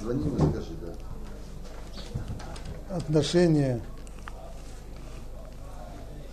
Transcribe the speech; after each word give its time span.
Звони 0.00 0.24
ему, 0.24 0.50
скажи, 0.50 0.70
да. 0.80 0.88
отношение 2.96 3.80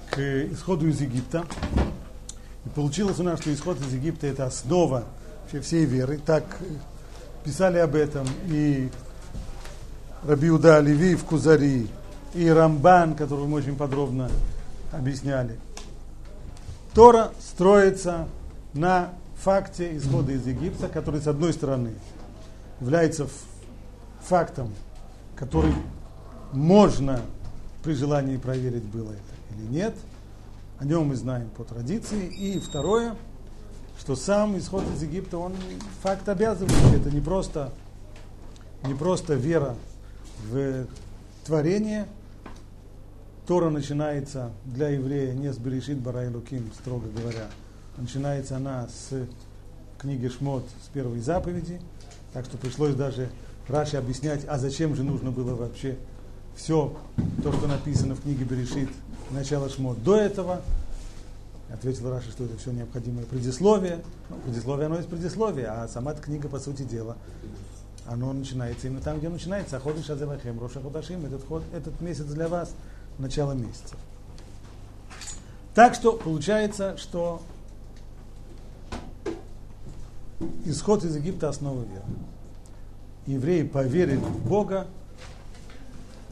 к 0.10 0.20
исходу 0.52 0.88
из 0.88 1.02
Египта. 1.02 1.46
И 2.66 2.70
получилось 2.70 3.20
у 3.20 3.24
нас, 3.24 3.42
что 3.42 3.54
исход 3.54 3.80
из 3.82 3.94
Египта 3.94 4.28
это 4.28 4.46
основа 4.46 5.04
всей 5.62 5.86
веры. 5.86 6.20
Так 6.26 6.44
писали 7.44 7.78
об 7.78 7.96
этом 7.96 8.26
и 8.48 8.90
Рабиуда 10.26 10.80
Леви 10.80 11.16
в 11.16 11.26
Кузари, 11.26 11.88
и 12.34 12.50
Рамбан, 12.50 13.16
которого 13.16 13.48
мы 13.48 13.58
очень 13.58 13.76
подробно 13.76 14.30
объясняли. 14.92 15.60
Тора 16.94 17.32
строится 17.40 18.28
на 18.74 19.14
факте 19.42 19.96
исхода 19.98 20.32
из 20.32 20.48
Египта, 20.48 20.88
который, 20.88 21.22
с 21.22 21.28
одной 21.28 21.54
стороны, 21.54 21.94
является 22.82 23.28
фактом, 24.28 24.74
который 25.36 25.74
можно 26.52 27.22
при 27.84 27.94
желании 27.94 28.38
проверить, 28.38 28.84
было 28.84 29.12
это 29.12 29.56
или 29.58 29.68
нет. 29.68 29.96
О 30.80 30.86
нем 30.86 31.08
мы 31.08 31.16
знаем 31.16 31.50
по 31.50 31.64
традиции. 31.64 32.28
И 32.28 32.60
второе, 32.60 33.16
что 34.00 34.16
сам 34.16 34.58
исход 34.58 34.84
из 34.94 35.02
Египта, 35.02 35.38
он 35.38 35.54
факт 36.02 36.28
обязывающий. 36.28 36.98
Это 36.98 37.10
не 37.10 37.22
просто, 37.22 37.72
не 38.84 38.94
просто 38.94 39.36
вера 39.36 39.76
в 40.50 40.86
творение. 41.46 42.06
Тора 43.48 43.70
начинается 43.70 44.52
для 44.66 44.90
еврея 44.90 45.34
не 45.34 45.54
с 45.54 45.58
Берешит 45.58 46.00
Бара 46.00 46.30
Луким, 46.30 46.70
строго 46.78 47.08
говоря. 47.08 47.48
Начинается 47.96 48.58
она 48.58 48.88
с 48.90 49.26
книги 49.98 50.28
Шмот, 50.28 50.66
с 50.84 50.90
первой 50.90 51.22
заповеди. 51.22 51.80
Так 52.34 52.46
что 52.46 52.58
пришлось 52.58 52.94
даже 52.94 53.30
Раши 53.68 53.98
объяснять, 53.98 54.46
а 54.48 54.58
зачем 54.58 54.96
же 54.96 55.04
нужно 55.04 55.32
было 55.32 55.56
вообще 55.56 55.98
все 56.56 56.96
то, 57.44 57.52
что 57.54 57.68
написано 57.68 58.16
в 58.16 58.22
книге 58.22 58.46
Берешит, 58.46 58.90
начало 59.32 59.70
Шмот. 59.70 60.02
До 60.04 60.16
этого 60.16 60.62
ответил 61.72 62.10
Раши, 62.10 62.32
что 62.32 62.46
это 62.46 62.58
все 62.58 62.72
необходимое 62.72 63.26
предисловие. 63.26 64.00
Ну, 64.30 64.38
предисловие, 64.46 64.86
оно 64.86 64.96
есть 64.98 65.10
предисловие, 65.10 65.68
а 65.68 65.88
сама 65.88 66.14
эта 66.14 66.22
книга, 66.22 66.48
по 66.48 66.60
сути 66.60 66.84
дела, 66.84 67.18
оно 68.06 68.32
начинается 68.32 68.88
именно 68.88 69.02
там, 69.02 69.20
где 69.20 69.28
начинается. 69.28 69.80
Ходыш 69.80 70.06
Шазевахем, 70.06 70.60
Роша 70.60 70.82
Ходашим, 70.82 71.26
этот, 71.26 71.46
ход, 71.46 71.64
этот 71.74 72.00
месяц 72.00 72.26
для 72.26 72.48
вас, 72.48 72.72
начало 73.18 73.52
месяца. 73.52 73.96
Так 75.76 75.94
что 75.94 76.14
получается, 76.14 76.98
что 76.98 77.42
исход 80.66 81.04
из 81.04 81.16
Египта 81.16 81.50
основа 81.50 81.82
веры. 81.84 82.06
Евреи 83.28 83.64
поверили 83.64 84.16
в 84.16 84.48
Бога, 84.48 84.88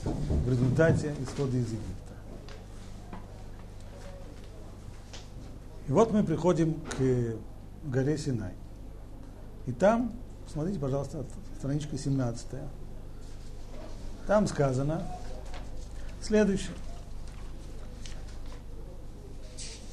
в 0.04 0.50
результате 0.50 1.14
исхода 1.22 1.58
из 1.58 1.68
Египта. 1.68 2.14
И 5.88 5.92
вот 5.92 6.12
мы 6.14 6.24
приходим 6.24 6.76
к 6.98 7.36
горе 7.84 8.18
Синай. 8.18 8.54
И 9.68 9.74
там, 9.74 10.14
смотрите, 10.52 10.80
пожалуйста, 10.80 11.26
страничка 11.58 11.98
17. 11.98 12.48
Там 14.26 14.48
сказано 14.48 15.04
следующее. 16.22 16.74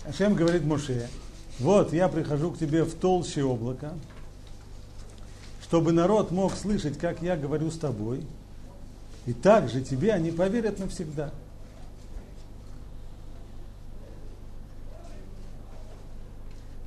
Ашем 0.06 0.34
говорит 0.34 0.64
Моше, 0.64 1.08
вот 1.58 1.92
я 1.92 2.08
прихожу 2.08 2.52
к 2.52 2.58
тебе 2.58 2.84
в 2.84 2.94
толще 2.94 3.42
облака, 3.42 3.92
чтобы 5.72 5.92
народ 5.92 6.30
мог 6.30 6.52
слышать, 6.54 6.98
как 6.98 7.22
я 7.22 7.34
говорю 7.34 7.70
с 7.70 7.78
тобой, 7.78 8.26
и 9.24 9.32
также 9.32 9.80
тебе 9.80 10.12
они 10.12 10.30
поверят 10.30 10.78
навсегда. 10.78 11.30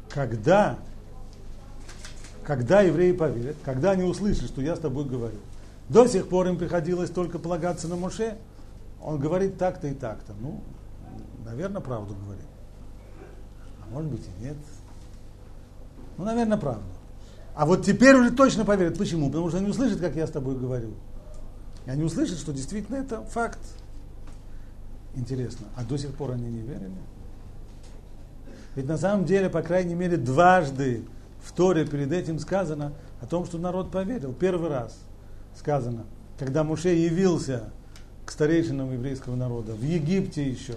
Когда, 0.08 0.78
когда 2.44 2.82
евреи 2.82 3.14
поверят, 3.14 3.56
когда 3.66 3.90
они 3.90 4.04
услышат, 4.04 4.50
что 4.50 4.62
я 4.62 4.76
с 4.76 4.80
тобой 4.80 5.06
говорю. 5.06 5.40
До 5.90 6.06
сих 6.06 6.30
пор 6.30 6.46
им 6.46 6.60
приходилось 6.60 7.10
только 7.10 7.40
полагаться 7.40 7.88
на 7.88 7.96
Моше. 7.96 8.38
Он 9.02 9.18
говорит 9.18 9.58
так-то 9.58 9.88
и 9.88 9.96
так-то. 9.96 10.34
Ну, 10.40 10.62
наверное, 11.44 11.82
правду 11.82 12.16
говорит. 12.24 12.46
А 13.82 13.92
может 13.92 14.12
быть 14.12 14.28
и 14.28 14.44
нет. 14.44 14.58
Ну, 16.20 16.26
наверное, 16.26 16.60
правду. 16.60 16.86
А 17.56 17.66
вот 17.66 17.86
теперь 17.86 18.16
уже 18.16 18.32
точно 18.32 18.66
поверят. 18.66 18.98
Почему? 18.98 19.28
Потому 19.28 19.50
что 19.50 19.60
они 19.60 19.70
услышат, 19.70 20.00
как 20.00 20.16
я 20.16 20.28
с 20.28 20.32
тобой 20.32 20.56
говорю. 20.56 20.92
И 21.86 21.90
они 21.90 22.04
услышат, 22.04 22.38
что 22.38 22.52
действительно 22.52 22.98
это 22.98 23.22
факт. 23.24 23.60
Интересно, 25.16 25.68
а 25.78 25.84
до 25.84 25.98
сих 25.98 26.14
пор 26.14 26.32
они 26.32 26.50
не 26.50 26.60
верили? 26.60 26.92
Ведь 28.76 28.88
на 28.88 28.98
самом 28.98 29.24
деле, 29.24 29.50
по 29.50 29.62
крайней 29.62 29.96
мере, 29.96 30.18
дважды 30.18 31.06
в 31.42 31.54
Торе 31.54 31.86
перед 31.86 32.12
этим 32.12 32.40
сказано 32.40 32.92
о 33.22 33.26
том, 33.26 33.46
что 33.46 33.58
народ 33.58 33.90
поверил. 33.90 34.34
Первый 34.34 34.70
раз 34.70 34.98
сказано, 35.58 36.04
когда 36.38 36.66
Муше 36.66 36.90
явился 36.90 37.70
к 38.26 38.32
старейшинам 38.32 38.92
еврейского 38.92 39.38
народа, 39.38 39.74
в 39.74 39.82
Египте 39.82 40.46
еще, 40.46 40.76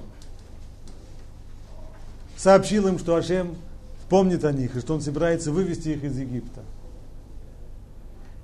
сообщил 2.36 2.86
им, 2.86 3.00
что 3.00 3.16
Ашем 3.16 3.56
помнит 4.08 4.44
о 4.44 4.52
них, 4.52 4.76
и 4.76 4.80
что 4.80 4.94
он 4.94 5.00
собирается 5.00 5.52
вывести 5.52 5.90
их 5.90 6.04
из 6.04 6.18
Египта 6.18 6.62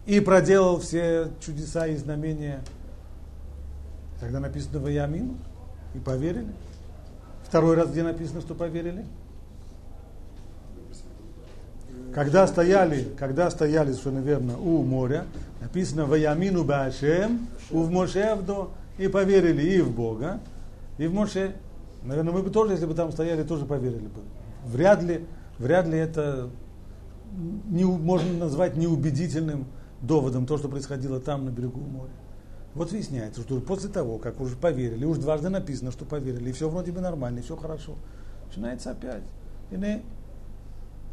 и 0.07 0.21
проделал 0.21 0.81
все 0.81 1.31
чудеса 1.41 1.87
и 1.87 1.97
знамения, 1.97 2.61
когда 4.21 4.41
написано 4.41 4.79
в 4.79 4.89
Ямину, 4.89 5.37
и 5.95 5.99
поверили. 5.99 6.53
Второй 7.45 7.77
раз, 7.77 7.91
где 7.91 8.03
написано, 8.03 8.41
что 8.41 8.55
поверили? 8.55 9.05
Когда 12.15 12.47
стояли, 12.47 13.09
когда 13.19 13.51
стояли, 13.51 13.93
совершенно 13.93 14.21
верно, 14.21 14.59
у 14.59 14.83
моря, 14.83 15.25
написано 15.61 16.05
в 16.05 16.15
Ямину 16.15 16.65
Башем, 16.65 17.49
у 17.71 17.83
в 17.83 17.91
Мошевдо, 17.91 18.69
и 18.99 19.09
поверили 19.09 19.63
и 19.63 19.81
в 19.81 19.91
Бога, 19.91 20.41
и 20.99 21.07
в 21.07 21.15
Моше. 21.15 21.55
Наверное, 22.05 22.33
мы 22.33 22.43
бы 22.43 22.51
тоже, 22.51 22.73
если 22.73 22.87
бы 22.87 22.95
там 22.95 23.11
стояли, 23.11 23.43
тоже 23.43 23.65
поверили 23.65 24.07
бы. 24.07 24.21
Вряд 24.67 25.03
ли, 25.03 25.25
вряд 25.59 25.87
ли 25.87 25.99
это 25.99 26.51
не, 27.69 27.85
можно 27.85 28.33
назвать 28.35 28.77
неубедительным 28.77 29.67
доводом 30.01 30.47
то, 30.47 30.59
что 30.59 30.69
происходило 30.69 31.21
там, 31.21 31.45
на 31.45 31.51
берегу 31.51 31.81
моря. 31.81 32.13
Вот 32.75 32.91
выясняется, 32.91 33.43
что 33.43 33.61
после 33.61 33.89
того, 33.89 34.19
как 34.19 34.41
уже 34.41 34.57
поверили, 34.57 35.05
уж 35.05 35.19
дважды 35.19 35.49
написано, 35.49 35.93
что 35.93 36.05
поверили, 36.05 36.51
и 36.51 36.53
все 36.53 36.69
вроде 36.69 36.93
бы 36.93 37.01
нормально, 37.01 37.39
и 37.39 37.43
все 37.43 37.57
хорошо, 37.57 37.95
начинается 38.49 38.91
опять. 38.91 39.23
И 39.71 39.77
не, 39.77 40.03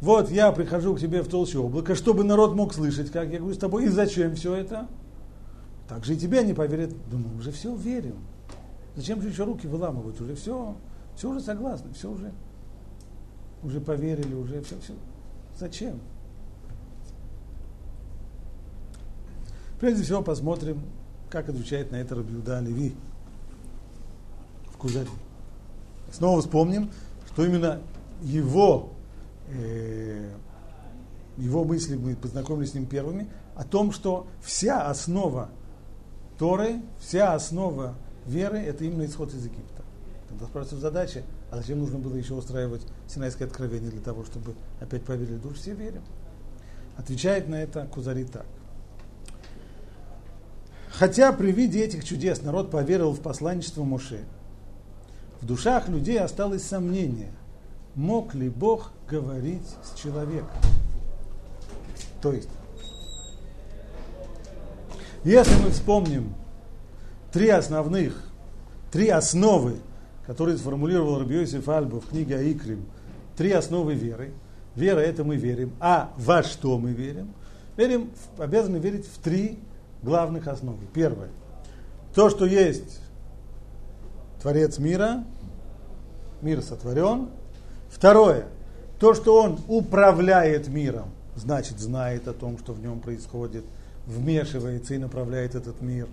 вот 0.02 0.32
я 0.32 0.50
прихожу 0.50 0.96
к 0.96 1.00
тебе 1.00 1.22
в 1.22 1.28
толщу 1.28 1.64
облака, 1.64 1.94
чтобы 1.94 2.24
народ 2.24 2.56
мог 2.56 2.74
слышать, 2.74 3.12
как 3.12 3.30
я 3.30 3.38
говорю 3.38 3.54
с 3.54 3.58
тобой, 3.58 3.84
и 3.84 3.88
зачем 3.88 4.34
все 4.34 4.52
это? 4.56 4.88
Так 5.88 6.04
же 6.04 6.14
и 6.14 6.16
тебе 6.16 6.42
не 6.42 6.54
поверят. 6.54 6.92
Мы 7.12 7.38
уже 7.38 7.52
все 7.52 7.72
верим. 7.72 8.16
Зачем 8.96 9.22
же 9.22 9.28
еще 9.28 9.44
руки 9.44 9.68
выламывать? 9.68 10.20
Уже 10.20 10.34
все, 10.34 10.74
все 11.14 11.30
уже 11.30 11.40
согласны, 11.40 11.92
все 11.92 12.10
уже, 12.10 12.32
уже 13.62 13.80
поверили, 13.80 14.34
уже 14.34 14.62
все, 14.62 14.78
все. 14.80 14.94
Зачем? 15.58 16.00
Прежде 19.80 20.04
всего 20.04 20.22
посмотрим, 20.22 20.82
как 21.30 21.48
отвечает 21.48 21.90
на 21.90 21.96
это 21.96 22.14
Рабиуда 22.14 22.60
Леви 22.60 22.94
в 24.72 24.76
Кузаре. 24.76 25.08
Снова 26.12 26.40
вспомним, 26.40 26.90
что 27.28 27.44
именно 27.44 27.80
его, 28.22 28.90
э, 29.48 30.30
его 31.36 31.64
мысли, 31.64 31.96
мы 31.96 32.14
познакомились 32.14 32.70
с 32.70 32.74
ним 32.74 32.86
первыми, 32.86 33.28
о 33.56 33.64
том, 33.64 33.92
что 33.92 34.26
вся 34.40 34.88
основа 34.88 35.48
Торы, 36.38 36.82
вся 36.98 37.34
основа 37.34 37.94
веры– 38.26 38.58
это 38.60 38.84
именно 38.84 39.04
исход 39.04 39.32
из 39.34 39.44
Египта. 39.44 39.82
Тогда 40.28 40.46
спрашивается 40.46 40.80
задача, 40.80 41.22
а 41.52 41.58
зачем 41.58 41.80
нужно 41.80 41.98
было 41.98 42.16
еще 42.16 42.32
устраивать 42.32 42.80
Синайское 43.06 43.46
откровение 43.46 43.90
для 43.90 44.00
того, 44.00 44.24
чтобы 44.24 44.54
опять 44.80 45.04
поверили? 45.04 45.36
Душ 45.36 45.58
все 45.58 45.74
верим. 45.74 46.00
Отвечает 46.96 47.46
на 47.46 47.56
это 47.56 47.86
Кузари 47.92 48.24
так. 48.24 48.46
Хотя 50.88 51.30
при 51.34 51.52
виде 51.52 51.84
этих 51.84 52.04
чудес 52.04 52.40
народ 52.40 52.70
поверил 52.70 53.12
в 53.12 53.20
посланничество 53.20 53.84
Моше, 53.84 54.20
в 55.42 55.46
душах 55.46 55.90
людей 55.90 56.18
осталось 56.18 56.64
сомнение, 56.64 57.32
мог 57.94 58.34
ли 58.34 58.48
Бог 58.48 58.90
говорить 59.06 59.68
с 59.84 60.00
человеком. 60.00 60.56
То 62.22 62.32
есть, 62.32 62.48
если 65.22 65.62
мы 65.62 65.68
вспомним 65.68 66.34
три 67.30 67.50
основных, 67.50 68.24
три 68.90 69.10
основы, 69.10 69.76
которые 70.26 70.56
сформулировал 70.56 71.18
Рабиосиф 71.18 71.68
Альба 71.68 72.00
в 72.00 72.08
книге 72.08 72.36
Аикрим, 72.36 72.86
три 73.36 73.52
основы 73.52 73.94
веры. 73.94 74.32
Вера– 74.74 75.00
это 75.00 75.24
мы 75.24 75.36
верим. 75.36 75.72
А 75.80 76.12
во 76.16 76.42
что 76.42 76.78
мы 76.78 76.92
верим? 76.92 77.34
Верим, 77.76 78.10
обязаны 78.38 78.76
верить 78.78 79.06
в 79.06 79.18
три 79.18 79.58
главных 80.02 80.48
основ. 80.48 80.76
Первое. 80.94 81.28
То, 82.14 82.30
что 82.30 82.46
есть 82.46 83.00
Творец 84.40 84.78
мира, 84.78 85.24
мир 86.40 86.62
сотворен. 86.62 87.28
Второе. 87.88 88.46
То, 88.98 89.14
что 89.14 89.40
он 89.40 89.58
управляет 89.68 90.68
миром, 90.68 91.10
значит, 91.36 91.78
знает 91.78 92.28
о 92.28 92.32
том, 92.32 92.58
что 92.58 92.72
в 92.72 92.80
нем 92.80 93.00
происходит, 93.00 93.64
вмешивается 94.06 94.94
и 94.94 94.98
направляет 94.98 95.54
этот 95.54 95.80
мир 95.80 96.08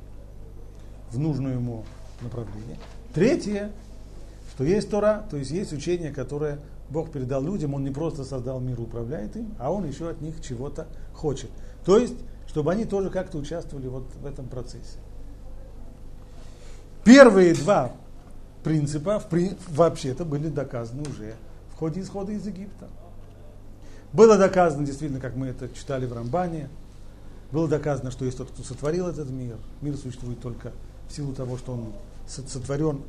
в 1.11 1.19
нужное 1.19 1.53
ему 1.53 1.85
направление. 2.21 2.77
Третье, 3.13 3.71
что 4.59 4.65
есть 4.65 4.89
Тора, 4.89 5.25
то 5.29 5.37
есть 5.37 5.51
есть 5.51 5.71
учение, 5.71 6.11
которое 6.11 6.59
Бог 6.89 7.13
передал 7.13 7.41
людям, 7.41 7.75
Он 7.75 7.85
не 7.85 7.91
просто 7.91 8.25
создал 8.25 8.59
мир 8.59 8.77
и 8.77 8.81
управляет 8.81 9.37
им, 9.37 9.55
а 9.57 9.71
Он 9.71 9.87
еще 9.87 10.09
от 10.09 10.19
них 10.19 10.41
чего-то 10.41 10.85
хочет. 11.13 11.49
То 11.85 11.97
есть, 11.97 12.15
чтобы 12.45 12.73
они 12.73 12.83
тоже 12.83 13.09
как-то 13.09 13.37
участвовали 13.37 13.87
вот 13.87 14.03
в 14.21 14.25
этом 14.25 14.49
процессе. 14.49 14.99
Первые 17.05 17.53
два 17.53 17.93
принципа 18.61 19.21
в, 19.21 19.29
вообще-то 19.69 20.25
были 20.25 20.49
доказаны 20.49 21.03
уже 21.03 21.35
в 21.73 21.77
ходе 21.77 22.01
исхода 22.01 22.33
из 22.33 22.45
Египта. 22.45 22.89
Было 24.11 24.37
доказано 24.37 24.85
действительно, 24.85 25.21
как 25.21 25.37
мы 25.37 25.47
это 25.47 25.69
читали 25.69 26.05
в 26.05 26.11
Рамбане, 26.11 26.67
было 27.53 27.69
доказано, 27.69 28.11
что 28.11 28.25
есть 28.25 28.37
тот, 28.37 28.49
кто 28.51 28.61
сотворил 28.63 29.07
этот 29.07 29.29
мир. 29.29 29.55
Мир 29.79 29.95
существует 29.95 30.41
только 30.41 30.73
в 31.07 31.13
силу 31.13 31.33
того, 31.33 31.57
что 31.57 31.71
он 31.71 31.93
сотворен. 32.27 33.03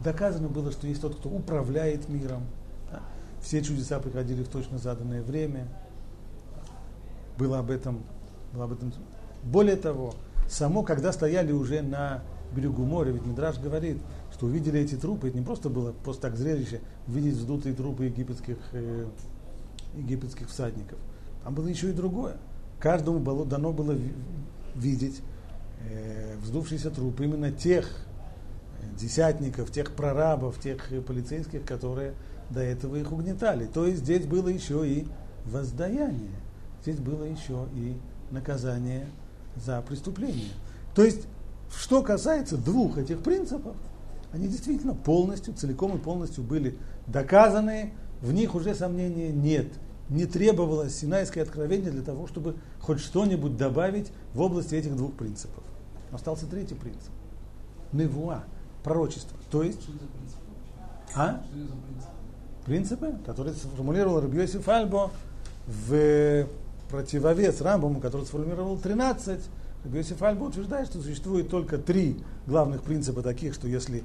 Доказано 0.00 0.48
было, 0.48 0.72
что 0.72 0.86
есть 0.86 1.00
тот, 1.00 1.16
кто 1.16 1.28
управляет 1.28 2.08
миром. 2.08 2.42
Все 3.40 3.62
чудеса 3.62 3.98
приходили 3.98 4.42
в 4.42 4.48
точно 4.48 4.78
заданное 4.78 5.22
время. 5.22 5.68
Было 7.38 7.60
об 7.60 7.70
этом, 7.70 8.02
было 8.52 8.64
об 8.64 8.72
этом. 8.72 8.92
Более 9.44 9.76
того, 9.76 10.14
само, 10.48 10.82
когда 10.82 11.12
стояли 11.12 11.52
уже 11.52 11.82
на 11.82 12.22
берегу 12.54 12.84
моря, 12.84 13.10
ведь 13.10 13.26
Мидраш 13.26 13.58
говорит, 13.58 13.98
что 14.32 14.46
увидели 14.46 14.80
эти 14.80 14.94
трупы, 14.94 15.28
это 15.28 15.38
не 15.38 15.44
просто 15.44 15.68
было 15.68 15.92
просто 15.92 16.22
так 16.22 16.36
зрелище, 16.36 16.80
видеть 17.06 17.34
вздутые 17.34 17.74
трупы 17.74 18.06
египетских, 18.06 18.56
э, 18.72 19.06
египетских 19.94 20.48
всадников. 20.48 20.98
Там 21.44 21.54
было 21.54 21.66
еще 21.66 21.90
и 21.90 21.92
другое. 21.92 22.36
Каждому 22.78 23.18
было, 23.18 23.44
дано 23.44 23.72
было 23.72 23.96
видеть 24.74 25.22
э, 25.88 26.36
вздувшийся 26.42 26.90
труп 26.90 27.20
именно 27.20 27.50
тех 27.50 28.05
десятников, 28.98 29.70
тех 29.70 29.92
прорабов, 29.92 30.60
тех 30.60 30.88
полицейских, 31.06 31.64
которые 31.64 32.14
до 32.50 32.60
этого 32.60 32.96
их 32.96 33.12
угнетали. 33.12 33.66
То 33.66 33.86
есть 33.86 34.02
здесь 34.02 34.26
было 34.26 34.48
еще 34.48 34.88
и 34.88 35.06
воздаяние, 35.44 36.36
здесь 36.82 36.98
было 36.98 37.24
еще 37.24 37.66
и 37.74 37.96
наказание 38.30 39.06
за 39.56 39.80
преступление. 39.82 40.50
То 40.94 41.02
есть, 41.04 41.26
что 41.74 42.02
касается 42.02 42.56
двух 42.56 42.98
этих 42.98 43.22
принципов, 43.22 43.76
они 44.32 44.48
действительно 44.48 44.94
полностью, 44.94 45.54
целиком 45.54 45.96
и 45.96 45.98
полностью 45.98 46.44
были 46.44 46.76
доказаны, 47.06 47.92
в 48.20 48.32
них 48.32 48.54
уже 48.54 48.74
сомнения 48.74 49.30
нет. 49.30 49.68
Не 50.08 50.26
требовалось 50.26 50.96
Синайское 50.96 51.42
откровение 51.42 51.90
для 51.90 52.02
того, 52.02 52.26
чтобы 52.26 52.56
хоть 52.80 53.00
что-нибудь 53.00 53.56
добавить 53.56 54.12
в 54.34 54.40
области 54.40 54.74
этих 54.74 54.96
двух 54.96 55.14
принципов. 55.14 55.64
Остался 56.12 56.46
третий 56.46 56.74
принцип. 56.74 57.10
Невуа, 57.92 58.44
пророчество. 58.86 59.36
То 59.50 59.64
есть... 59.64 59.80
А? 61.14 61.42
принципы, 62.64 63.14
которые 63.24 63.54
сформулировал 63.54 64.20
Рабиосиф 64.20 64.68
Альбо 64.68 65.10
в 65.66 66.46
противовес 66.90 67.60
Рамбаму, 67.60 68.00
который 68.00 68.26
сформулировал 68.26 68.76
13. 68.76 69.40
Рабиосиф 69.84 70.20
Альбо 70.20 70.44
утверждает, 70.44 70.88
что 70.88 71.00
существует 71.00 71.48
только 71.48 71.78
три 71.78 72.16
главных 72.46 72.82
принципа 72.82 73.22
таких, 73.22 73.54
что 73.54 73.68
если 73.68 74.02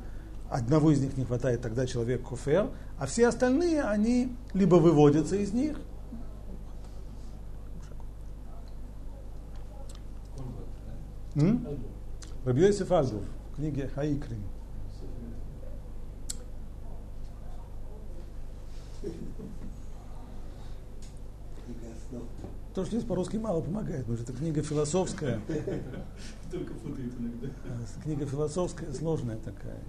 одного 0.49 0.91
из 0.91 1.01
них 1.01 1.17
не 1.17 1.25
хватает, 1.25 1.61
тогда 1.61 1.87
человек 1.87 2.21
кофер, 2.21 2.69
а 2.99 3.07
все 3.07 3.27
остальные, 3.27 3.81
они 3.83 4.35
либо 4.53 4.75
выводятся 4.75 5.35
из 5.37 5.53
них, 5.53 5.77
Рабиосиф 12.45 12.91
Альбо 12.91 13.21
в 13.51 13.55
книге 13.55 13.89
Хаикрин. 13.95 14.43
То, 22.73 22.85
что 22.85 22.95
здесь 22.95 23.07
по-русски 23.07 23.35
мало 23.35 23.61
помогает, 23.61 24.01
потому 24.01 24.17
что 24.17 24.31
это 24.31 24.39
книга 24.39 24.63
философская. 24.63 25.41
Только 26.51 26.73
путает 26.75 27.11
иногда. 27.19 27.47
А, 27.65 28.01
книга 28.03 28.25
философская, 28.25 28.93
сложная 28.93 29.37
такая. 29.37 29.79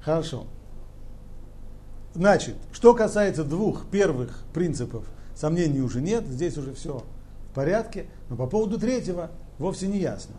Хорошо. 0.00 0.46
Значит, 2.14 2.54
что 2.72 2.94
касается 2.94 3.42
двух 3.42 3.86
первых 3.90 4.44
принципов, 4.52 5.04
сомнений 5.34 5.80
уже 5.80 6.00
нет, 6.00 6.24
здесь 6.26 6.56
уже 6.56 6.72
все 6.74 7.02
в 7.50 7.54
порядке, 7.54 8.06
но 8.28 8.36
по 8.36 8.46
поводу 8.46 8.78
третьего 8.78 9.32
вовсе 9.58 9.88
не 9.88 9.98
ясно. 9.98 10.36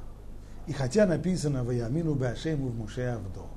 И 0.68 0.72
хотя 0.72 1.06
написано 1.06 1.64
в 1.64 1.72
Ямину 1.72 2.16
Башему 2.16 2.70
в 2.70 2.76
Муше 2.76 3.02
Авдо, 3.02 3.48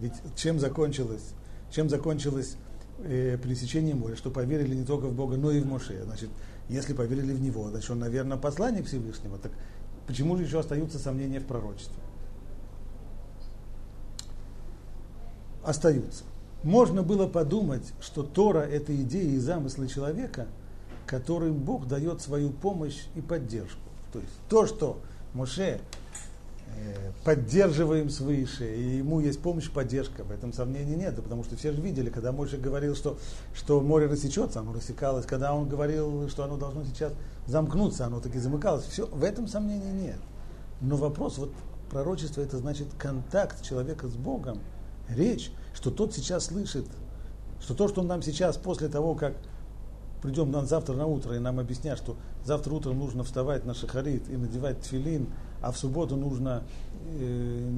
ведь 0.00 0.12
чем 0.36 0.60
закончилось, 0.60 1.32
чем 1.70 1.88
закончилось 1.88 2.56
э, 2.98 3.38
пересечение 3.42 3.94
моря, 3.94 4.16
что 4.16 4.30
поверили 4.30 4.74
не 4.74 4.84
только 4.84 5.06
в 5.06 5.14
Бога, 5.14 5.36
но 5.36 5.50
и 5.50 5.60
в 5.60 5.66
Моше. 5.66 6.02
Значит, 6.04 6.30
если 6.68 6.94
поверили 6.94 7.32
в 7.32 7.40
Него, 7.40 7.68
значит, 7.70 7.90
он, 7.90 7.98
наверное, 7.98 8.36
посланник 8.36 8.86
Всевышнего. 8.86 9.38
Так 9.38 9.52
почему 10.06 10.36
же 10.36 10.44
еще 10.44 10.60
остаются 10.60 10.98
сомнения 10.98 11.40
в 11.40 11.46
пророчестве? 11.46 12.02
Остаются. 15.62 16.24
Можно 16.62 17.02
было 17.02 17.26
подумать, 17.26 17.92
что 18.00 18.22
Тора– 18.22 18.60
это 18.60 18.94
идеи 18.94 19.34
и 19.34 19.38
замыслы 19.38 19.86
человека, 19.86 20.46
которым 21.06 21.54
Бог 21.54 21.86
дает 21.86 22.22
свою 22.22 22.50
помощь 22.50 23.04
и 23.14 23.20
поддержку. 23.20 23.80
То 24.12 24.20
есть 24.20 24.32
то, 24.48 24.66
что 24.66 25.00
Моше 25.34 25.80
поддерживаем 27.24 28.10
свыше, 28.10 28.76
и 28.76 28.98
ему 28.98 29.20
есть 29.20 29.40
помощь, 29.40 29.70
поддержка, 29.70 30.24
в 30.24 30.30
этом 30.30 30.52
сомнений 30.52 30.94
нет, 30.94 31.16
потому 31.16 31.42
что 31.42 31.56
все 31.56 31.72
же 31.72 31.80
видели, 31.80 32.10
когда 32.10 32.32
Мойша 32.32 32.58
говорил, 32.58 32.94
что, 32.94 33.18
что 33.54 33.80
море 33.80 34.06
рассечется, 34.06 34.60
оно 34.60 34.74
рассекалось, 34.74 35.24
когда 35.24 35.54
он 35.54 35.66
говорил, 35.66 36.28
что 36.28 36.44
оно 36.44 36.58
должно 36.58 36.84
сейчас 36.84 37.12
замкнуться, 37.46 38.04
оно 38.04 38.20
таки 38.20 38.38
замыкалось, 38.38 38.84
все, 38.84 39.06
в 39.06 39.24
этом 39.24 39.48
сомнений 39.48 39.90
нет. 39.90 40.18
Но 40.82 40.96
вопрос, 40.96 41.38
вот 41.38 41.50
пророчество, 41.90 42.42
это 42.42 42.58
значит 42.58 42.88
контакт 42.98 43.62
человека 43.62 44.08
с 44.08 44.14
Богом, 44.14 44.58
речь, 45.08 45.50
что 45.72 45.90
тот 45.90 46.12
сейчас 46.14 46.46
слышит, 46.46 46.86
что 47.60 47.74
то, 47.74 47.88
что 47.88 48.02
он 48.02 48.06
нам 48.06 48.20
сейчас, 48.20 48.58
после 48.58 48.88
того, 48.88 49.14
как 49.14 49.34
придем 50.20 50.50
нам 50.50 50.66
завтра 50.66 50.94
на 50.94 51.06
утро, 51.06 51.34
и 51.36 51.38
нам 51.38 51.58
объяснят, 51.58 51.96
что 51.98 52.16
завтра 52.44 52.72
утром 52.74 52.98
нужно 52.98 53.24
вставать 53.24 53.64
на 53.64 53.74
шахарит 53.74 54.28
и 54.28 54.36
надевать 54.36 54.80
тфилин, 54.80 55.28
а 55.64 55.72
в 55.72 55.78
субботу 55.78 56.16
нужно 56.16 56.62
э, 57.06 57.70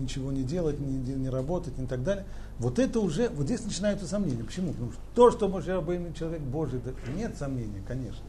ничего 0.00 0.32
не 0.32 0.42
делать, 0.42 0.80
не, 0.80 0.96
не 0.96 1.28
работать 1.28 1.74
и 1.78 1.84
так 1.84 2.02
далее. 2.02 2.24
Вот 2.58 2.78
это 2.78 3.00
уже, 3.00 3.28
вот 3.28 3.44
здесь 3.44 3.62
начинаются 3.62 4.06
сомнения. 4.06 4.42
Почему? 4.42 4.72
Потому 4.72 4.92
что 4.92 5.00
то, 5.14 5.30
что 5.30 5.48
Моше 5.48 5.74
Рабейн 5.74 6.14
человек 6.14 6.40
Божий, 6.40 6.80
да, 6.82 6.92
нет 7.14 7.36
сомнений, 7.36 7.82
конечно. 7.86 8.24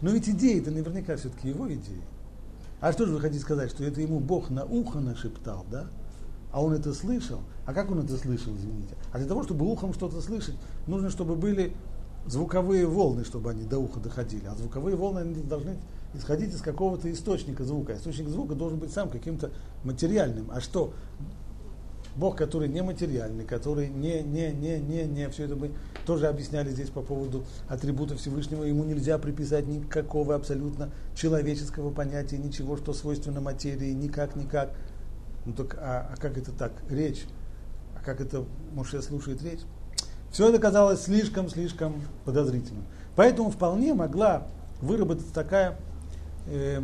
Но 0.00 0.10
ведь 0.10 0.28
идеи 0.28 0.60
это 0.60 0.70
наверняка 0.70 1.16
все-таки 1.16 1.48
его 1.48 1.68
идеи. 1.68 2.02
А 2.80 2.92
что 2.92 3.04
же 3.06 3.12
вы 3.12 3.20
хотите 3.20 3.40
сказать, 3.40 3.70
что 3.70 3.84
это 3.84 4.00
ему 4.00 4.20
Бог 4.20 4.48
на 4.48 4.64
ухо 4.64 5.00
нашептал, 5.00 5.66
да? 5.70 5.86
А 6.52 6.62
он 6.62 6.72
это 6.72 6.94
слышал? 6.94 7.40
А 7.66 7.74
как 7.74 7.90
он 7.90 8.00
это 8.00 8.16
слышал, 8.16 8.54
извините? 8.54 8.94
А 9.12 9.18
для 9.18 9.26
того, 9.26 9.42
чтобы 9.42 9.70
ухом 9.70 9.92
что-то 9.92 10.22
слышать, 10.22 10.54
нужно, 10.86 11.10
чтобы 11.10 11.36
были 11.36 11.74
звуковые 12.26 12.86
волны, 12.86 13.24
чтобы 13.24 13.50
они 13.50 13.64
до 13.64 13.78
уха 13.78 14.00
доходили. 14.00 14.46
А 14.46 14.54
звуковые 14.54 14.96
волны 14.96 15.20
они 15.20 15.34
должны 15.42 15.76
исходить 16.16 16.54
из 16.54 16.62
какого-то 16.62 17.10
источника 17.12 17.64
звука. 17.64 17.94
Источник 17.94 18.28
звука 18.28 18.54
должен 18.54 18.78
быть 18.78 18.92
сам 18.92 19.08
каким-то 19.08 19.50
материальным. 19.84 20.50
А 20.52 20.60
что? 20.60 20.92
Бог, 22.16 22.36
который 22.36 22.68
нематериальный, 22.68 23.44
который 23.44 23.88
не, 23.88 24.22
не, 24.22 24.50
не, 24.50 24.78
не, 24.78 25.04
не, 25.04 25.28
все 25.28 25.44
это 25.44 25.54
мы 25.54 25.72
тоже 26.06 26.28
объясняли 26.28 26.70
здесь 26.70 26.88
по 26.88 27.02
поводу 27.02 27.44
атрибута 27.68 28.16
Всевышнего, 28.16 28.64
ему 28.64 28.84
нельзя 28.84 29.18
приписать 29.18 29.66
никакого 29.66 30.34
абсолютно 30.34 30.90
человеческого 31.14 31.90
понятия, 31.90 32.38
ничего, 32.38 32.78
что 32.78 32.94
свойственно 32.94 33.42
материи, 33.42 33.92
никак, 33.92 34.34
никак. 34.34 34.70
Ну 35.44 35.52
так, 35.52 35.76
а, 35.78 36.10
а 36.12 36.16
как 36.16 36.38
это 36.38 36.52
так? 36.52 36.72
Речь. 36.88 37.26
А 37.94 38.02
как 38.02 38.20
это 38.22 38.44
Моше 38.72 39.02
слушает 39.02 39.42
речь? 39.42 39.60
Все 40.30 40.48
это 40.48 40.58
казалось 40.58 41.02
слишком-слишком 41.02 42.02
подозрительным. 42.24 42.84
Поэтому 43.14 43.50
вполне 43.50 43.94
могла 43.94 44.46
выработаться 44.80 45.32
такая 45.32 45.78
э, 46.46 46.82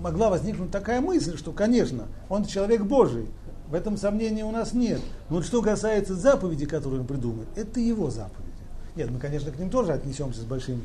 могла 0.00 0.30
возникнуть 0.30 0.70
такая 0.70 1.00
мысль, 1.00 1.36
что, 1.36 1.52
конечно, 1.52 2.06
он 2.28 2.44
человек 2.44 2.82
Божий, 2.82 3.26
в 3.68 3.74
этом 3.74 3.96
сомнения 3.96 4.44
у 4.44 4.50
нас 4.50 4.72
нет. 4.72 5.00
Но 5.28 5.36
вот 5.36 5.44
что 5.44 5.62
касается 5.62 6.14
заповеди, 6.14 6.66
которые 6.66 7.00
он 7.00 7.06
придумает, 7.06 7.48
это 7.54 7.80
его 7.80 8.10
заповеди. 8.10 8.48
Нет, 8.96 9.10
мы, 9.10 9.18
конечно, 9.18 9.52
к 9.52 9.58
ним 9.58 9.70
тоже 9.70 9.92
отнесемся 9.92 10.40
с 10.40 10.44
большим 10.44 10.82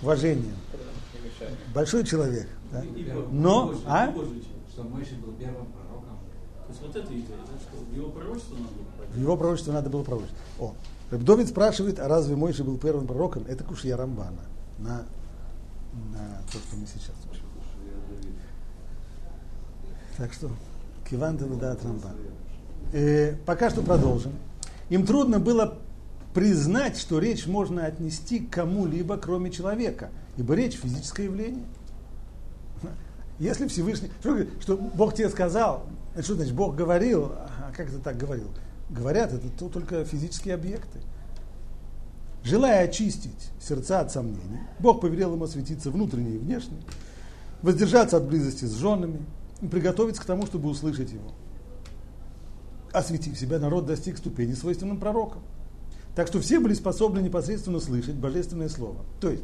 уважением. 0.00 0.54
Большой 1.74 2.04
человек. 2.04 2.48
Да? 2.72 2.82
Но, 3.30 3.74
а? 3.86 4.12
Что 4.72 4.82
Мойши 4.84 5.14
был 5.16 5.32
первым 5.34 5.66
пророком. 5.66 6.18
То 6.66 6.70
есть 6.70 6.82
вот 6.82 6.96
это 6.96 7.12
идея, 7.12 7.36
что 7.60 7.76
в 7.78 7.94
его 7.94 8.08
пророчество 8.10 8.54
надо 8.54 8.72
было 8.74 9.06
В 9.12 9.20
его 9.20 9.36
пророчество 9.36 9.72
надо 9.72 9.90
было 9.90 10.02
пророчество. 10.02 10.38
О, 10.58 10.74
Рабдовид 11.10 11.48
спрашивает, 11.48 12.00
а 12.00 12.08
разве 12.08 12.34
Мойши 12.34 12.64
был 12.64 12.78
первым 12.78 13.06
пророком? 13.06 13.44
Это 13.46 13.62
Кушья 13.62 13.96
Рамбана 13.96 14.40
на, 14.78 15.04
на 16.12 16.42
то, 16.50 16.58
что 16.58 16.76
мы 16.76 16.86
сейчас 16.86 17.14
учим. 17.30 17.44
Так 20.16 20.32
что, 20.32 20.50
Киванда 21.08 21.46
да 21.46 21.76
Рамбана. 21.82 22.14
Э, 22.92 23.34
пока 23.44 23.70
что 23.70 23.82
продолжим. 23.82 24.32
Им 24.88 25.06
трудно 25.06 25.40
было 25.40 25.78
признать, 26.34 26.96
что 26.96 27.18
речь 27.18 27.46
можно 27.46 27.86
отнести 27.86 28.40
к 28.40 28.50
кому-либо, 28.50 29.16
кроме 29.16 29.50
человека, 29.50 30.10
ибо 30.36 30.54
речь 30.54 30.74
физическое 30.74 31.24
явление. 31.24 31.64
Если 33.38 33.66
Всевышний, 33.66 34.10
что, 34.60 34.76
Бог 34.76 35.14
тебе 35.14 35.28
сказал, 35.28 35.86
что 36.20 36.34
значит, 36.34 36.54
Бог 36.54 36.76
говорил, 36.76 37.32
а 37.34 37.72
как 37.76 37.88
это 37.88 37.98
так 37.98 38.16
говорил? 38.16 38.48
Говорят, 38.90 39.32
это 39.32 39.48
то, 39.48 39.68
только 39.68 40.04
физические 40.04 40.54
объекты. 40.54 40.98
Желая 42.44 42.84
очистить 42.84 43.50
сердца 43.58 44.00
от 44.00 44.12
сомнений, 44.12 44.60
Бог 44.78 45.00
повелел 45.00 45.34
им 45.34 45.42
осветиться 45.42 45.90
внутренне 45.90 46.34
и 46.34 46.38
внешне, 46.38 46.76
воздержаться 47.62 48.18
от 48.18 48.26
близости 48.26 48.66
с 48.66 48.74
женами 48.74 49.24
и 49.62 49.66
приготовиться 49.66 50.20
к 50.20 50.26
тому, 50.26 50.44
чтобы 50.44 50.68
услышать 50.68 51.10
его. 51.10 51.32
Осветив 52.92 53.38
себя, 53.38 53.58
народ 53.58 53.86
достиг 53.86 54.18
ступени, 54.18 54.52
свойственным 54.52 55.00
пророкам. 55.00 55.40
Так 56.14 56.28
что 56.28 56.38
все 56.38 56.60
были 56.60 56.74
способны 56.74 57.20
непосредственно 57.20 57.80
слышать 57.80 58.14
божественное 58.14 58.68
слово. 58.68 59.06
То 59.22 59.30
есть, 59.30 59.42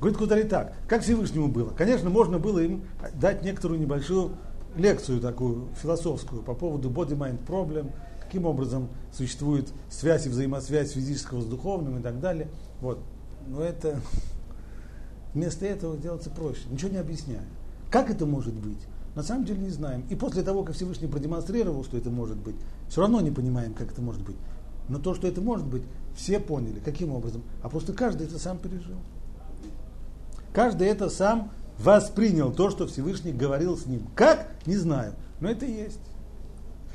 говорит 0.00 0.18
Кудари 0.18 0.44
так, 0.44 0.72
как 0.88 1.02
Всевышнему 1.02 1.48
было? 1.48 1.70
Конечно, 1.70 2.08
можно 2.08 2.38
было 2.38 2.60
им 2.60 2.84
дать 3.14 3.44
некоторую 3.44 3.78
небольшую 3.78 4.32
лекцию 4.76 5.20
такую 5.20 5.68
философскую 5.80 6.42
по 6.42 6.54
поводу 6.54 6.88
body-mind 6.88 7.46
problem, 7.46 7.92
каким 8.30 8.46
образом 8.46 8.88
существует 9.12 9.72
связь 9.88 10.24
и 10.24 10.28
взаимосвязь 10.28 10.92
физического 10.92 11.40
с 11.40 11.46
духовным 11.46 11.98
и 11.98 12.00
так 12.00 12.20
далее. 12.20 12.48
Вот. 12.80 13.00
Но 13.48 13.60
это 13.60 13.98
вместо 15.34 15.66
этого 15.66 15.96
делается 15.96 16.30
проще. 16.30 16.60
Ничего 16.70 16.92
не 16.92 16.98
объясняю. 16.98 17.42
Как 17.90 18.08
это 18.08 18.26
может 18.26 18.54
быть? 18.54 18.78
На 19.16 19.24
самом 19.24 19.46
деле 19.46 19.58
не 19.58 19.70
знаем. 19.70 20.04
И 20.10 20.14
после 20.14 20.44
того, 20.44 20.62
как 20.62 20.76
Всевышний 20.76 21.08
продемонстрировал, 21.08 21.82
что 21.82 21.96
это 21.96 22.08
может 22.10 22.36
быть, 22.36 22.54
все 22.88 23.00
равно 23.00 23.20
не 23.20 23.32
понимаем, 23.32 23.74
как 23.74 23.90
это 23.90 24.00
может 24.00 24.22
быть. 24.22 24.36
Но 24.88 25.00
то, 25.00 25.12
что 25.16 25.26
это 25.26 25.40
может 25.40 25.66
быть, 25.66 25.82
все 26.14 26.38
поняли. 26.38 26.78
Каким 26.78 27.12
образом? 27.12 27.42
А 27.62 27.68
просто 27.68 27.92
каждый 27.92 28.28
это 28.28 28.38
сам 28.38 28.58
пережил. 28.58 28.98
Каждый 30.52 30.86
это 30.86 31.10
сам 31.10 31.50
воспринял 31.80 32.52
то, 32.52 32.70
что 32.70 32.86
Всевышний 32.86 33.32
говорил 33.32 33.76
с 33.76 33.86
ним. 33.86 34.06
Как? 34.14 34.52
Не 34.66 34.76
знаю. 34.76 35.14
Но 35.40 35.50
это 35.50 35.66
есть. 35.66 35.98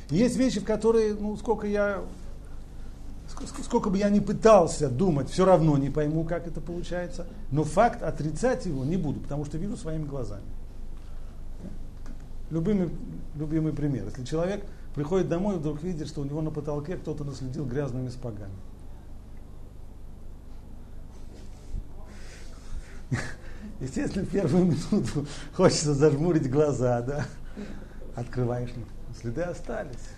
Есть 0.09 0.37
вещи, 0.37 0.59
в 0.59 0.65
которые, 0.65 1.13
ну, 1.15 1.35
сколько 1.37 1.67
я, 1.67 2.03
сколько 3.63 3.89
бы 3.89 3.97
я 3.97 4.09
ни 4.09 4.19
пытался 4.19 4.89
думать, 4.89 5.29
все 5.29 5.45
равно 5.45 5.77
не 5.77 5.89
пойму, 5.89 6.23
как 6.23 6.47
это 6.47 6.61
получается. 6.61 7.25
Но 7.51 7.63
факт 7.63 8.03
отрицать 8.03 8.65
его 8.65 8.85
не 8.85 8.97
буду, 8.97 9.19
потому 9.19 9.45
что 9.45 9.57
вижу 9.57 9.77
своими 9.77 10.05
глазами. 10.05 10.43
Любимый, 12.51 12.89
любимый 13.35 13.73
пример. 13.73 14.05
Если 14.05 14.23
человек 14.23 14.63
приходит 14.93 15.27
домой 15.27 15.55
и 15.55 15.57
вдруг 15.57 15.81
видит, 15.81 16.07
что 16.07 16.21
у 16.21 16.25
него 16.25 16.41
на 16.41 16.51
потолке 16.51 16.95
кто-то 16.95 17.23
наследил 17.23 17.65
грязными 17.65 18.09
сапогами. 18.09 18.53
Естественно, 23.79 24.25
в 24.25 24.29
первую 24.29 24.65
минуту 24.65 25.25
хочется 25.53 25.93
зажмурить 25.93 26.49
глаза, 26.49 27.01
да. 27.01 27.25
Открываешь, 28.15 28.69
следы 29.19 29.41
остались. 29.41 30.09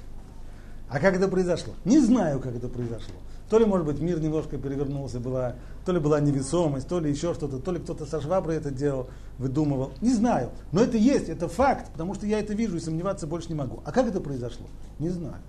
А 0.89 0.99
как 0.99 1.15
это 1.15 1.27
произошло? 1.27 1.73
Не 1.85 1.99
знаю, 1.99 2.39
как 2.39 2.55
это 2.55 2.67
произошло. 2.67 3.15
То 3.49 3.59
ли, 3.59 3.65
может 3.65 3.85
быть, 3.85 3.99
мир 3.99 4.19
немножко 4.19 4.57
перевернулся, 4.57 5.19
была, 5.19 5.55
то 5.85 5.91
ли 5.91 5.99
была 5.99 6.19
невесомость, 6.19 6.87
то 6.87 6.99
ли 6.99 7.09
еще 7.09 7.33
что-то, 7.33 7.59
то 7.59 7.71
ли 7.71 7.79
кто-то 7.79 8.05
со 8.05 8.21
шваброй 8.21 8.57
это 8.57 8.71
делал, 8.71 9.09
выдумывал. 9.37 9.91
Не 10.01 10.13
знаю. 10.13 10.49
Но 10.71 10.81
это 10.81 10.97
есть, 10.97 11.29
это 11.29 11.47
факт, 11.47 11.91
потому 11.91 12.13
что 12.13 12.25
я 12.25 12.39
это 12.39 12.53
вижу 12.53 12.77
и 12.77 12.81
сомневаться 12.81 13.25
больше 13.27 13.49
не 13.49 13.55
могу. 13.55 13.81
А 13.85 13.91
как 13.91 14.07
это 14.07 14.19
произошло? 14.19 14.67
Не 14.99 15.09
знаю. 15.09 15.41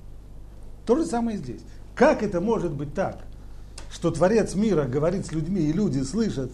То 0.86 0.96
же 0.96 1.04
самое 1.06 1.38
здесь. 1.38 1.62
Как 1.94 2.22
это 2.22 2.40
может 2.40 2.72
быть 2.72 2.94
так, 2.94 3.18
что 3.90 4.10
Творец 4.10 4.54
мира 4.54 4.84
говорит 4.84 5.26
с 5.26 5.32
людьми, 5.32 5.62
и 5.62 5.72
люди 5.72 6.02
слышат 6.02 6.52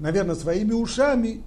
наверное, 0.00 0.34
своими 0.34 0.72
ушами. 0.72 1.42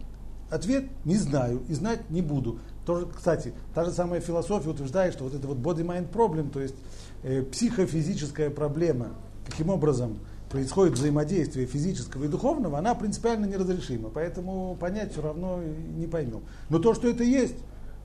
Ответ– 0.49 0.85
не 1.05 1.15
знаю 1.15 1.61
и 1.69 1.73
знать 1.73 2.09
не 2.09 2.21
буду. 2.21 2.59
Тоже, 2.91 3.05
кстати, 3.05 3.53
та 3.73 3.85
же 3.85 3.91
самая 3.91 4.19
философия 4.19 4.69
утверждает, 4.69 5.13
что 5.13 5.23
вот 5.23 5.33
это 5.33 5.47
вот 5.47 5.59
body-mind 5.59 6.11
problem, 6.11 6.51
то 6.51 6.59
есть 6.59 6.75
э, 7.23 7.41
психофизическая 7.41 8.49
проблема, 8.49 9.11
каким 9.47 9.69
образом 9.69 10.19
происходит 10.49 10.95
взаимодействие 10.95 11.67
физического 11.67 12.25
и 12.25 12.27
духовного, 12.27 12.77
она 12.77 12.93
принципиально 12.93 13.45
неразрешима. 13.45 14.09
Поэтому 14.09 14.75
понять 14.77 15.13
все 15.13 15.21
равно 15.21 15.61
не 15.97 16.05
поймем. 16.05 16.41
Но 16.67 16.79
то, 16.79 16.93
что 16.93 17.07
это 17.07 17.23
есть, 17.23 17.55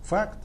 факт. 0.04 0.38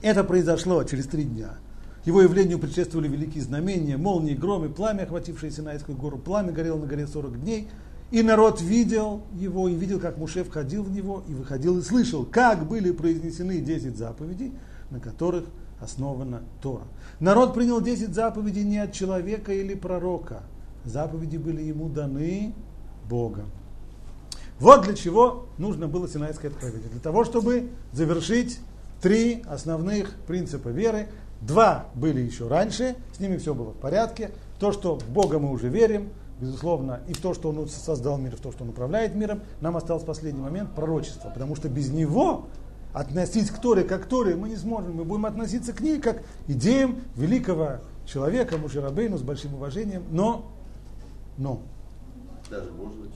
Это 0.00 0.24
произошло 0.24 0.82
через 0.84 1.06
три 1.06 1.24
дня. 1.24 1.58
Его 2.06 2.22
явлению 2.22 2.58
предшествовали 2.58 3.08
великие 3.08 3.42
знамения, 3.42 3.98
молнии, 3.98 4.32
громы, 4.32 4.70
пламя, 4.70 5.02
охватившее 5.02 5.52
Синайскую 5.52 5.98
гору. 5.98 6.16
Пламя 6.16 6.52
горело 6.52 6.78
на 6.78 6.86
горе 6.86 7.06
40 7.06 7.42
дней– 7.42 7.68
и 8.10 8.22
народ 8.22 8.60
видел 8.60 9.22
его, 9.34 9.68
и 9.68 9.74
видел, 9.74 9.98
как 9.98 10.18
Муше 10.18 10.44
входил 10.44 10.82
в 10.82 10.90
него, 10.90 11.24
и 11.26 11.34
выходил, 11.34 11.78
и 11.78 11.82
слышал, 11.82 12.24
как 12.24 12.66
были 12.66 12.92
произнесены 12.92 13.60
10 13.60 13.96
заповедей, 13.96 14.52
на 14.90 15.00
которых 15.00 15.44
основана 15.80 16.42
Тора. 16.62 16.84
Народ 17.20 17.54
принял 17.54 17.80
10 17.80 18.14
заповедей 18.14 18.64
не 18.64 18.78
от 18.78 18.92
человека 18.92 19.52
или 19.52 19.74
пророка. 19.74 20.42
Заповеди 20.84 21.38
были 21.38 21.62
ему 21.62 21.88
даны 21.88 22.54
Богом. 23.08 23.50
Вот 24.60 24.82
для 24.82 24.94
чего 24.94 25.46
нужно 25.58 25.88
было 25.88 26.08
Синайское 26.08 26.50
откровение. 26.50 26.88
Для 26.88 27.00
того, 27.00 27.24
чтобы 27.24 27.70
завершить 27.92 28.60
три 29.00 29.42
основных 29.46 30.14
принципа 30.26 30.68
веры. 30.68 31.08
Два 31.40 31.86
были 31.94 32.20
еще 32.20 32.48
раньше, 32.48 32.96
с 33.14 33.20
ними 33.20 33.36
все 33.36 33.54
было 33.54 33.72
в 33.72 33.76
порядке. 33.76 34.30
То, 34.58 34.72
что 34.72 34.98
в 34.98 35.08
Бога 35.08 35.38
мы 35.38 35.50
уже 35.50 35.68
верим– 35.68 36.10
безусловно, 36.44 37.00
и 37.08 37.14
в 37.14 37.20
то, 37.20 37.32
что 37.34 37.48
он 37.48 37.68
создал 37.68 38.18
мир, 38.18 38.34
и 38.34 38.36
в 38.36 38.40
то, 38.40 38.52
что 38.52 38.64
он 38.64 38.70
управляет 38.70 39.14
миром, 39.14 39.40
нам 39.60 39.76
остался 39.76 40.04
последний 40.04 40.40
момент 40.40 40.74
пророчества, 40.74 41.30
потому 41.30 41.56
что 41.56 41.68
без 41.68 41.90
него 41.90 42.46
относить 42.92 43.50
к 43.50 43.58
Торе 43.58 43.82
как 43.82 44.04
к 44.04 44.06
Торе 44.06 44.36
мы 44.36 44.48
не 44.48 44.56
сможем. 44.56 44.94
Мы 44.94 45.04
будем 45.04 45.26
относиться 45.26 45.72
к 45.72 45.80
ней 45.80 46.00
как 46.00 46.22
идеям 46.46 47.00
великого 47.16 47.78
человека, 48.06 48.58
Мушерабейну, 48.58 49.18
с 49.18 49.22
большим 49.22 49.54
уважением, 49.54 50.04
но, 50.10 50.46
но. 51.38 51.60
Даже 52.50 52.70
может 52.72 52.98
быть 52.98 53.10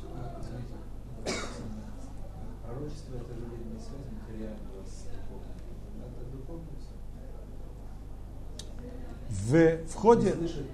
Пророчество 2.64 3.14
это 3.14 3.34
же 3.34 3.40
не 3.40 3.78
связано 3.78 4.04
материального 4.26 4.84
с 4.84 5.06
духовным. 5.12 5.52
Это 6.00 6.36
духовность. 6.36 6.88
В, 9.28 9.90
в 9.90 9.94
ходе... 9.94 10.32
Слышит 10.34 10.66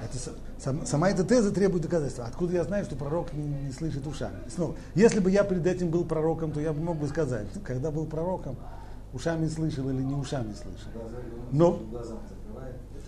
э, 0.00 0.04
Это, 0.04 0.18
сам, 0.58 0.86
сама 0.86 1.10
эта 1.10 1.24
теза 1.24 1.50
требует 1.50 1.82
доказательства. 1.82 2.26
Откуда 2.26 2.54
я 2.54 2.64
знаю, 2.64 2.84
что 2.84 2.96
пророк 2.96 3.32
не, 3.32 3.46
не 3.46 3.72
слышит 3.72 4.06
ушами? 4.06 4.38
Снова, 4.48 4.76
если 4.94 5.20
бы 5.20 5.30
я 5.30 5.44
перед 5.44 5.66
этим 5.66 5.90
был 5.90 6.04
пророком, 6.04 6.52
то 6.52 6.60
я 6.60 6.72
бы 6.72 6.80
мог 6.80 6.98
бы 6.98 7.08
сказать, 7.08 7.46
когда 7.64 7.90
был 7.90 8.06
пророком, 8.06 8.56
ушами 9.12 9.48
слышал 9.48 9.88
или 9.88 10.02
не 10.02 10.14
ушами 10.14 10.52
слышал. 10.52 10.90
Но... 11.52 11.80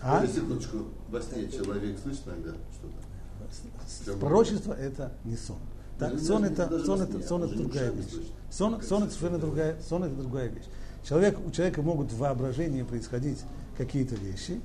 А? 0.03 0.25
секундочку, 0.25 0.77
во 1.09 1.21
сне 1.21 1.47
человек 1.47 1.99
слышит 1.99 2.23
иногда 2.25 2.51
что-то? 2.73 4.17
Пророчество 4.19 4.73
это 4.73 5.11
не 5.23 5.35
сон. 5.35 5.57
Так, 5.99 6.17
сон 6.19 6.45
это, 6.45 6.83
сон 6.83 7.01
это, 7.01 7.21
сон 7.21 7.43
это 7.43 7.55
другая 7.55 7.91
вещь. 7.91 8.07
Сон, 8.49 8.81
сон 8.81 9.03
это 9.03 9.13
совершенно 9.13 9.37
другая, 9.37 9.77
сон 9.87 10.03
это 10.03 10.15
другая 10.15 10.47
вещь. 10.47 10.65
Человек, 11.03 11.37
у 11.45 11.51
человека 11.51 11.83
могут 11.83 12.11
в 12.11 12.17
воображении 12.17 12.81
происходить 12.81 13.39
какие-то 13.77 14.15
вещи, 14.15 14.59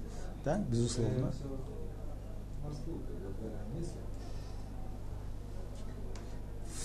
да, 0.46 0.64
безусловно. 0.70 1.32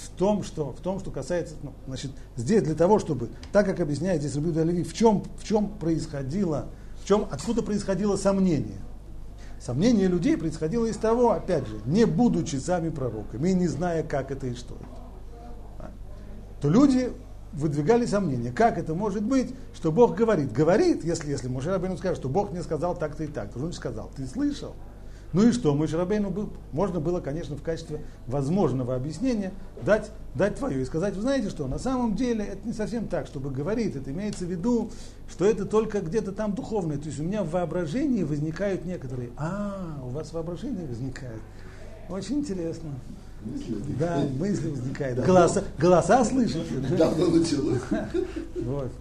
В 0.03 0.09
том, 0.17 0.43
что, 0.43 0.71
в 0.71 0.79
том, 0.81 0.99
что 0.99 1.11
касается, 1.11 1.55
ну, 1.61 1.73
значит, 1.85 2.11
здесь 2.35 2.63
для 2.63 2.73
того, 2.73 2.97
чтобы, 2.97 3.29
так 3.51 3.67
как 3.67 3.79
объясняет 3.79 4.21
здесь 4.21 4.35
Рабиуда 4.35 4.63
Леви, 4.63 4.83
в 4.83 4.93
чем, 4.93 5.23
в 5.37 5.43
чем 5.43 5.69
происходило, 5.69 6.69
в 7.03 7.07
чем, 7.07 7.27
откуда 7.29 7.61
происходило 7.61 8.15
сомнение. 8.15 8.79
Сомнение 9.59 10.07
людей 10.07 10.37
происходило 10.37 10.87
из 10.87 10.97
того, 10.97 11.31
опять 11.31 11.67
же, 11.67 11.79
не 11.85 12.05
будучи 12.05 12.55
сами 12.55 12.89
пророками 12.89 13.49
не 13.49 13.67
зная, 13.67 14.01
как 14.01 14.31
это 14.31 14.47
и 14.47 14.55
что 14.55 14.75
это. 14.75 15.91
То 16.61 16.69
люди 16.69 17.13
выдвигали 17.53 18.05
сомнения, 18.05 18.51
как 18.51 18.77
это 18.77 18.93
может 18.93 19.23
быть, 19.23 19.53
что 19.73 19.91
Бог 19.91 20.15
говорит. 20.15 20.51
Говорит, 20.51 21.03
если, 21.03 21.29
если 21.29 21.47
Муше 21.47 21.69
Рабину 21.69 21.97
скажет, 21.97 22.17
что 22.17 22.29
Бог 22.29 22.51
мне 22.51 22.63
сказал 22.63 22.95
так-то 22.95 23.23
и 23.23 23.27
так, 23.27 23.51
то 23.51 23.59
он 23.59 23.73
сказал, 23.73 24.09
ты 24.15 24.25
слышал? 24.25 24.73
Ну 25.33 25.47
и 25.47 25.51
что, 25.53 25.73
Мой 25.73 25.87
Рабейну 25.87 26.29
был, 26.29 26.49
можно 26.73 26.99
было, 26.99 27.21
конечно, 27.21 27.55
в 27.55 27.61
качестве 27.61 28.01
возможного 28.27 28.95
объяснения 28.95 29.53
дать, 29.81 30.11
дать 30.35 30.55
твое 30.55 30.81
и 30.81 30.85
сказать, 30.85 31.15
вы 31.15 31.21
знаете 31.21 31.49
что, 31.49 31.67
на 31.67 31.79
самом 31.79 32.15
деле 32.15 32.43
это 32.43 32.67
не 32.67 32.73
совсем 32.73 33.07
так, 33.07 33.27
чтобы 33.27 33.49
говорить, 33.49 33.95
это 33.95 34.11
имеется 34.11 34.45
в 34.45 34.49
виду, 34.49 34.91
что 35.29 35.45
это 35.45 35.65
только 35.65 36.01
где-то 36.01 36.33
там 36.33 36.53
духовное. 36.53 36.97
То 36.97 37.05
есть 37.05 37.19
у 37.19 37.23
меня 37.23 37.43
в 37.43 37.51
воображении 37.51 38.23
возникают 38.23 38.83
некоторые, 38.83 39.29
а, 39.37 40.01
у 40.03 40.09
вас 40.09 40.33
воображение 40.33 40.85
возникает. 40.85 41.41
Очень 42.09 42.39
интересно. 42.39 42.89
Мысли 43.43 43.75
да, 43.99 44.23
мысли 44.37 44.69
возникают. 44.69 45.25
Голоса, 45.25 45.63
голоса 45.77 46.23
слышите. 46.23 46.63
Давно 46.97 47.27
началось. 47.27 47.81
Вот. 48.55 48.91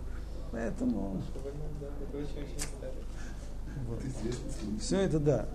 Поэтому... 0.51 1.23
Вот. 3.89 4.01
Все 4.81 4.97
это 5.01 5.19
да 5.19 5.47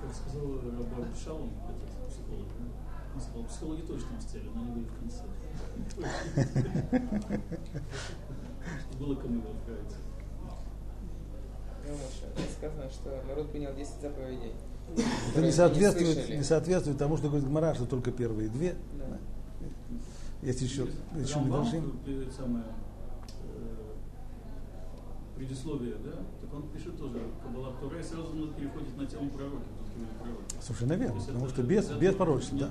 как 0.00 0.14
сказал 0.14 0.56
Раба 0.56 1.06
Шалом, 1.22 1.50
этот 1.68 1.90
психолог, 2.08 2.48
он 3.14 3.20
сказал, 3.20 3.44
психологи 3.44 3.82
точно 3.82 4.18
устали, 4.18 4.48
но 4.54 4.60
они 4.62 4.70
были 4.72 4.86
в 4.86 4.98
конце. 4.98 5.24
Было 8.98 9.14
кому 9.16 9.34
его 9.36 9.50
отправить. 9.50 9.94
Сказано, 12.56 12.90
что 12.90 13.22
народ 13.28 13.50
принял 13.50 13.74
10 13.74 14.00
заповедей. 14.00 14.54
Это 15.32 15.42
не 15.42 15.52
соответствует, 15.52 16.28
не, 16.28 16.36
не 16.38 16.42
соответствует 16.42 16.98
тому, 16.98 17.16
что 17.16 17.28
говорит 17.28 17.48
Гмара, 17.48 17.74
что 17.74 17.86
только 17.86 18.10
первые 18.10 18.48
две. 18.48 18.74
Да. 18.98 19.18
Есть 20.42 20.62
еще, 20.62 20.86
еще 21.16 21.34
Рамбам, 21.34 21.66
самое, 21.66 22.64
э, 23.44 23.80
предисловие, 25.36 25.96
да, 26.02 26.12
так 26.40 26.54
он 26.54 26.68
пишет 26.70 26.98
тоже 26.98 27.20
Каббала 27.42 27.74
Тура 27.80 28.00
и 28.00 28.02
сразу 28.02 28.48
переходит 28.56 28.96
на 28.96 29.06
тему 29.06 29.28
пророка. 29.30 29.64
Совершенно 30.60 30.94
верно, 30.94 31.20
потому 31.20 31.48
что 31.48 31.62
без, 31.62 31.88
без 31.90 32.14
пророчества, 32.14 32.58
да? 32.58 32.70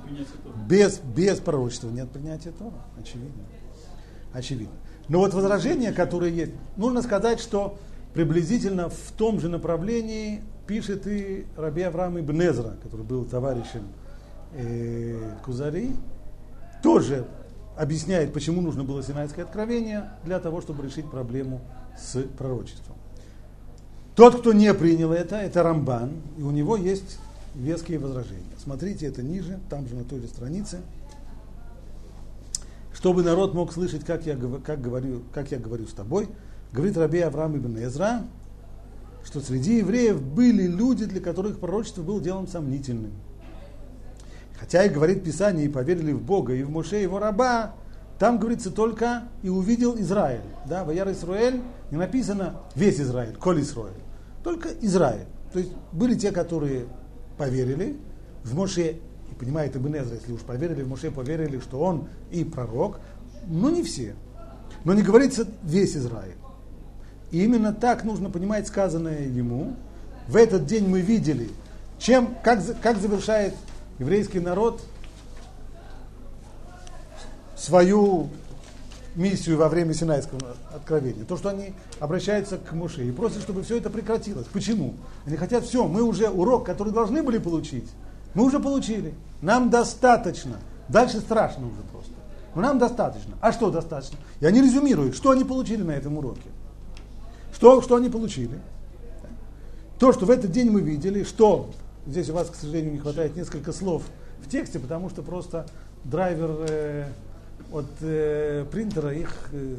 без, 0.67 0.99
без 0.99 1.39
пророчества 1.39 1.89
нет 1.89 2.09
принятия 2.09 2.51
Тора, 2.51 2.85
очевидно. 2.99 3.43
Очевидно. 4.33 4.73
Но 5.07 5.19
вот 5.19 5.33
возражение, 5.33 5.91
которое 5.91 6.31
есть, 6.31 6.53
нужно 6.77 7.01
сказать, 7.01 7.39
что 7.39 7.77
приблизительно 8.13 8.89
в 8.89 9.11
том 9.17 9.39
же 9.39 9.49
направлении 9.49 10.41
пишет 10.69 11.07
и 11.07 11.47
Раби 11.57 11.81
Авраам 11.81 12.19
Ибн 12.19 12.43
Эзра, 12.43 12.75
который 12.83 13.03
был 13.03 13.25
товарищем 13.25 13.87
э, 14.53 15.19
Кузари, 15.43 15.95
тоже 16.83 17.25
объясняет, 17.75 18.31
почему 18.33 18.61
нужно 18.61 18.83
было 18.83 19.01
Синайское 19.01 19.45
откровение 19.45 20.11
для 20.25 20.39
того, 20.39 20.61
чтобы 20.61 20.85
решить 20.85 21.09
проблему 21.09 21.59
с 21.97 22.21
пророчеством. 22.37 22.95
Тот, 24.15 24.41
кто 24.41 24.53
не 24.53 24.71
принял 24.75 25.11
это, 25.11 25.37
это 25.37 25.63
Рамбан, 25.63 26.11
и 26.37 26.43
у 26.43 26.51
него 26.51 26.77
есть 26.77 27.17
веские 27.55 27.97
возражения. 27.97 28.43
Смотрите, 28.61 29.07
это 29.07 29.23
ниже, 29.23 29.59
там 29.71 29.87
же 29.87 29.95
на 29.95 30.03
той 30.03 30.19
же 30.21 30.27
странице. 30.27 30.81
Чтобы 32.93 33.23
народ 33.23 33.55
мог 33.55 33.73
слышать, 33.73 34.05
как 34.05 34.27
я, 34.27 34.37
как 34.63 34.81
говорю, 34.81 35.23
как 35.33 35.49
я 35.49 35.57
говорю 35.57 35.87
с 35.87 35.93
тобой, 35.93 36.29
говорит 36.71 36.95
Раби 36.95 37.21
Авраам 37.21 37.57
ибн 37.57 37.79
Эзра, 37.79 38.21
что 39.29 39.41
среди 39.41 39.77
евреев 39.77 40.19
были 40.19 40.63
люди, 40.63 41.05
для 41.05 41.21
которых 41.21 41.59
пророчество 41.59 42.01
было 42.01 42.19
делом 42.19 42.47
сомнительным. 42.47 43.11
Хотя 44.59 44.83
и 44.83 44.89
говорит 44.89 45.23
Писание, 45.23 45.67
и 45.67 45.69
поверили 45.69 46.13
в 46.13 46.21
Бога, 46.23 46.55
и 46.55 46.63
в 46.63 46.71
Моше, 46.71 46.95
его 46.95 47.19
раба, 47.19 47.75
там 48.17 48.39
говорится 48.39 48.71
только 48.71 49.25
«и 49.43 49.49
увидел 49.49 49.95
Израиль». 49.99 50.41
Да, 50.67 50.83
Ваяр 50.83 51.11
Исраэль 51.11 51.61
не 51.91 51.97
написано 51.97 52.55
«весь 52.73 52.99
Израиль», 52.99 53.35
«коль 53.35 53.61
Израиль». 53.61 54.01
Только 54.43 54.69
Израиль. 54.81 55.27
То 55.53 55.59
есть 55.59 55.73
были 55.91 56.15
те, 56.15 56.31
которые 56.31 56.87
поверили 57.37 57.97
в 58.43 58.55
Моше, 58.55 58.97
и 59.31 59.35
понимает 59.37 59.75
Ибн 59.75 59.95
Эзра, 59.95 60.15
если 60.15 60.31
уж 60.31 60.41
поверили 60.41 60.81
в 60.81 60.89
Моше, 60.89 61.11
поверили, 61.11 61.59
что 61.59 61.79
он 61.79 62.07
и 62.31 62.43
пророк, 62.43 62.99
но 63.45 63.69
не 63.69 63.83
все. 63.83 64.15
Но 64.85 64.95
не 64.95 65.03
говорится 65.03 65.47
весь 65.61 65.95
Израиль. 65.95 66.35
И 67.31 67.43
именно 67.43 67.73
так 67.73 68.03
нужно 68.03 68.29
понимать 68.29 68.67
сказанное 68.67 69.27
ему. 69.27 69.75
В 70.27 70.35
этот 70.35 70.65
день 70.65 70.87
мы 70.87 71.01
видели, 71.01 71.49
чем, 71.97 72.35
как, 72.43 72.59
как 72.81 72.97
завершает 72.97 73.53
еврейский 73.99 74.39
народ 74.39 74.81
свою 77.55 78.29
миссию 79.15 79.57
во 79.57 79.69
время 79.69 79.93
Синайского 79.93 80.55
откровения. 80.73 81.25
То, 81.25 81.37
что 81.37 81.49
они 81.49 81.73
обращаются 81.99 82.57
к 82.57 82.71
Муше 82.73 83.05
и 83.05 83.11
просят, 83.11 83.41
чтобы 83.41 83.63
все 83.63 83.77
это 83.77 83.89
прекратилось. 83.89 84.47
Почему? 84.51 84.93
Они 85.25 85.35
хотят 85.35 85.65
все, 85.65 85.87
мы 85.87 86.01
уже 86.03 86.29
урок, 86.29 86.65
который 86.65 86.93
должны 86.93 87.21
были 87.21 87.37
получить, 87.37 87.89
мы 88.33 88.45
уже 88.45 88.59
получили. 88.59 89.13
Нам 89.41 89.69
достаточно. 89.69 90.57
Дальше 90.87 91.19
страшно 91.19 91.67
уже 91.67 91.81
просто. 91.91 92.13
Но 92.55 92.61
нам 92.61 92.79
достаточно. 92.79 93.35
А 93.41 93.51
что 93.51 93.69
достаточно? 93.69 94.17
И 94.39 94.45
они 94.45 94.61
резюмируют, 94.61 95.15
что 95.15 95.31
они 95.31 95.43
получили 95.43 95.83
на 95.83 95.91
этом 95.91 96.17
уроке. 96.17 96.49
Что, 97.59 97.81
что 97.81 97.97
они 97.97 98.07
получили? 98.07 98.57
То, 99.99 100.13
что 100.13 100.25
в 100.25 100.29
этот 100.29 100.49
день 100.49 100.71
мы 100.71 100.79
видели, 100.79 101.25
что 101.25 101.69
здесь 102.07 102.29
у 102.29 102.33
вас, 102.33 102.49
к 102.49 102.55
сожалению, 102.55 102.93
не 102.93 102.99
хватает 102.99 103.35
несколько 103.35 103.73
слов 103.73 104.03
в 104.41 104.49
тексте, 104.49 104.79
потому 104.79 105.09
что 105.09 105.23
просто 105.23 105.67
драйвер 106.05 106.65
э, 106.69 107.07
от 107.73 107.85
э, 107.99 108.65
принтера 108.71 109.13
их 109.13 109.49
э, 109.51 109.75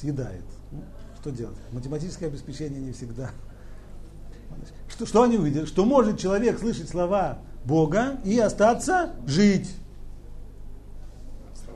съедает. 0.00 0.44
Ну, 0.70 0.78
что 1.20 1.30
делать? 1.30 1.58
Математическое 1.72 2.28
обеспечение 2.28 2.80
не 2.80 2.92
всегда. 2.92 3.30
Что, 4.88 5.04
что 5.04 5.22
они 5.22 5.36
увидели? 5.36 5.66
Что 5.66 5.84
может 5.84 6.18
человек 6.18 6.58
слышать 6.60 6.88
слова 6.88 7.40
Бога 7.66 8.20
и 8.24 8.38
остаться 8.38 9.10
жить. 9.26 9.70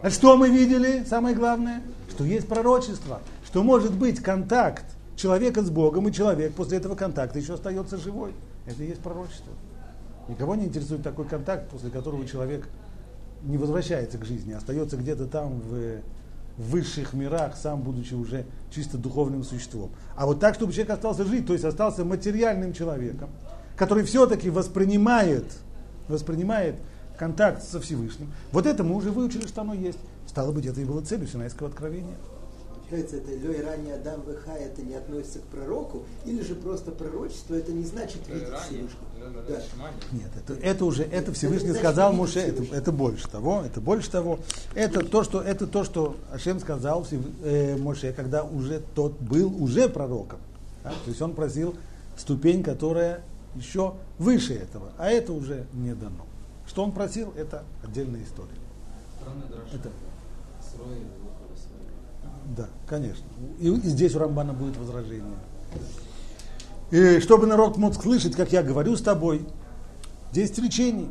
А 0.01 0.09
что 0.09 0.39
мы 0.39 0.49
видели? 0.49 1.05
Самое 1.07 1.37
главное, 1.37 1.83
что 2.09 2.25
есть 2.25 2.49
пророчество, 2.49 3.21
что 3.45 3.63
может 3.63 3.93
быть 3.93 4.23
контакт 4.23 4.96
человека 5.17 5.63
с 5.63 5.71
Богом, 5.71 6.09
и 6.09 6.13
человек 6.13 6.55
после 6.55 6.79
этого 6.79 6.95
контакта 6.95 7.39
еще 7.39 7.55
остается 7.55 7.97
живой. 7.97 8.35
Это 8.67 8.83
и 8.85 8.89
есть 8.89 9.01
пророчество. 9.01 9.53
Никого 10.29 10.55
не 10.55 10.67
интересует 10.67 11.03
такой 11.03 11.25
контакт, 11.27 11.69
после 11.71 11.91
которого 11.91 12.27
человек 12.27 12.69
не 13.43 13.59
возвращается 13.59 14.19
к 14.19 14.25
жизни, 14.25 14.53
остается 14.53 14.97
где-то 14.97 15.27
там 15.27 15.61
в 15.61 16.01
высших 16.59 17.13
мирах, 17.13 17.55
сам 17.57 17.83
будучи 17.83 18.15
уже 18.15 18.45
чисто 18.71 18.99
духовным 18.99 19.45
существом. 19.45 19.91
А 20.17 20.27
вот 20.27 20.41
так, 20.41 20.55
чтобы 20.55 20.73
человек 20.73 20.95
остался 20.95 21.25
жить, 21.25 21.47
то 21.47 21.53
есть 21.53 21.65
остался 21.65 22.05
материальным 22.05 22.73
человеком, 22.73 23.29
который 23.77 24.05
все-таки 24.05 24.51
воспринимает, 24.51 25.45
воспринимает 26.09 26.77
контакт 27.19 27.63
со 27.63 27.81
Всевышним. 27.81 28.33
Вот 28.53 28.67
это 28.67 28.85
мы 28.85 28.97
уже 28.97 29.11
выучили, 29.11 29.47
что 29.47 29.61
оно 29.61 29.75
есть. 29.75 29.99
Стало 30.27 30.51
быть, 30.51 30.67
это 30.67 30.81
и 30.81 30.85
было 30.85 31.03
целью 31.03 31.29
Синайского 31.29 31.69
откровения 31.69 32.17
получается, 32.89 33.17
это 33.17 33.35
Лей 33.35 33.63
ранее 33.63 33.95
Адам 33.95 34.23
ВХ 34.23 34.49
это 34.49 34.83
не 34.83 34.95
относится 34.95 35.41
к 35.41 35.43
пророку, 35.43 36.05
или 36.25 36.43
же 36.43 36.55
просто 36.55 36.93
пророчество, 36.93 37.55
это 37.55 37.73
не 37.73 37.85
значит 37.85 38.29
видеть 38.29 38.49
Всевышнего. 38.67 39.07
Да. 39.49 39.61
Нет, 40.13 40.31
это, 40.37 40.55
это 40.55 40.85
уже, 40.85 41.03
это 41.03 41.33
Всевышний 41.33 41.71
это 41.71 41.79
сказал 41.79 42.13
Муше, 42.13 42.41
это, 42.41 42.63
это 42.75 42.93
больше 42.93 43.29
того, 43.29 43.63
это 43.65 43.81
больше 43.81 44.11
того. 44.11 44.39
Это 44.75 45.05
то, 45.05 45.25
что, 45.25 45.43
это 45.43 45.67
то, 45.67 45.85
что 45.85 46.17
Ашем 46.33 46.61
сказал 46.61 47.07
э, 47.43 47.77
Моше, 47.77 48.13
когда 48.13 48.45
уже 48.45 48.83
тот 48.95 49.19
был 49.21 49.53
уже 49.63 49.89
пророком. 49.89 50.39
Да? 50.85 50.91
То 50.91 51.11
есть 51.11 51.21
он 51.21 51.35
просил 51.35 51.75
ступень, 52.17 52.63
которая 52.63 53.23
еще 53.57 53.95
выше 54.19 54.55
этого, 54.55 54.93
а 54.97 55.09
это 55.09 55.33
уже 55.33 55.67
не 55.73 55.95
дано. 55.95 56.25
Что 56.69 56.85
он 56.85 56.93
просил, 56.93 57.33
это 57.37 57.65
отдельная 57.83 58.23
история. 58.23 58.51
Это... 59.73 59.91
Да, 62.55 62.69
конечно. 62.87 63.25
И, 63.59 63.71
здесь 63.71 64.15
у 64.15 64.19
Рамбана 64.19 64.53
будет 64.53 64.77
возражение. 64.77 65.39
И 66.91 67.21
чтобы 67.21 67.47
народ 67.47 67.77
мог 67.77 67.95
слышать, 67.95 68.37
как 68.37 68.53
я 68.53 68.63
говорю 68.63 68.97
с 68.97 69.03
тобой, 69.03 69.47
10 70.33 70.59
речений. 70.59 71.11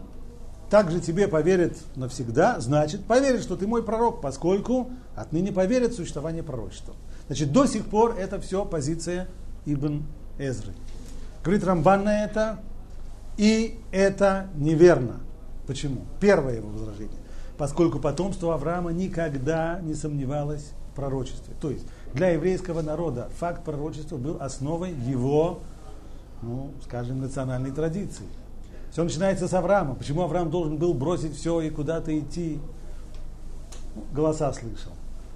Также 0.69 0.99
тебе 0.99 1.27
поверят 1.27 1.77
навсегда, 1.95 2.59
значит, 2.59 3.05
поверят, 3.05 3.43
что 3.43 3.55
ты 3.55 3.67
мой 3.67 3.83
пророк, 3.83 4.19
поскольку 4.19 4.89
отныне 5.15 5.51
поверят 5.51 5.91
в 5.91 5.95
существование 5.95 6.41
пророчества. 6.41 6.95
Значит, 7.27 7.51
до 7.51 7.65
сих 7.65 7.85
пор 7.85 8.15
это 8.17 8.39
все 8.39 8.65
позиция 8.65 9.27
Ибн 9.65 10.03
Эзры. 10.39 10.73
Говорит 11.43 11.63
Рамбан 11.63 12.03
на 12.05 12.23
это, 12.23 12.59
и 13.37 13.79
это 13.91 14.47
неверно. 14.55 15.19
Почему? 15.67 16.01
Первое 16.19 16.55
его 16.55 16.69
возражение. 16.69 17.19
Поскольку 17.57 17.99
потомство 17.99 18.55
Авраама 18.55 18.91
никогда 18.91 19.79
не 19.81 19.93
сомневалось 19.93 20.71
пророчестве. 20.95 21.53
То 21.61 21.69
есть 21.69 21.85
для 22.13 22.29
еврейского 22.29 22.81
народа 22.81 23.29
факт 23.37 23.63
пророчества 23.63 24.17
был 24.17 24.37
основой 24.39 24.91
его, 24.91 25.59
ну, 26.41 26.71
скажем, 26.83 27.21
национальной 27.21 27.71
традиции. 27.71 28.25
Все 28.91 29.03
начинается 29.03 29.47
с 29.47 29.53
Авраама. 29.53 29.95
Почему 29.95 30.21
Авраам 30.21 30.49
должен 30.49 30.77
был 30.77 30.93
бросить 30.93 31.35
все 31.35 31.59
и 31.61 31.69
куда-то 31.69 32.17
идти? 32.17 32.59
Ну, 33.95 34.03
голоса 34.13 34.53
слышал. 34.53 34.93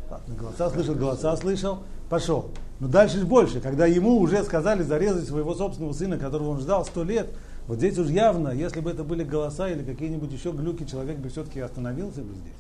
Ладно, 0.10 0.36
голоса 0.36 0.70
слышал, 0.70 0.96
голоса 0.96 1.36
слышал, 1.36 1.80
пошел. 2.10 2.50
Но 2.80 2.88
дальше 2.88 3.26
больше, 3.26 3.60
когда 3.60 3.86
ему 3.86 4.18
уже 4.20 4.44
сказали 4.44 4.84
зарезать 4.84 5.28
своего 5.28 5.54
собственного 5.54 5.92
сына, 5.94 6.18
которого 6.18 6.52
он 6.52 6.60
ждал 6.62 6.86
сто 6.86 7.04
лет, 7.04 7.30
Вот 7.70 7.78
здесь 7.78 8.00
уж 8.00 8.08
явно, 8.08 8.50
если 8.50 8.80
бы 8.80 8.90
это 8.90 9.04
были 9.04 9.24
голоса 9.24 9.70
или 9.70 9.84
какие-нибудь 9.84 10.32
еще 10.32 10.52
глюки, 10.52 10.86
человек 10.86 11.20
бы 11.20 11.30
все-таки 11.30 11.60
остановился 11.60 12.22
бы 12.22 12.34
здесь. 12.34 12.56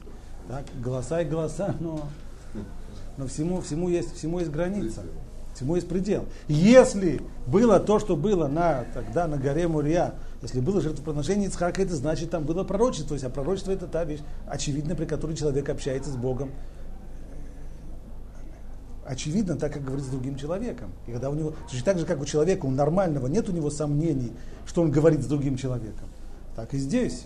Так, 0.48 0.66
голоса 0.84 1.22
и 1.22 1.26
голоса, 1.26 1.74
но, 1.80 2.08
но 3.19 3.27
всему, 3.27 3.60
всему, 3.60 3.89
есть, 3.89 4.15
всему 4.15 4.39
есть 4.39 4.49
граница. 4.49 5.03
Всему 5.53 5.75
есть 5.75 5.89
предел. 5.89 6.25
Если 6.47 7.21
было 7.45 7.77
то, 7.82 7.99
что 7.99 8.15
было 8.15 8.47
на, 8.47 8.86
тогда 8.93 9.27
на 9.27 9.36
горе 9.36 9.67
Мурия, 9.67 10.13
если 10.41 10.62
было 10.62 10.79
жертвоприношение 10.79 11.49
Ицхака, 11.49 11.82
это 11.82 11.97
значит, 11.97 12.32
там 12.32 12.45
было 12.45 12.63
пророчество. 12.63 13.10
То 13.10 13.13
есть, 13.15 13.25
а 13.25 13.29
пророчество 13.29 13.71
это 13.71 13.88
та 13.88 14.05
вещь, 14.05 14.21
очевидно, 14.47 14.95
при 14.95 15.03
которой 15.03 15.36
человек 15.36 15.67
общается 15.67 16.12
с 16.12 16.15
Богом. 16.15 16.51
Очевидно, 19.05 19.58
так 19.58 19.73
как 19.73 19.84
говорит 19.84 20.05
с 20.05 20.10
другим 20.10 20.38
человеком. 20.38 20.91
И 21.05 21.12
когда 21.12 21.29
у 21.29 21.34
него, 21.34 21.53
точно 21.69 21.84
так 21.84 21.99
же, 21.99 22.05
как 22.05 22.21
у 22.21 22.25
человека, 22.25 22.67
у 22.67 22.71
нормального, 22.71 23.27
нет 23.27 23.49
у 23.49 23.51
него 23.51 23.69
сомнений, 23.69 24.32
что 24.65 24.82
он 24.82 24.91
говорит 24.91 25.23
с 25.23 25.25
другим 25.25 25.58
человеком. 25.58 26.08
Так 26.55 26.73
и 26.73 26.77
здесь. 26.77 27.25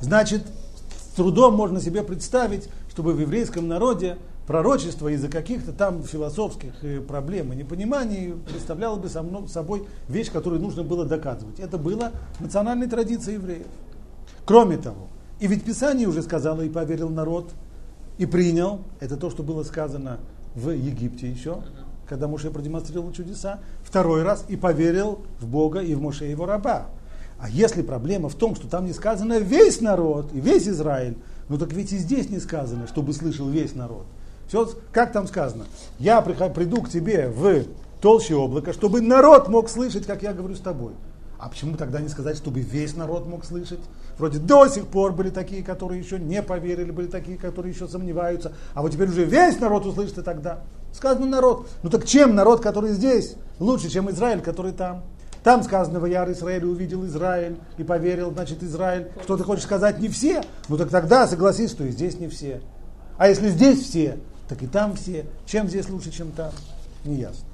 Значит, 0.00 0.42
с 1.10 1.14
трудом 1.14 1.54
можно 1.54 1.80
себе 1.80 2.02
представить, 2.02 2.68
чтобы 2.98 3.12
в 3.12 3.20
еврейском 3.20 3.68
народе 3.68 4.18
пророчество 4.48 5.06
из-за 5.06 5.28
каких-то 5.28 5.72
там 5.72 6.02
философских 6.02 6.72
э, 6.82 7.00
проблем 7.00 7.52
и 7.52 7.56
непониманий 7.56 8.34
представляло 8.34 8.96
бы 8.96 9.08
собой 9.08 9.86
вещь, 10.08 10.32
которую 10.32 10.60
нужно 10.60 10.82
было 10.82 11.04
доказывать. 11.04 11.60
Это 11.60 11.78
было 11.78 12.10
национальной 12.40 12.88
традицией 12.88 13.36
евреев. 13.36 13.68
Кроме 14.44 14.78
того, 14.78 15.06
и 15.38 15.46
ведь 15.46 15.62
Писание 15.62 16.08
уже 16.08 16.22
сказало, 16.22 16.62
и 16.62 16.68
поверил 16.68 17.08
народ, 17.08 17.52
и 18.18 18.26
принял, 18.26 18.80
это 18.98 19.16
то, 19.16 19.30
что 19.30 19.44
было 19.44 19.62
сказано 19.62 20.18
в 20.56 20.70
Египте 20.70 21.30
еще, 21.30 21.62
когда 22.08 22.26
Моше 22.26 22.50
продемонстрировал 22.50 23.12
чудеса, 23.12 23.60
второй 23.84 24.24
раз 24.24 24.44
и 24.48 24.56
поверил 24.56 25.20
в 25.38 25.46
Бога 25.46 25.78
и 25.78 25.94
в 25.94 26.00
Моше 26.00 26.24
его 26.24 26.46
раба. 26.46 26.88
А 27.38 27.48
если 27.48 27.82
проблема 27.82 28.28
в 28.28 28.34
том, 28.34 28.56
что 28.56 28.66
там 28.66 28.86
не 28.86 28.92
сказано 28.92 29.38
весь 29.38 29.80
народ 29.80 30.32
и 30.32 30.40
весь 30.40 30.66
Израиль, 30.66 31.16
ну 31.48 31.58
так 31.58 31.72
ведь 31.72 31.92
и 31.92 31.98
здесь 31.98 32.30
не 32.30 32.38
сказано, 32.38 32.86
чтобы 32.86 33.12
слышал 33.12 33.48
весь 33.48 33.74
народ. 33.74 34.04
Все, 34.48 34.70
как 34.92 35.12
там 35.12 35.26
сказано? 35.26 35.66
Я 35.98 36.22
приду 36.22 36.82
к 36.82 36.88
тебе 36.88 37.28
в 37.28 37.64
толще 38.00 38.34
облака, 38.34 38.72
чтобы 38.72 39.00
народ 39.00 39.48
мог 39.48 39.68
слышать, 39.68 40.06
как 40.06 40.22
я 40.22 40.32
говорю 40.32 40.54
с 40.54 40.60
тобой. 40.60 40.92
А 41.38 41.48
почему 41.48 41.76
тогда 41.76 42.00
не 42.00 42.08
сказать, 42.08 42.36
чтобы 42.36 42.60
весь 42.60 42.96
народ 42.96 43.26
мог 43.26 43.44
слышать? 43.44 43.78
Вроде 44.18 44.38
до 44.40 44.66
сих 44.66 44.86
пор 44.88 45.12
были 45.12 45.30
такие, 45.30 45.62
которые 45.62 46.00
еще 46.00 46.18
не 46.18 46.42
поверили, 46.42 46.90
были 46.90 47.06
такие, 47.06 47.38
которые 47.38 47.72
еще 47.72 47.86
сомневаются. 47.86 48.52
А 48.74 48.82
вот 48.82 48.90
теперь 48.90 49.08
уже 49.08 49.24
весь 49.24 49.60
народ 49.60 49.86
услышит 49.86 50.18
и 50.18 50.22
тогда. 50.22 50.60
Сказано 50.92 51.26
народ. 51.26 51.68
Ну 51.84 51.90
так 51.90 52.06
чем 52.06 52.34
народ, 52.34 52.60
который 52.60 52.92
здесь, 52.92 53.36
лучше, 53.60 53.88
чем 53.88 54.10
Израиль, 54.10 54.40
который 54.40 54.72
там? 54.72 55.04
Там 55.42 55.62
сказано, 55.62 56.00
в 56.00 56.06
Яр 56.06 56.30
Израиль 56.32 56.64
увидел 56.64 57.04
Израиль 57.06 57.56
и 57.76 57.84
поверил, 57.84 58.32
значит, 58.32 58.62
Израиль. 58.62 59.08
Что 59.22 59.36
ты 59.36 59.44
хочешь 59.44 59.64
сказать, 59.64 59.98
не 59.98 60.08
все? 60.08 60.42
Ну 60.68 60.76
так 60.76 60.90
тогда 60.90 61.26
согласись, 61.26 61.70
что 61.70 61.84
и 61.84 61.90
здесь 61.90 62.18
не 62.18 62.28
все. 62.28 62.60
А 63.16 63.28
если 63.28 63.48
здесь 63.48 63.82
все, 63.82 64.18
так 64.48 64.62
и 64.62 64.66
там 64.66 64.94
все. 64.94 65.26
Чем 65.46 65.68
здесь 65.68 65.88
лучше, 65.88 66.10
чем 66.10 66.32
там? 66.32 66.52
Не 67.04 67.16
ясно. 67.16 67.46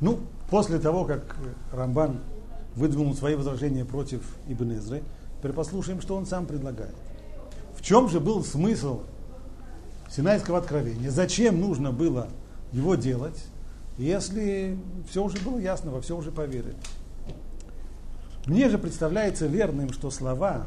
Ну, 0.00 0.20
после 0.48 0.78
того, 0.78 1.04
как 1.04 1.36
Рамбан 1.72 2.20
выдвинул 2.76 3.14
свои 3.14 3.34
возражения 3.34 3.84
против 3.84 4.22
Ибн 4.46 4.74
Эзры, 4.74 5.02
теперь 5.38 5.52
послушаем, 5.52 6.00
что 6.00 6.14
он 6.16 6.26
сам 6.26 6.46
предлагает. 6.46 6.94
В 7.76 7.82
чем 7.82 8.08
же 8.08 8.20
был 8.20 8.44
смысл 8.44 9.00
Синайского 10.08 10.58
откровения? 10.58 11.10
Зачем 11.10 11.60
нужно 11.60 11.90
было 11.92 12.28
его 12.72 12.94
делать, 12.94 13.44
если 13.98 14.78
все 15.10 15.24
уже 15.24 15.38
было 15.38 15.58
ясно, 15.58 15.90
во 15.90 16.00
все 16.00 16.16
уже 16.16 16.30
поверили? 16.30 16.76
Мне 18.46 18.70
же 18.70 18.78
представляется 18.78 19.46
верным, 19.46 19.92
что 19.92 20.10
слова 20.10 20.66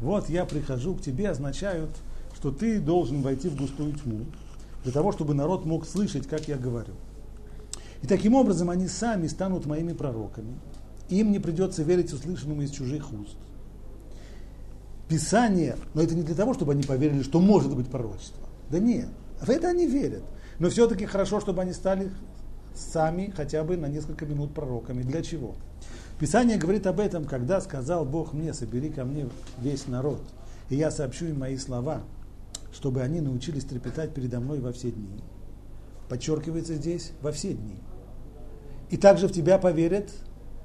вот 0.00 0.28
я 0.28 0.44
прихожу 0.44 0.94
к 0.94 1.02
тебе, 1.02 1.30
означают, 1.30 1.90
что 2.34 2.50
ты 2.50 2.80
должен 2.80 3.22
войти 3.22 3.48
в 3.48 3.56
густую 3.56 3.94
тьму, 3.94 4.26
для 4.84 4.92
того, 4.92 5.12
чтобы 5.12 5.34
народ 5.34 5.64
мог 5.64 5.86
слышать, 5.86 6.26
как 6.26 6.48
я 6.48 6.56
говорю. 6.56 6.94
И 8.02 8.06
таким 8.06 8.34
образом 8.34 8.70
они 8.70 8.88
сами 8.88 9.26
станут 9.26 9.66
моими 9.66 9.94
пророками. 9.94 10.54
Им 11.08 11.32
не 11.32 11.38
придется 11.38 11.82
верить 11.82 12.12
услышанному 12.12 12.62
из 12.62 12.70
чужих 12.70 13.12
уст. 13.12 13.36
Писание, 15.08 15.76
но 15.94 16.02
это 16.02 16.14
не 16.14 16.22
для 16.22 16.34
того, 16.34 16.52
чтобы 16.52 16.72
они 16.72 16.82
поверили, 16.82 17.22
что 17.22 17.40
может 17.40 17.74
быть 17.74 17.88
пророчество. 17.88 18.46
Да 18.70 18.78
нет, 18.78 19.08
в 19.40 19.48
это 19.48 19.68
они 19.68 19.86
верят. 19.86 20.22
Но 20.58 20.68
все-таки 20.68 21.06
хорошо, 21.06 21.40
чтобы 21.40 21.62
они 21.62 21.72
стали 21.72 22.10
сами 22.78 23.32
хотя 23.34 23.64
бы 23.64 23.76
на 23.76 23.86
несколько 23.86 24.26
минут 24.26 24.54
пророками. 24.54 25.02
Для 25.02 25.22
чего? 25.22 25.54
Писание 26.18 26.56
говорит 26.56 26.86
об 26.86 27.00
этом, 27.00 27.24
когда 27.24 27.60
сказал 27.60 28.04
Бог 28.04 28.32
мне, 28.32 28.54
собери 28.54 28.88
ко 28.88 29.04
мне 29.04 29.28
весь 29.60 29.86
народ, 29.86 30.22
и 30.70 30.76
я 30.76 30.90
сообщу 30.90 31.26
им 31.26 31.40
мои 31.40 31.56
слова, 31.56 32.00
чтобы 32.72 33.02
они 33.02 33.20
научились 33.20 33.64
трепетать 33.64 34.14
передо 34.14 34.40
мной 34.40 34.60
во 34.60 34.72
все 34.72 34.90
дни. 34.90 35.22
Подчеркивается 36.08 36.74
здесь 36.74 37.12
во 37.20 37.32
все 37.32 37.52
дни. 37.52 37.78
И 38.90 38.96
также 38.96 39.28
в 39.28 39.32
тебя 39.32 39.58
поверят 39.58 40.10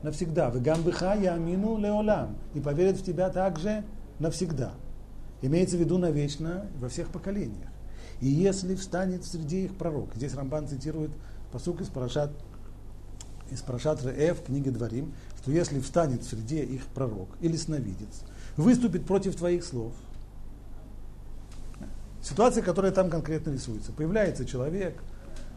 навсегда. 0.03 0.49
В 0.49 0.61
гамбыха 0.61 1.15
я 1.19 1.33
амину 1.33 1.77
леолам. 1.77 2.37
И 2.53 2.59
поверят 2.59 2.97
в 2.97 3.03
тебя 3.03 3.29
также 3.29 3.83
навсегда. 4.19 4.73
Имеется 5.41 5.77
в 5.77 5.79
виду 5.79 5.97
навечно 5.97 6.67
во 6.79 6.87
всех 6.87 7.09
поколениях. 7.09 7.69
И 8.19 8.27
если 8.27 8.75
встанет 8.75 9.25
среди 9.25 9.65
их 9.65 9.75
пророк, 9.75 10.13
здесь 10.15 10.35
Рамбан 10.35 10.67
цитирует 10.67 11.11
посук 11.51 11.81
из 11.81 11.87
Парашат, 11.87 12.31
из 13.49 13.61
Парашат 13.61 14.03
Реэв, 14.03 14.43
книги 14.43 14.69
Дворим, 14.69 15.13
что 15.41 15.51
если 15.51 15.79
встанет 15.79 16.23
среди 16.23 16.61
их 16.61 16.85
пророк 16.87 17.29
или 17.41 17.55
сновидец, 17.57 18.23
выступит 18.57 19.05
против 19.05 19.35
твоих 19.35 19.63
слов, 19.63 19.93
ситуация, 22.21 22.63
которая 22.63 22.91
там 22.91 23.09
конкретно 23.09 23.51
рисуется. 23.51 23.91
Появляется 23.91 24.45
человек, 24.45 25.01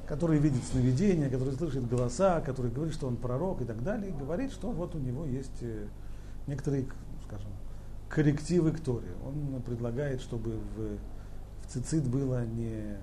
который 0.07 0.39
видит 0.39 0.63
сновидения, 0.65 1.31
который 1.31 1.55
слышит 1.55 1.89
голоса, 1.89 2.41
который 2.41 2.71
говорит, 2.71 2.95
что 2.95 3.07
он 3.07 3.17
пророк 3.17 3.63
и 3.63 3.65
так 3.65 3.83
далее, 3.83 4.11
и 4.11 4.13
говорит, 4.13 4.53
что 4.53 4.71
вот 4.71 4.95
у 4.95 4.99
него 4.99 5.25
есть 5.25 5.63
э, 5.63 5.87
некоторые, 6.47 6.87
скажем, 7.27 7.51
коррективы 8.09 8.73
к 8.73 8.81
Торе. 8.81 9.09
Он 9.25 9.63
предлагает, 9.63 10.21
чтобы 10.21 10.59
в, 10.77 10.99
в 11.63 11.73
цицит 11.73 12.07
было 12.07 12.45
не 12.45 12.97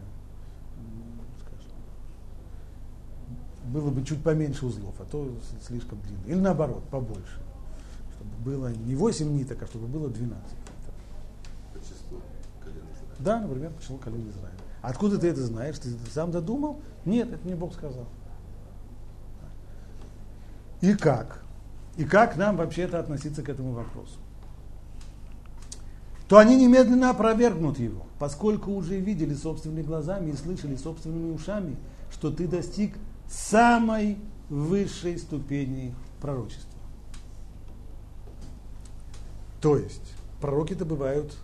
было 3.65 3.89
бы 3.89 4.04
чуть 4.04 4.24
поменьше 4.24 4.65
узлов, 4.65 4.95
а 5.00 5.06
то 5.06 5.30
слишком 5.65 6.00
длинно. 6.02 6.26
Или 6.26 6.39
наоборот, 6.39 6.84
побольше. 6.89 7.41
Чтобы 8.15 8.32
было 8.43 8.71
не 8.74 8.95
8 8.95 9.32
ниток, 9.32 9.62
а 9.63 9.67
чтобы 9.67 9.88
было 9.88 10.10
12 10.10 10.41
Да, 13.19 13.39
например, 13.39 13.71
по 13.71 13.82
числу 13.82 13.97
колен 13.97 14.30
Израиля. 14.30 14.58
Откуда 14.82 15.17
ты 15.17 15.28
это 15.28 15.45
знаешь? 15.45 15.78
Ты 15.78 15.89
сам 16.12 16.32
додумал? 16.32 16.80
Нет, 17.06 17.32
это 17.32 17.45
мне 17.45 17.56
Бог 17.56 17.74
сказал. 17.74 18.08
И 20.82 20.95
как? 20.95 21.43
И 21.97 22.04
как 22.04 22.36
нам 22.36 22.58
вообще-то 22.58 23.00
относиться 23.00 23.43
к 23.43 23.50
этому 23.50 23.74
вопросу? 23.74 24.17
То 26.28 26.38
они 26.38 26.56
немедленно 26.56 27.10
опровергнут 27.10 27.78
его, 27.78 28.06
поскольку 28.17 28.71
уже 28.71 28.97
видели 28.97 29.36
собственными 29.36 29.82
глазами 29.84 30.32
и 30.32 30.36
слышали 30.36 30.78
собственными 30.78 31.32
ушами, 31.32 31.76
что 32.10 32.32
ты 32.32 32.47
достиг 32.47 32.95
самой 33.32 34.17
высшей 34.50 35.17
ступени 35.17 35.96
пророчества. 36.20 36.67
То 39.62 39.78
есть 39.78 40.13
пророки-то 40.41 40.86
бывают 40.86 41.36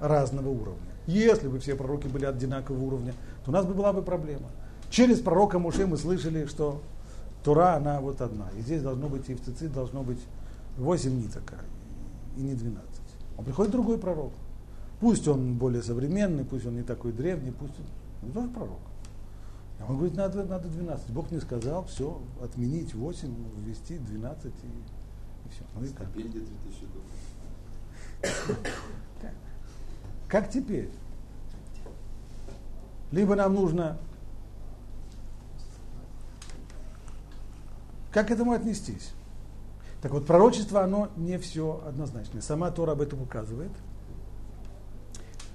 разного 0.00 0.48
уровня. 0.48 0.80
Если 1.06 1.48
бы 1.48 1.58
все 1.58 1.74
пророки 1.74 2.06
были 2.06 2.24
одинакового 2.24 2.82
уровня, 2.82 3.14
то 3.44 3.50
у 3.50 3.54
нас 3.54 3.66
бы 3.66 3.74
была 3.74 3.92
бы 3.92 4.02
проблема. 4.02 4.48
Через 4.90 5.20
пророка 5.20 5.58
Муше 5.58 5.86
мы 5.86 5.96
слышали, 5.96 6.46
что 6.46 6.80
Тура, 7.44 7.74
она 7.74 8.00
вот 8.00 8.20
одна. 8.20 8.48
И 8.58 8.60
здесь 8.60 8.82
должно 8.82 9.08
быть, 9.08 9.28
и 9.28 9.34
в 9.34 9.40
цицит 9.42 9.72
должно 9.72 10.02
быть 10.02 10.20
8 10.76 11.18
ниток, 11.18 11.54
и 12.36 12.40
не 12.40 12.54
12. 12.54 12.84
Он 13.36 13.44
приходит 13.44 13.72
другой 13.72 13.98
пророк. 13.98 14.32
Пусть 15.00 15.28
он 15.28 15.54
более 15.54 15.82
современный, 15.82 16.44
пусть 16.44 16.66
он 16.66 16.76
не 16.76 16.82
такой 16.82 17.12
древний, 17.12 17.52
пусть 17.52 17.74
он 18.22 18.32
тоже 18.32 18.48
пророк. 18.48 18.80
А 19.80 19.86
он 19.88 19.96
говорит, 19.96 20.16
надо, 20.16 20.44
надо 20.44 20.68
12. 20.68 21.10
Бог 21.10 21.30
мне 21.30 21.40
сказал, 21.40 21.84
все, 21.84 22.20
отменить 22.42 22.94
8, 22.94 23.34
ввести 23.64 23.98
12 23.98 24.46
и, 24.46 24.48
и 24.48 25.50
все. 25.50 25.62
Ну 25.74 25.84
и 25.84 25.88
как? 25.88 26.12
3000 26.12 26.48
как? 29.20 29.32
как 30.28 30.50
теперь? 30.50 30.90
Либо 33.12 33.36
нам 33.36 33.54
нужно... 33.54 33.98
Как 38.10 38.28
к 38.28 38.30
этому 38.30 38.52
отнестись? 38.52 39.12
Так 40.02 40.12
вот, 40.12 40.26
пророчество, 40.26 40.82
оно 40.82 41.08
не 41.16 41.38
все 41.38 41.82
однозначное. 41.86 42.40
Сама 42.40 42.70
Тора 42.70 42.92
об 42.92 43.00
этом 43.00 43.22
указывает, 43.22 43.72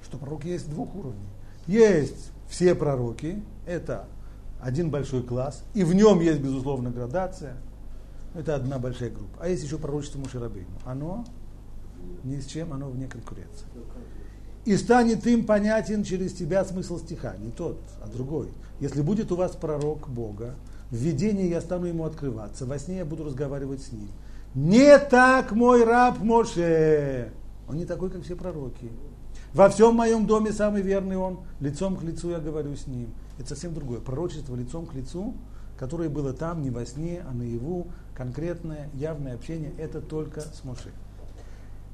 что 0.04 0.18
пророки 0.18 0.48
есть 0.48 0.70
двух 0.70 0.96
уровней. 0.96 1.28
Есть 1.66 2.32
все 2.48 2.76
пророки, 2.76 3.42
это 3.66 4.08
один 4.62 4.90
большой 4.90 5.24
класс, 5.24 5.64
и 5.74 5.84
в 5.84 5.94
нем 5.94 6.20
есть, 6.22 6.42
безусловно, 6.42 6.90
градация. 6.90 7.58
Это 8.34 8.56
одна 8.56 8.80
большая 8.80 9.10
группа. 9.10 9.38
А 9.42 9.48
есть 9.48 9.64
еще 9.64 9.78
пророчество 9.78 10.20
Мушарабейну. 10.20 10.72
Оно 10.86 11.26
ни 12.24 12.40
с 12.40 12.46
чем, 12.46 12.74
оно 12.74 12.90
вне 12.90 13.08
конкуренции. 13.08 13.68
И 14.66 14.78
станет 14.78 15.28
им 15.28 15.46
понятен 15.46 16.04
через 16.04 16.34
тебя 16.34 16.64
смысл 16.64 16.98
стиха, 16.98 17.36
не 17.38 17.52
тот, 17.52 17.80
а 18.02 18.08
другой. 18.08 18.50
Если 18.80 19.02
будет 19.02 19.32
у 19.32 19.36
вас 19.36 19.52
пророк 19.52 20.10
Бога, 20.10 20.56
в 20.90 20.96
видении 20.96 21.50
я 21.50 21.60
стану 21.60 21.86
ему 21.86 22.06
открываться, 22.06 22.66
во 22.66 22.80
сне 22.80 22.98
я 22.98 23.06
буду 23.06 23.26
разговаривать 23.26 23.82
с 23.82 23.92
ним. 23.92 24.10
Не 24.56 24.98
так 25.00 25.52
мой 25.52 25.84
раб 25.84 26.20
Моше. 26.20 27.32
Он 27.68 27.76
не 27.76 27.86
такой, 27.86 28.10
как 28.10 28.24
все 28.24 28.36
пророки. 28.36 28.90
Во 29.54 29.70
всем 29.70 29.96
моем 29.96 30.26
доме 30.26 30.52
самый 30.52 30.82
верный 30.82 31.16
он, 31.16 31.42
лицом 31.60 31.96
к 31.96 32.04
лицу 32.04 32.32
я 32.32 32.40
говорю 32.40 32.76
с 32.76 32.88
ним. 32.88 33.10
Это 33.38 33.50
совсем 33.50 33.74
другое. 33.74 34.00
Пророчество 34.00 34.56
лицом 34.56 34.88
к 34.88 34.96
лицу, 34.96 35.36
которое 35.78 36.10
было 36.10 36.34
там 36.34 36.64
не 36.64 36.72
во 36.72 36.86
сне, 36.86 37.24
а 37.28 37.34
наяву, 37.34 37.88
конкретное, 38.16 38.90
явное 38.96 39.36
общение, 39.36 39.72
это 39.78 40.02
только 40.02 40.42
с 40.42 40.64
Моше. 40.64 40.90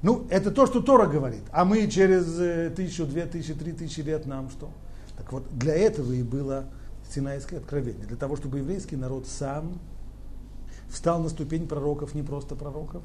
Ну, 0.02 0.26
это 0.30 0.52
то, 0.52 0.66
что 0.66 0.82
Тора 0.82 1.08
говорит. 1.08 1.44
А 1.52 1.66
мы 1.66 1.88
через 1.88 2.40
э, 2.40 2.72
тысячу, 2.74 3.06
две 3.06 3.26
тысячи, 3.26 3.54
три 3.54 3.74
тысячи 3.74 4.00
лет 4.00 4.26
нам 4.26 4.50
что? 4.50 4.70
Так 5.18 5.34
вот, 5.34 5.44
для 5.52 5.76
этого 5.76 6.14
и 6.14 6.24
было 6.24 6.66
Синайское 7.14 7.60
откровение. 7.60 8.06
Для 8.06 8.16
того, 8.16 8.38
чтобы 8.38 8.60
еврейский 8.60 8.96
народ 8.96 9.28
сам 9.28 9.80
встал 10.90 11.22
на 11.22 11.28
ступень 11.28 11.68
пророков, 11.68 12.14
не 12.16 12.24
просто 12.24 12.56
пророков, 12.56 13.04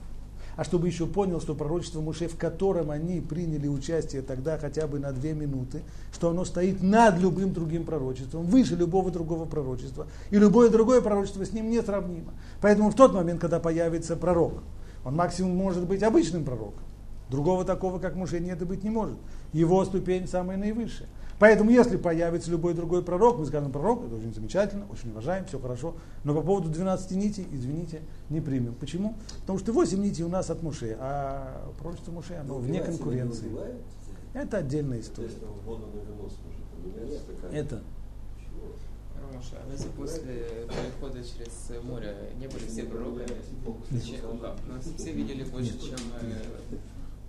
а 0.56 0.64
чтобы 0.64 0.86
еще 0.88 1.06
понял, 1.06 1.40
что 1.40 1.54
пророчество 1.54 2.00
Муше, 2.00 2.28
в 2.28 2.36
котором 2.36 2.90
они 2.90 3.20
приняли 3.20 3.68
участие 3.68 4.22
тогда 4.22 4.58
хотя 4.58 4.86
бы 4.86 4.98
на 4.98 5.12
две 5.12 5.32
минуты, 5.32 5.82
что 6.12 6.30
оно 6.30 6.44
стоит 6.44 6.82
над 6.82 7.18
любым 7.18 7.52
другим 7.52 7.84
пророчеством, 7.84 8.46
выше 8.46 8.76
любого 8.76 9.10
другого 9.10 9.44
пророчества, 9.44 10.06
и 10.30 10.38
любое 10.38 10.70
другое 10.70 11.00
пророчество 11.00 11.44
с 11.44 11.52
ним 11.52 11.70
несравнимо. 11.70 12.32
Поэтому 12.60 12.90
в 12.90 12.94
тот 12.94 13.12
момент, 13.12 13.40
когда 13.40 13.60
появится 13.60 14.16
пророк, 14.16 14.62
он 15.04 15.16
максимум 15.16 15.56
может 15.56 15.86
быть 15.86 16.02
обычным 16.02 16.44
пророком. 16.44 16.82
Другого 17.30 17.64
такого, 17.64 17.98
как 17.98 18.16
Муше, 18.16 18.38
нет 18.38 18.60
и 18.62 18.64
быть 18.64 18.84
не 18.84 18.90
может. 18.90 19.16
Его 19.54 19.84
ступень 19.84 20.26
самая 20.26 20.58
наивысшая. 20.58 21.08
Поэтому, 21.38 21.70
если 21.70 21.96
появится 21.96 22.50
любой 22.50 22.74
другой 22.74 23.02
пророк, 23.02 23.38
мы 23.38 23.46
скажем, 23.46 23.72
пророк, 23.72 24.04
это 24.04 24.16
очень 24.16 24.34
замечательно, 24.34 24.86
очень 24.90 25.10
уважаем, 25.10 25.44
все 25.46 25.58
хорошо. 25.58 25.94
Но 26.24 26.34
по 26.34 26.42
поводу 26.42 26.68
12 26.68 27.10
нитей, 27.12 27.46
извините, 27.52 28.02
не 28.30 28.40
примем. 28.40 28.74
Почему? 28.74 29.16
Потому 29.40 29.58
что 29.58 29.72
8 29.72 30.00
нитей 30.00 30.24
у 30.24 30.28
нас 30.28 30.50
от 30.50 30.62
Муше, 30.62 30.96
а 31.00 31.72
пророчество 31.78 32.12
Муше, 32.12 32.34
оно 32.34 32.58
вне 32.58 32.82
конкуренции. 32.82 33.48
Это 34.32 34.58
отдельная 34.58 35.00
история. 35.00 35.30
Это. 37.52 37.82
Ромаша, 39.30 39.56
а 39.56 39.72
если 39.72 39.88
после 39.90 40.66
перехода 40.68 41.18
через 41.22 41.84
море 41.84 42.14
не 42.38 42.46
были 42.46 42.66
все 42.66 42.82
пророки, 42.84 43.24
зачем? 43.90 44.18
Ну, 44.66 44.94
все 44.96 45.12
видели 45.12 45.44
больше, 45.44 45.78
чем 45.80 45.98
э, 46.20 46.76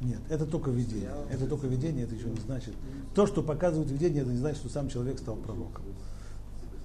нет, 0.01 0.19
это 0.29 0.45
только 0.45 0.71
видение. 0.71 1.09
Это 1.29 1.47
только 1.47 1.67
видение, 1.67 2.05
это 2.05 2.15
еще 2.15 2.29
не 2.29 2.39
значит. 2.41 2.73
То, 3.13 3.25
что 3.25 3.41
показывает 3.41 3.89
видение, 3.89 4.23
это 4.23 4.31
не 4.31 4.37
значит, 4.37 4.59
что 4.59 4.69
сам 4.69 4.89
человек 4.89 5.19
стал 5.19 5.35
пророком. 5.35 5.83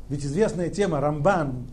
Ведь 0.08 0.24
известная 0.24 0.70
тема 0.70 1.00
Рамбан, 1.00 1.66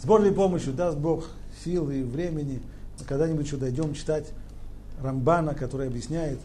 с 0.00 0.04
Божьей 0.04 0.32
помощью 0.32 0.74
даст 0.74 0.98
Бог 0.98 1.30
силы 1.64 2.00
и 2.00 2.02
времени, 2.02 2.62
когда-нибудь 3.06 3.46
еще 3.46 3.56
дойдем 3.56 3.94
читать 3.94 4.32
Рамбана, 5.00 5.54
который 5.54 5.88
объясняет, 5.88 6.38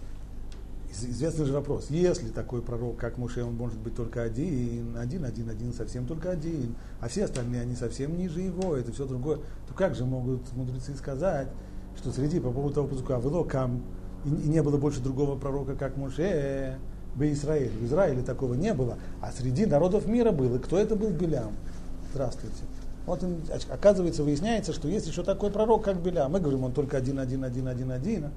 известный 0.91 1.45
же 1.45 1.53
вопрос, 1.53 1.87
если 1.89 2.29
такой 2.29 2.61
пророк, 2.61 2.97
как 2.97 3.17
Муше, 3.17 3.43
он 3.43 3.55
может 3.55 3.79
быть 3.79 3.95
только 3.95 4.21
один, 4.21 4.95
один, 4.97 5.25
один, 5.25 5.49
один, 5.49 5.73
совсем 5.73 6.05
только 6.05 6.29
один, 6.29 6.75
а 6.99 7.07
все 7.07 7.25
остальные, 7.25 7.61
они 7.61 7.75
совсем 7.75 8.17
ниже 8.17 8.41
его, 8.41 8.75
это 8.75 8.91
все 8.91 9.05
другое, 9.05 9.39
то 9.67 9.73
как 9.73 9.95
же 9.95 10.05
могут 10.05 10.51
мудрецы 10.53 10.95
сказать, 10.95 11.47
что 11.97 12.11
среди, 12.11 12.39
по 12.39 12.51
поводу 12.51 12.75
того 12.75 12.87
пузыка, 12.87 13.19
кам 13.49 13.81
и 14.25 14.49
не 14.49 14.61
было 14.61 14.77
больше 14.77 15.01
другого 15.01 15.37
пророка, 15.37 15.75
как 15.75 15.97
Муше, 15.97 16.77
бы 17.15 17.31
Израиль. 17.31 17.71
В 17.71 17.85
Израиле 17.85 18.21
такого 18.21 18.53
не 18.53 18.73
было, 18.73 18.97
а 19.21 19.31
среди 19.31 19.65
народов 19.65 20.07
мира 20.07 20.31
было. 20.31 20.57
Кто 20.57 20.77
это 20.77 20.95
был 20.95 21.09
Белям? 21.09 21.53
Здравствуйте. 22.11 22.63
Вот 23.05 23.23
оказывается, 23.69 24.23
выясняется, 24.23 24.71
что 24.71 24.87
есть 24.87 25.07
еще 25.07 25.23
такой 25.23 25.51
пророк, 25.51 25.83
как 25.83 26.01
Белям. 26.01 26.31
Мы 26.31 26.39
говорим, 26.39 26.63
он 26.63 26.71
только 26.71 26.97
один, 26.97 27.19
один, 27.19 27.43
один, 27.43 27.67
один, 27.67 27.91
один. 27.91 28.29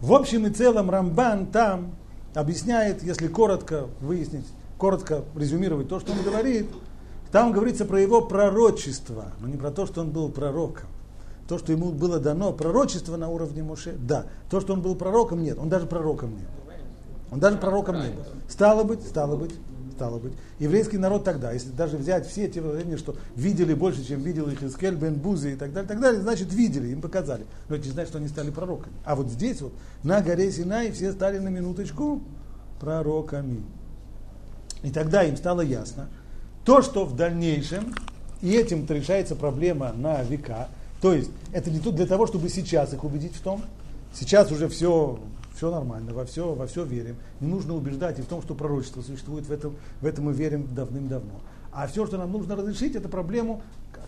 В 0.00 0.12
общем 0.12 0.46
и 0.46 0.50
целом 0.50 0.90
Рамбан 0.90 1.46
там 1.46 1.94
объясняет, 2.34 3.04
если 3.04 3.28
коротко 3.28 3.86
выяснить, 4.00 4.46
коротко 4.78 5.22
резюмировать 5.36 5.88
то, 5.88 6.00
что 6.00 6.10
он 6.12 6.22
говорит, 6.22 6.66
там 7.30 7.52
говорится 7.52 7.84
про 7.84 8.00
его 8.00 8.20
пророчество, 8.20 9.26
но 9.40 9.46
не 9.46 9.56
про 9.56 9.70
то, 9.70 9.86
что 9.86 10.00
он 10.00 10.10
был 10.10 10.28
пророком 10.28 10.88
то, 11.52 11.58
что 11.58 11.70
ему 11.70 11.92
было 11.92 12.18
дано 12.18 12.50
пророчество 12.54 13.18
на 13.18 13.28
уровне 13.28 13.62
Моше, 13.62 13.94
да. 13.98 14.24
То, 14.48 14.58
что 14.62 14.72
он 14.72 14.80
был 14.80 14.94
пророком, 14.94 15.42
нет. 15.42 15.58
Он 15.58 15.68
даже 15.68 15.86
пророком 15.86 16.30
не 16.30 16.40
был. 16.40 16.74
Он 17.30 17.40
даже 17.40 17.58
пророком 17.58 17.96
не 17.96 18.08
был. 18.08 18.22
Стало 18.48 18.84
быть, 18.84 19.06
стало 19.06 19.36
быть, 19.36 19.54
стало 19.92 20.18
быть. 20.18 20.32
Еврейский 20.58 20.96
народ 20.96 21.24
тогда, 21.24 21.52
если 21.52 21.68
даже 21.68 21.98
взять 21.98 22.26
все 22.26 22.48
те 22.48 22.62
выражения, 22.62 22.96
что 22.96 23.16
видели 23.36 23.74
больше, 23.74 24.02
чем 24.02 24.22
видел 24.22 24.48
их 24.48 24.62
Искель, 24.62 24.94
Бен 24.94 25.16
Бузи 25.16 25.48
и 25.48 25.56
так 25.56 25.74
далее, 25.74 25.86
так 25.86 26.00
далее, 26.00 26.22
значит 26.22 26.54
видели, 26.54 26.88
им 26.88 27.02
показали. 27.02 27.44
Но 27.68 27.76
это 27.76 27.84
не 27.84 27.92
значит, 27.92 28.08
что 28.08 28.18
они 28.18 28.28
стали 28.28 28.50
пророками. 28.50 28.94
А 29.04 29.14
вот 29.14 29.28
здесь 29.28 29.60
вот, 29.60 29.74
на 30.02 30.22
горе 30.22 30.50
Синай, 30.50 30.90
все 30.90 31.12
стали 31.12 31.36
на 31.36 31.48
минуточку 31.48 32.22
пророками. 32.80 33.62
И 34.82 34.90
тогда 34.90 35.22
им 35.22 35.36
стало 35.36 35.60
ясно, 35.60 36.08
то, 36.64 36.80
что 36.80 37.04
в 37.04 37.14
дальнейшем, 37.14 37.94
и 38.40 38.52
этим-то 38.52 38.94
решается 38.94 39.36
проблема 39.36 39.92
на 39.92 40.22
века, 40.22 40.68
то 41.02 41.12
есть 41.12 41.32
это 41.52 41.68
не 41.68 41.80
тут 41.80 41.96
для 41.96 42.06
того, 42.06 42.28
чтобы 42.28 42.48
сейчас 42.48 42.94
их 42.94 43.02
убедить 43.02 43.34
в 43.34 43.40
том, 43.40 43.60
сейчас 44.14 44.52
уже 44.52 44.68
все, 44.68 45.18
все 45.52 45.68
нормально, 45.70 46.14
во 46.14 46.24
все, 46.24 46.54
во 46.54 46.68
все 46.68 46.84
верим. 46.84 47.16
Не 47.40 47.48
нужно 47.48 47.74
убеждать 47.74 48.20
и 48.20 48.22
в 48.22 48.26
том, 48.26 48.40
что 48.40 48.54
пророчество 48.54 49.02
существует, 49.02 49.46
в 49.46 49.50
этом, 49.50 49.74
в 50.00 50.06
этом 50.06 50.26
мы 50.26 50.32
верим 50.32 50.72
давным-давно. 50.72 51.40
А 51.72 51.88
все, 51.88 52.06
что 52.06 52.18
нам 52.18 52.30
нужно 52.30 52.54
разрешить, 52.54 52.94
это 52.94 53.08
проблему, 53.08 53.62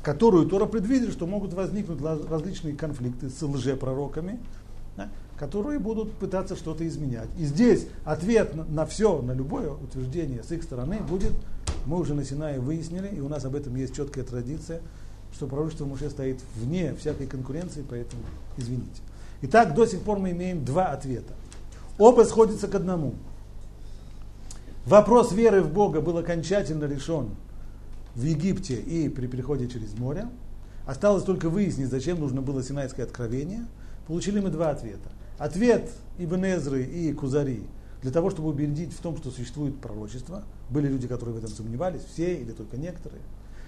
которую 0.04 0.46
Тора 0.46 0.66
предвидит, 0.66 1.10
что 1.12 1.26
могут 1.26 1.52
возникнуть 1.52 2.00
различные 2.00 2.76
конфликты 2.76 3.28
с 3.28 3.42
лжепророками, 3.42 4.38
да, 4.96 5.08
которые 5.36 5.80
будут 5.80 6.12
пытаться 6.12 6.54
что-то 6.54 6.86
изменять. 6.86 7.28
И 7.36 7.44
здесь 7.44 7.88
ответ 8.04 8.54
на, 8.54 8.64
на 8.66 8.86
все, 8.86 9.20
на 9.20 9.32
любое 9.32 9.72
утверждение 9.72 10.44
с 10.44 10.52
их 10.52 10.62
стороны 10.62 11.00
будет, 11.00 11.32
мы 11.86 11.98
уже 11.98 12.14
на 12.14 12.24
Синае 12.24 12.60
выяснили, 12.60 13.08
и 13.08 13.20
у 13.20 13.28
нас 13.28 13.44
об 13.44 13.56
этом 13.56 13.74
есть 13.74 13.96
четкая 13.96 14.22
традиция, 14.22 14.80
что 15.34 15.46
пророчество 15.46 15.84
Муше 15.84 16.10
стоит 16.10 16.40
вне 16.56 16.94
всякой 16.94 17.26
конкуренции, 17.26 17.84
поэтому 17.88 18.22
извините. 18.56 19.02
Итак, 19.42 19.74
до 19.74 19.84
сих 19.86 20.00
пор 20.00 20.18
мы 20.18 20.30
имеем 20.30 20.64
два 20.64 20.86
ответа. 20.86 21.34
Оба 21.98 22.22
сходятся 22.22 22.68
к 22.68 22.74
одному. 22.74 23.14
Вопрос 24.86 25.32
веры 25.32 25.62
в 25.62 25.72
Бога 25.72 26.00
был 26.00 26.18
окончательно 26.18 26.84
решен 26.84 27.30
в 28.14 28.22
Египте 28.22 28.74
и 28.74 29.08
при 29.08 29.26
переходе 29.26 29.68
через 29.68 29.98
море. 29.98 30.28
Осталось 30.86 31.24
только 31.24 31.48
выяснить, 31.48 31.88
зачем 31.88 32.20
нужно 32.20 32.42
было 32.42 32.62
Синайское 32.62 33.06
откровение. 33.06 33.66
Получили 34.06 34.40
мы 34.40 34.50
два 34.50 34.70
ответа. 34.70 35.10
Ответ 35.38 35.90
Ибн 36.18 36.44
Эзры 36.44 36.84
и 36.84 37.12
Кузари 37.12 37.64
для 38.02 38.12
того, 38.12 38.30
чтобы 38.30 38.50
убедить 38.50 38.92
в 38.92 39.00
том, 39.00 39.16
что 39.16 39.30
существует 39.30 39.80
пророчество. 39.80 40.44
Были 40.68 40.88
люди, 40.88 41.08
которые 41.08 41.34
в 41.34 41.38
этом 41.38 41.50
сомневались, 41.50 42.02
все 42.02 42.36
или 42.36 42.52
только 42.52 42.76
некоторые. 42.76 43.22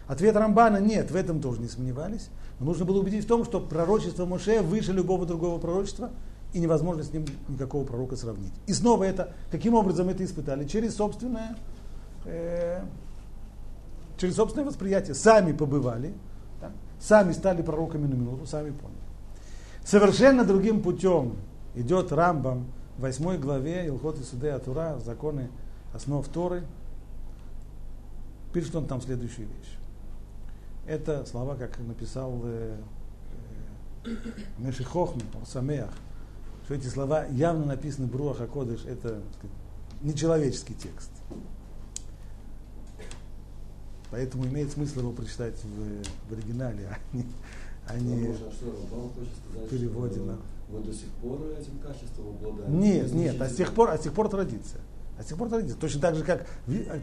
Ответ 0.07 0.37
Рамбана 0.37 0.79
нет, 0.79 1.11
в 1.11 1.17
этом 1.17 1.41
тоже 1.41 1.61
не 1.61 1.69
сомневались. 1.69 2.29
Но 2.61 2.67
нужно 2.67 2.85
было 2.85 3.01
убедить 3.01 3.25
в 3.25 3.29
том, 3.29 3.45
что 3.45 3.61
пророчество 3.61 4.25
Моше 4.25 4.63
выше 4.63 4.93
любого 4.93 5.27
другого 5.27 5.59
пророчества, 5.59 6.11
и 6.53 6.59
невозможно 6.59 7.03
с 7.03 7.13
ним 7.13 7.27
никакого 7.49 7.85
пророка 7.85 8.17
сравнить. 8.17 8.53
И 8.67 8.73
снова 8.73 9.05
это, 9.05 9.35
каким 9.51 9.75
образом 9.75 10.09
это 10.09 10.25
испытали? 10.25 10.67
Через 10.67 10.97
собственное, 10.97 11.57
э, 12.25 12.83
через 14.17 14.37
собственное 14.37 14.67
восприятие. 14.67 15.15
Сами 15.15 15.53
побывали, 15.53 16.15
да? 16.61 16.71
сами 16.99 17.33
стали 17.33 17.63
пророками 17.63 18.07
на 18.07 18.15
минуту, 18.15 18.47
сами 18.47 18.71
поняли. 18.71 18.97
Совершенно 19.85 20.45
другим 20.45 20.83
путем 20.83 21.37
идет 21.75 22.11
Рамбам 22.11 22.67
в 22.97 23.03
8 23.03 23.39
главе 23.39 23.87
Илхот 23.89 24.19
и 24.19 24.23
Суде 24.23 24.53
Атура, 24.53 24.99
законы 25.05 25.51
основ 25.93 26.27
Торы. 26.27 26.65
Пишет 28.53 28.75
он 28.77 28.87
там 28.87 29.03
следующую 29.03 29.49
вещь. 29.49 29.76
Это 30.87 31.25
слова, 31.27 31.57
как 31.57 31.79
написал 31.81 32.41
э, 32.45 32.79
э, 34.05 34.11
Меши 34.59 34.85
Хохм, 34.85 35.21
Самеах, 35.45 35.91
что 36.65 36.75
эти 36.75 36.87
слова 36.87 37.27
явно 37.27 37.67
написаны 37.67 38.07
Бруах 38.07 38.41
Акодыш, 38.41 38.85
это 38.85 39.21
сказать, 39.37 39.57
нечеловеческий 40.03 40.77
текст. 40.77 41.11
Поэтому 44.11 44.47
имеет 44.47 44.71
смысл 44.71 45.01
его 45.01 45.13
прочитать 45.13 45.57
в, 45.65 46.31
в 46.31 46.33
оригинале, 46.33 46.89
а 46.89 47.17
не, 47.17 47.27
а 47.89 47.99
не 47.99 48.29
в 48.29 49.69
переводе. 49.69 50.21
Что, 50.21 50.39
вы 50.69 50.81
до 50.83 50.93
сих 50.93 51.09
пор 51.21 51.41
этим 51.59 51.79
качеством 51.79 52.29
обладаете? 52.29 52.73
Нет, 52.73 53.13
нет, 53.13 53.41
а 53.41 53.49
с 53.49 53.57
тех 53.57 53.73
пор, 53.73 53.91
а 53.91 53.99
с 53.99 54.03
тех 54.03 54.13
пор 54.13 54.29
традиция. 54.29 54.81
А 55.19 55.23
с 55.23 55.27
тех 55.27 55.39
пор 55.39 55.49
традиция. 55.49 55.79
Точно 55.79 56.01
так, 56.01 56.15
же, 56.15 56.25
как, 56.25 56.47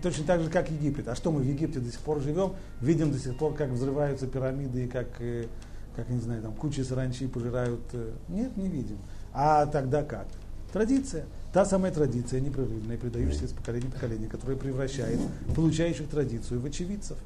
точно 0.01 0.25
так 0.25 0.41
же, 0.41 0.49
как 0.49 0.69
Египет. 0.69 1.07
А 1.07 1.15
что 1.15 1.31
мы 1.31 1.41
в 1.41 1.45
Египте 1.45 1.79
до 1.79 1.89
сих 1.91 1.99
пор 1.99 2.21
живем? 2.21 2.53
Видим 2.79 3.11
до 3.11 3.17
сих 3.17 3.37
пор, 3.37 3.55
как 3.55 3.69
взрываются 3.69 4.27
пирамиды 4.27 4.85
и 4.85 4.87
как, 4.87 5.07
э, 5.19 5.47
как 5.95 6.09
не 6.09 6.19
знаю, 6.19 6.43
там 6.43 6.53
кучи 6.53 6.81
саранчи 6.81 7.27
пожирают. 7.27 7.81
Э, 7.93 8.11
нет, 8.29 8.55
не 8.55 8.67
видим. 8.67 8.97
А 9.33 9.65
тогда 9.65 10.03
как? 10.03 10.27
Традиция. 10.71 11.25
Та 11.53 11.65
самая 11.65 11.91
традиция 11.91 12.39
непрерывная, 12.39 12.97
передающаяся 12.97 13.45
из 13.45 13.51
поколения 13.51 13.87
в 13.87 13.93
поколение, 13.93 14.29
которая 14.29 14.57
превращает 14.57 15.19
получающих 15.55 16.07
традицию 16.07 16.59
в 16.59 16.65
очевидцев. 16.65 17.17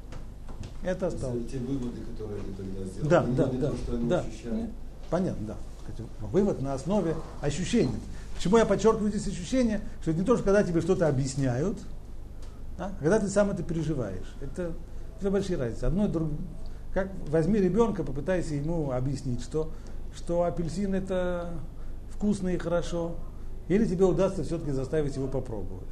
Это 0.82 1.08
осталось. 1.08 1.50
Те 1.50 1.58
выводы, 1.58 2.00
которые 2.12 2.40
они 2.40 2.54
тогда 2.54 2.84
сделали, 2.84 3.08
да, 3.08 3.22
да, 3.22 3.46
да, 3.46 3.70
то, 3.70 3.76
что 3.76 3.96
они 3.96 4.08
да. 4.08 4.20
ощущали. 4.20 4.70
Понятно, 5.10 5.46
да. 5.46 5.56
Вывод 6.30 6.60
на 6.60 6.74
основе 6.74 7.16
ощущений. 7.40 7.98
Почему 8.38 8.56
я 8.56 8.66
подчеркиваю 8.66 9.10
здесь 9.10 9.26
ощущение, 9.26 9.80
что 10.00 10.12
это 10.12 10.20
не 10.20 10.24
то, 10.24 10.36
что 10.36 10.44
когда 10.44 10.62
тебе 10.62 10.80
что-то 10.80 11.08
объясняют, 11.08 11.76
а 12.78 12.92
когда 13.00 13.18
ты 13.18 13.26
сам 13.26 13.50
это 13.50 13.64
переживаешь. 13.64 14.32
Это 14.40 14.74
две 15.18 15.30
большие 15.30 15.58
разницы. 15.58 15.82
Одно 15.82 16.06
и 16.06 16.08
другое. 16.08 16.38
Как 16.94 17.10
возьми 17.26 17.58
ребенка, 17.58 18.04
попытайся 18.04 18.54
ему 18.54 18.92
объяснить, 18.92 19.42
что, 19.42 19.72
что 20.14 20.44
апельсин 20.44 20.94
это 20.94 21.50
вкусно 22.10 22.50
и 22.50 22.58
хорошо, 22.58 23.16
или 23.66 23.84
тебе 23.84 24.04
удастся 24.04 24.44
все-таки 24.44 24.70
заставить 24.70 25.16
его 25.16 25.26
попробовать. 25.26 25.88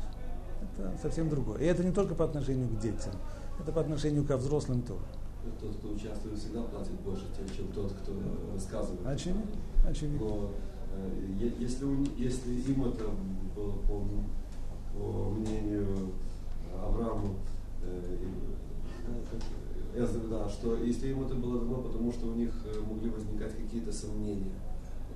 Это 0.78 0.92
совсем 1.02 1.28
другое. 1.28 1.58
И 1.58 1.64
это 1.64 1.82
не 1.82 1.90
только 1.90 2.14
по 2.14 2.24
отношению 2.24 2.68
к 2.68 2.78
детям, 2.78 3.14
это 3.60 3.72
по 3.72 3.80
отношению 3.80 4.24
ко 4.24 4.36
взрослым 4.36 4.82
тоже. 4.82 5.02
Тот, 5.60 5.74
кто 5.78 5.88
участвует, 5.88 6.38
всегда 6.38 6.62
платит 6.62 6.92
больше, 7.04 7.24
чем 7.56 7.72
тот, 7.72 7.92
кто 7.92 8.12
рассказывает. 8.54 9.04
Очевидно. 9.04 9.42
Очевидно. 9.84 10.18
Но 10.20 10.50
если, 11.60 11.84
у, 11.84 12.04
если 12.16 12.50
им 12.52 12.84
это 12.84 13.04
было 13.54 13.72
по, 13.72 14.02
по 14.98 15.30
мнению 15.30 16.12
Авраама, 16.82 17.34
э, 17.82 18.16
Эзры, 19.96 20.20
да, 20.28 20.48
что 20.50 20.76
если 20.76 21.08
им 21.08 21.24
это 21.24 21.34
было 21.34 21.60
дано, 21.60 21.76
потому 21.78 22.12
что 22.12 22.26
у 22.26 22.34
них 22.34 22.50
э, 22.66 22.80
могли 22.80 23.10
возникать 23.10 23.56
какие-то 23.56 23.92
сомнения. 23.92 24.52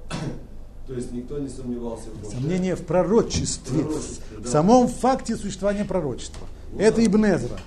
То 0.86 0.94
есть 0.94 1.12
никто 1.12 1.38
не 1.38 1.48
сомневался 1.48 2.10
в 2.10 2.22
том, 2.22 2.32
Сомнение 2.32 2.74
в 2.74 2.84
пророчестве, 2.84 3.82
Пророчестве, 3.82 4.38
в 4.38 4.42
да. 4.42 4.48
самом 4.48 4.88
факте 4.88 5.36
существования 5.36 5.84
пророчества. 5.84 6.46
Ну 6.72 6.80
Это 6.80 6.96
да. 6.96 7.06
Ибн 7.06 7.26
Эзра 7.26 7.60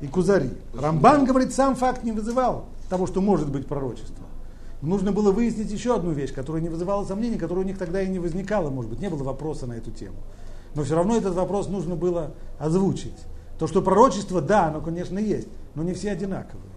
и 0.00 0.06
Кузари. 0.06 0.50
Рамбан 0.74 1.24
говорит, 1.24 1.52
сам 1.52 1.74
факт 1.74 2.04
не 2.04 2.12
вызывал 2.12 2.66
того, 2.88 3.06
что 3.06 3.20
может 3.20 3.50
быть 3.50 3.66
пророчество. 3.66 4.24
Нужно 4.80 5.10
было 5.10 5.32
выяснить 5.32 5.70
еще 5.70 5.96
одну 5.96 6.12
вещь, 6.12 6.32
которая 6.32 6.62
не 6.62 6.68
вызывала 6.68 7.04
сомнений, 7.04 7.36
которая 7.36 7.64
у 7.64 7.66
них 7.66 7.78
тогда 7.78 8.00
и 8.00 8.08
не 8.08 8.18
возникала, 8.18 8.70
может 8.70 8.90
быть, 8.90 9.00
не 9.00 9.08
было 9.08 9.24
вопроса 9.24 9.66
на 9.66 9.72
эту 9.72 9.90
тему. 9.90 10.16
Но 10.74 10.84
все 10.84 10.94
равно 10.94 11.16
этот 11.16 11.34
вопрос 11.34 11.68
нужно 11.68 11.96
было 11.96 12.34
озвучить. 12.58 13.16
То, 13.58 13.66
что 13.66 13.82
пророчество, 13.82 14.40
да, 14.40 14.66
оно, 14.66 14.80
конечно, 14.80 15.18
есть, 15.18 15.48
но 15.74 15.82
не 15.82 15.94
все 15.94 16.12
одинаковые. 16.12 16.70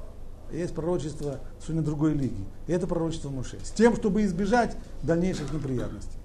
Есть 0.52 0.74
пророчество 0.74 1.40
совершенно 1.60 1.84
другой 1.84 2.14
лиги. 2.14 2.44
И 2.68 2.74
это 2.74 2.88
пророчество 2.88 3.30
Муше. 3.30 3.58
С 3.64 3.72
тем, 3.72 3.96
чтобы 3.96 4.24
избежать 4.24 4.76
дальнейших 5.04 5.54
неприятностей. 5.54 6.18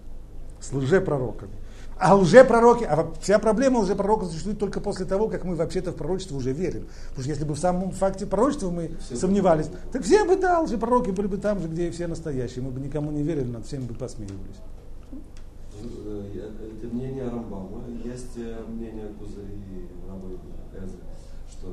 С 0.61 0.73
лжепророками. 0.73 1.53
А 1.99 2.15
лжепророки, 2.15 2.85
а 2.85 3.11
вся 3.21 3.39
проблема 3.39 3.79
лжепророка 3.79 4.27
существует 4.27 4.59
только 4.59 4.81
после 4.81 5.07
того, 5.07 5.29
как 5.29 5.45
мы 5.45 5.55
вообще-то 5.55 5.93
в 5.93 5.95
пророчество 5.97 6.37
уже 6.37 6.53
верим. 6.53 6.87
Потому 7.09 7.23
что 7.23 7.31
если 7.31 7.45
бы 7.45 7.55
в 7.55 7.59
самом 7.59 7.91
факте 7.93 8.27
пророчества 8.27 8.71
мы 8.71 8.91
Все 9.01 9.17
сомневались, 9.17 9.71
так 9.93 10.03
все 10.03 10.25
бы, 10.25 10.37
да, 10.37 10.61
лжепророки 10.61 11.11
были 11.11 11.27
бы 11.27 11.39
там 11.39 11.59
же, 11.61 11.69
где 11.69 11.89
и 11.89 11.91
все 11.91 12.07
настоящие. 12.07 12.63
Мы 12.63 12.71
бы 12.71 12.81
никому 12.81 13.11
не 13.11 13.23
верили, 13.23 13.51
над 13.51 13.65
всеми 13.65 13.85
бы 13.85 13.95
посмеивались. 13.95 14.57
Э, 15.83 16.51
Это 16.83 16.95
мнение 16.95 17.25
Рамбама. 17.29 17.85
Есть 18.05 18.37
э, 18.37 18.63
мнение 18.69 19.09
Кузари 19.19 19.55
и 19.55 19.89
Раба 20.07 20.29
Эзры, 20.75 20.99
что 21.51 21.69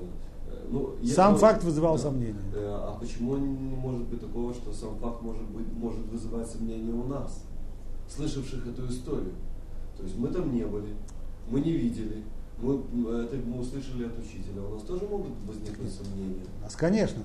э, 0.48 0.68
ну, 0.70 0.96
я- 1.02 1.16
Сам 1.16 1.34
ну, 1.34 1.40
факт 1.40 1.64
вызывал 1.66 1.98
да. 1.98 2.04
сомнения. 2.04 2.40
А 2.56 2.98
почему 2.98 3.36
не 3.36 3.76
может 3.76 4.04
быть 4.04 4.22
такого, 4.22 4.54
что 4.54 4.72
сам 4.72 4.98
факт 5.00 5.22
может, 5.22 5.44
быть, 5.50 5.68
может 5.74 6.06
вызывать 6.08 6.48
сомнения 6.48 6.94
у 6.94 7.04
нас, 7.08 7.44
слышавших 8.08 8.66
эту 8.68 8.88
историю? 8.88 9.34
То 10.04 10.08
есть 10.08 10.20
мы 10.20 10.28
там 10.28 10.54
не 10.54 10.66
были, 10.66 10.90
мы 11.50 11.62
не 11.62 11.72
видели, 11.72 12.24
мы, 12.60 12.74
это 13.22 13.38
мы 13.38 13.62
услышали 13.62 14.06
от 14.06 14.20
учителя. 14.20 14.62
У 14.70 14.74
нас 14.74 14.84
тоже 14.84 15.06
могут 15.06 15.32
возникнуть 15.48 15.94
сомнения. 15.94 16.44
У 16.60 16.64
нас, 16.66 16.76
конечно. 16.76 17.24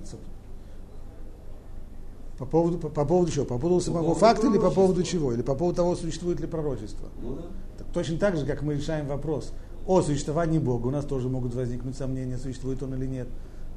По 2.38 2.47
поводу, 2.47 2.79
по, 2.79 2.88
по 2.88 3.05
поводу 3.05 3.33
чего? 3.33 3.45
По 3.47 3.59
поводу 3.59 3.81
самого 3.81 4.03
поводу 4.03 4.21
факта 4.21 4.47
или 4.47 4.59
по 4.59 4.71
поводу 4.71 5.03
чего? 5.03 5.33
Или 5.33 5.43
по 5.43 5.57
поводу 5.57 5.75
того, 5.75 5.97
существует 5.97 6.38
ли 6.38 6.47
пророчество? 6.47 7.09
Ну 7.21 7.35
да. 7.35 7.43
Так 7.79 7.88
точно 7.93 8.17
так 8.17 8.37
же, 8.37 8.47
как 8.47 8.62
мы 8.62 8.75
решаем 8.75 9.09
вопрос 9.09 9.53
о 9.85 10.01
существовании 10.01 10.61
Бога, 10.61 10.87
у 10.87 10.91
нас 10.91 11.05
тоже 11.05 11.29
могут 11.29 11.57
возникнуть 11.57 11.97
сомнения, 11.97 12.38
существует 12.38 12.81
он 12.85 12.95
или 12.95 13.07
нет. 13.07 13.27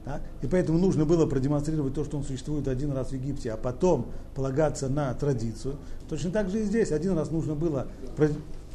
Так? 0.05 0.21
И 0.43 0.47
поэтому 0.47 0.77
нужно 0.77 1.05
было 1.05 1.25
продемонстрировать 1.25 1.95
то, 1.95 2.05
что 2.05 2.17
он 2.17 2.23
существует 2.23 2.67
один 2.67 2.91
раз 2.91 3.09
в 3.09 3.13
Египте, 3.13 3.51
а 3.51 3.57
потом 3.57 4.05
полагаться 4.35 4.89
на 4.89 5.11
традицию. 5.15 5.77
Точно 6.07 6.29
так 6.29 6.51
же 6.51 6.61
и 6.61 6.63
здесь. 6.65 6.91
Один 6.91 7.17
раз 7.17 7.31
нужно 7.31 7.55
было 7.55 7.87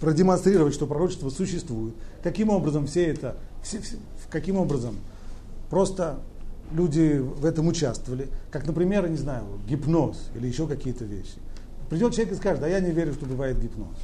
продемонстрировать, 0.01 0.75
что 0.75 0.87
пророчество 0.87 1.31
существует. 1.31 1.95
Каким 2.23 2.51
образом 2.51 2.87
все 2.87 3.07
это, 3.07 3.37
все- 3.63 3.81
все- 3.81 3.97
каким 4.31 4.57
образом 4.57 4.97
просто 5.71 6.19
люди 6.73 7.19
в 7.19 7.45
этом 7.45 7.69
участвовали. 7.69 8.29
Как, 8.51 8.67
например, 8.67 9.05
я 9.05 9.11
не 9.11 9.17
знаю, 9.17 9.45
гипноз 9.69 10.31
или 10.35 10.47
еще 10.47 10.67
какие-то 10.67 11.05
вещи. 11.05 11.39
Придет 11.89 12.15
человек 12.15 12.35
и 12.35 12.37
скажет, 12.37 12.63
а 12.65 12.69
я 12.69 12.81
не 12.81 12.91
верю, 12.91 13.13
что 13.15 13.27
бывает 13.27 13.61
гипноз. 13.61 13.97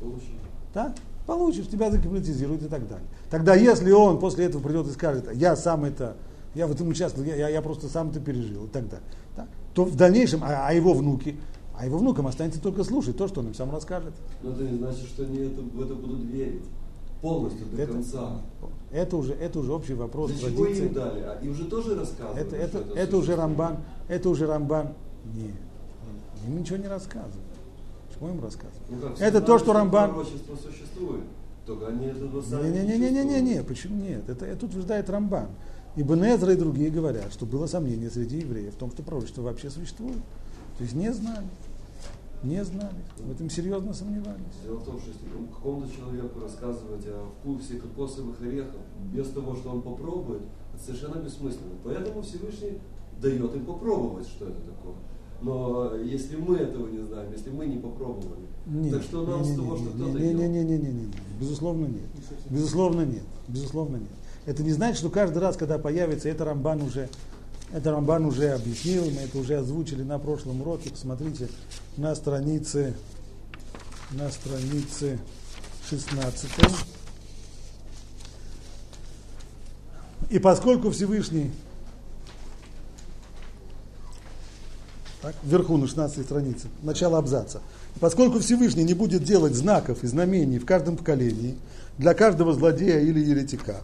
Получили. 0.00 0.38
Да? 0.72 0.94
Получишь, 1.26 1.66
тебя 1.68 1.90
загипнотизируют 1.90 2.62
и 2.62 2.68
так 2.68 2.86
далее. 2.88 3.06
Тогда, 3.30 3.54
если 3.54 3.90
он 3.90 4.20
после 4.20 4.44
этого 4.44 4.62
придет 4.62 4.86
и 4.86 4.92
скажет, 4.92 5.28
я 5.34 5.56
сам 5.56 5.84
это, 5.84 6.16
я 6.54 6.68
в 6.68 6.72
этом 6.72 6.88
участвовал, 6.88 7.26
я, 7.26 7.34
я, 7.34 7.48
я 7.48 7.62
просто 7.62 7.88
сам 7.88 8.10
это 8.10 8.20
пережил 8.20 8.66
и 8.66 8.68
так 8.68 8.88
далее, 8.88 9.06
да? 9.36 9.46
то 9.74 9.84
в 9.84 9.96
дальнейшем, 9.96 10.44
а, 10.44 10.68
а 10.68 10.72
его 10.72 10.94
внуки, 10.94 11.36
а 11.78 11.84
его 11.86 11.98
внукам 11.98 12.26
останется 12.26 12.60
только 12.60 12.84
слушать 12.84 13.16
то, 13.16 13.28
что 13.28 13.40
он 13.40 13.48
им 13.48 13.54
сам 13.54 13.70
расскажет. 13.70 14.14
Но 14.42 14.50
это 14.52 14.62
не 14.62 14.78
значит, 14.78 15.06
что 15.06 15.24
они 15.24 15.38
это, 15.38 15.60
в 15.60 15.82
это 15.82 15.94
будут 15.94 16.24
верить 16.24 16.62
полностью 17.20 17.66
до 17.66 17.82
Это, 17.82 17.92
конца. 17.92 18.40
это, 18.92 19.16
уже, 19.16 19.32
это 19.34 19.58
уже 19.58 19.72
общий 19.72 19.94
вопрос 19.94 20.30
Для 20.32 20.50
чего 20.50 20.64
традиции. 20.64 20.86
им 20.86 20.92
дали? 20.94 21.20
А 21.20 21.38
им 21.42 21.54
же 21.54 21.64
тоже 21.64 21.94
рассказывали. 21.98 22.40
Это, 22.40 22.56
это, 22.56 22.78
что 22.84 22.94
это 22.94 23.16
уже. 23.16 23.36
Рамбан, 23.36 23.76
это 24.08 24.28
уже 24.28 24.46
Рамбан. 24.46 24.88
Нет, 25.34 25.54
им 26.46 26.60
ничего 26.60 26.76
не 26.78 26.88
рассказывают. 26.88 27.34
Чего 28.14 28.28
им 28.30 28.42
рассказывать? 28.42 28.80
Ну 28.88 29.00
как, 29.00 29.20
Это 29.20 29.40
то, 29.40 29.58
что 29.58 29.72
Рамбан... 29.72 30.10
Пророчество 30.10 30.56
существует. 30.56 31.24
Только 31.66 31.88
они 31.88 32.06
этого 32.06 32.40
сами 32.42 32.68
Не-не-не-не-не-не, 32.68 33.40
чувствуют. 33.56 33.66
почему 33.66 33.96
нет? 34.02 34.28
Это, 34.28 34.46
это 34.46 34.66
утверждает 34.66 35.10
Рамбан. 35.10 35.48
Ибн 35.96 36.24
Эзра 36.24 36.52
и 36.52 36.56
другие 36.56 36.90
говорят, 36.90 37.32
что 37.32 37.44
было 37.44 37.66
сомнение 37.66 38.08
среди 38.10 38.38
евреев 38.38 38.74
в 38.74 38.76
том, 38.76 38.90
что 38.92 39.02
пророчество 39.02 39.42
вообще 39.42 39.68
существует. 39.70 40.18
То 40.78 40.84
есть 40.84 40.94
не 40.94 41.12
знали. 41.12 41.46
Не 42.42 42.62
знали. 42.64 42.96
В 43.18 43.32
этом 43.32 43.48
серьезно 43.48 43.92
сомневались. 43.94 44.44
Дело 44.62 44.76
в 44.76 44.84
том, 44.84 45.00
что 45.00 45.10
если 45.10 45.26
кому- 45.26 45.48
какому-то 45.48 45.88
человеку 45.94 46.40
рассказывать 46.40 47.04
о 47.06 47.26
вкусе 47.40 47.78
кокосовых 47.78 48.40
орехов 48.42 48.80
без 49.12 49.28
того, 49.30 49.56
что 49.56 49.70
он 49.70 49.82
попробует, 49.82 50.42
это 50.74 50.82
совершенно 50.84 51.20
бессмысленно. 51.22 51.72
Поэтому 51.82 52.22
Всевышний 52.22 52.78
дает 53.20 53.54
им 53.54 53.64
попробовать, 53.64 54.26
что 54.28 54.46
это 54.48 54.60
такое. 54.60 54.94
Но 55.42 55.94
если 55.96 56.36
мы 56.36 56.56
этого 56.56 56.88
не 56.88 57.02
знаем, 57.04 57.30
если 57.32 57.50
мы 57.50 57.66
не 57.66 57.78
попробовали, 57.78 58.46
Нет, 58.66 58.92
так 58.92 59.02
что 59.02 59.26
нам 59.26 59.42
не, 59.42 59.52
с 59.52 59.56
того, 59.56 59.76
не, 59.76 59.82
что 59.82 59.92
кто-то 59.92 60.18
не, 60.18 60.34
не, 60.34 60.48
не, 60.48 60.64
не, 60.64 60.78
не, 60.78 60.92
не. 60.92 61.12
Безусловно 61.40 61.86
нет. 61.86 62.08
Безусловно 62.50 63.02
нет. 63.02 63.24
Безусловно 63.48 63.96
нет. 63.96 64.08
Это 64.46 64.62
не 64.62 64.72
значит, 64.72 64.98
что 64.98 65.10
каждый 65.10 65.38
раз, 65.38 65.56
когда 65.56 65.78
появится, 65.78 66.28
это 66.28 66.44
Рамбан 66.44 66.82
уже, 66.82 67.08
это 67.72 67.90
Рамбан 67.90 68.26
уже 68.26 68.50
объяснил, 68.50 69.10
мы 69.10 69.22
это 69.22 69.38
уже 69.38 69.58
озвучили 69.58 70.02
на 70.02 70.18
прошлом 70.18 70.60
уроке. 70.60 70.90
Посмотрите 70.90 71.48
на 71.96 72.14
странице, 72.14 72.94
на 74.12 74.30
странице 74.30 75.18
16. 75.88 76.50
И 80.30 80.38
поскольку 80.38 80.90
Всевышний 80.90 81.52
так, 85.22 85.34
вверху 85.42 85.76
на 85.76 85.88
16 85.88 86.24
странице, 86.24 86.68
начало 86.82 87.18
абзаца. 87.18 87.60
Поскольку 87.98 88.38
Всевышний 88.38 88.84
не 88.84 88.94
будет 88.94 89.24
делать 89.24 89.54
знаков 89.54 90.04
и 90.04 90.06
знамений 90.06 90.58
в 90.58 90.66
каждом 90.66 90.96
поколении 90.96 91.56
для 91.98 92.14
каждого 92.14 92.52
злодея 92.52 93.00
или 93.00 93.18
еретика, 93.18 93.82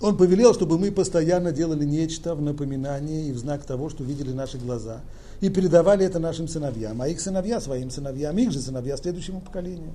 он 0.00 0.16
повелел, 0.16 0.52
чтобы 0.52 0.78
мы 0.78 0.92
постоянно 0.92 1.52
делали 1.52 1.84
нечто 1.84 2.34
в 2.34 2.42
напоминание 2.42 3.28
и 3.28 3.32
в 3.32 3.38
знак 3.38 3.64
того, 3.64 3.88
что 3.88 4.04
видели 4.04 4.32
наши 4.32 4.58
глаза, 4.58 5.00
и 5.40 5.48
передавали 5.48 6.04
это 6.04 6.18
нашим 6.18 6.48
сыновьям, 6.48 7.00
а 7.00 7.08
их 7.08 7.20
сыновья 7.20 7.60
своим 7.60 7.90
сыновьям, 7.90 8.36
их 8.36 8.52
же 8.52 8.60
сыновья 8.60 8.96
следующему 8.96 9.40
поколению. 9.40 9.92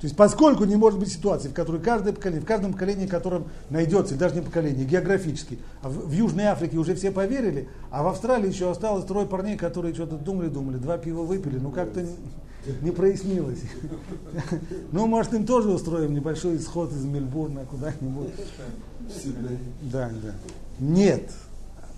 То 0.00 0.04
есть, 0.04 0.16
поскольку 0.16 0.64
не 0.64 0.76
может 0.76 1.00
быть 1.00 1.12
ситуации, 1.12 1.48
в 1.48 1.54
которой 1.54 1.80
каждое 1.80 2.12
поколение, 2.12 2.42
в 2.42 2.46
каждом 2.46 2.72
поколении, 2.72 3.06
в 3.06 3.10
котором 3.10 3.48
найдется, 3.68 4.14
даже 4.14 4.36
не 4.36 4.42
поколение, 4.42 4.84
географически, 4.84 5.58
а 5.82 5.88
в, 5.88 6.08
в 6.08 6.12
Южной 6.12 6.44
Африке 6.44 6.76
уже 6.76 6.94
все 6.94 7.10
поверили, 7.10 7.68
а 7.90 8.04
в 8.04 8.06
Австралии 8.06 8.48
еще 8.48 8.70
осталось 8.70 9.04
трое 9.04 9.26
парней, 9.26 9.56
которые 9.56 9.94
что-то 9.94 10.16
думали-думали, 10.16 10.76
два 10.76 10.98
пива 10.98 11.22
выпили, 11.22 11.58
ну 11.58 11.72
как-то, 11.72 12.06
не 12.80 12.90
прояснилось. 12.90 13.60
Ну, 14.92 15.06
может, 15.06 15.34
им 15.34 15.46
тоже 15.46 15.70
устроим 15.70 16.14
небольшой 16.14 16.56
исход 16.56 16.92
из 16.92 17.04
Мельбурна 17.04 17.64
куда-нибудь. 17.64 18.32
Да, 19.82 20.10
да. 20.22 20.34
Нет. 20.78 21.30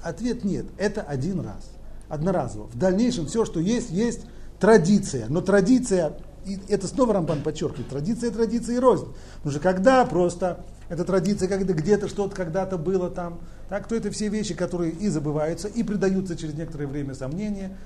Ответ 0.03 0.45
нет. 0.45 0.67
Это 0.77 1.03
один 1.03 1.41
раз. 1.41 1.71
Одноразово. 2.09 2.67
В 2.67 2.79
дальнейшем 2.79 3.27
все, 3.27 3.45
что 3.45 3.61
есть, 3.61 3.91
есть 3.91 4.23
традиция. 4.59 5.27
Но 5.29 5.41
традиция, 5.41 6.15
и 6.47 6.59
это 6.69 6.87
снова 6.87 7.15
Рамбан 7.15 7.43
подчеркивает, 7.43 7.89
традиция, 7.89 8.31
традиция 8.31 8.77
и 8.77 8.79
рознь. 8.79 9.07
Потому 9.37 9.53
что 9.53 9.61
когда 9.61 10.05
просто 10.05 10.65
эта 10.89 11.05
традиция, 11.05 11.49
когда 11.49 11.73
где-то 11.73 12.09
что-то 12.09 12.35
когда-то 12.35 12.77
было 12.77 13.11
там, 13.11 13.41
так, 13.69 13.87
то 13.87 13.95
это 13.95 14.11
все 14.11 14.29
вещи, 14.29 14.55
которые 14.55 14.93
и 14.93 15.09
забываются, 15.09 15.69
и 15.69 15.83
придаются 15.83 16.37
через 16.37 16.55
некоторое 16.55 16.87
время 16.87 17.15
сомнения, 17.15 17.77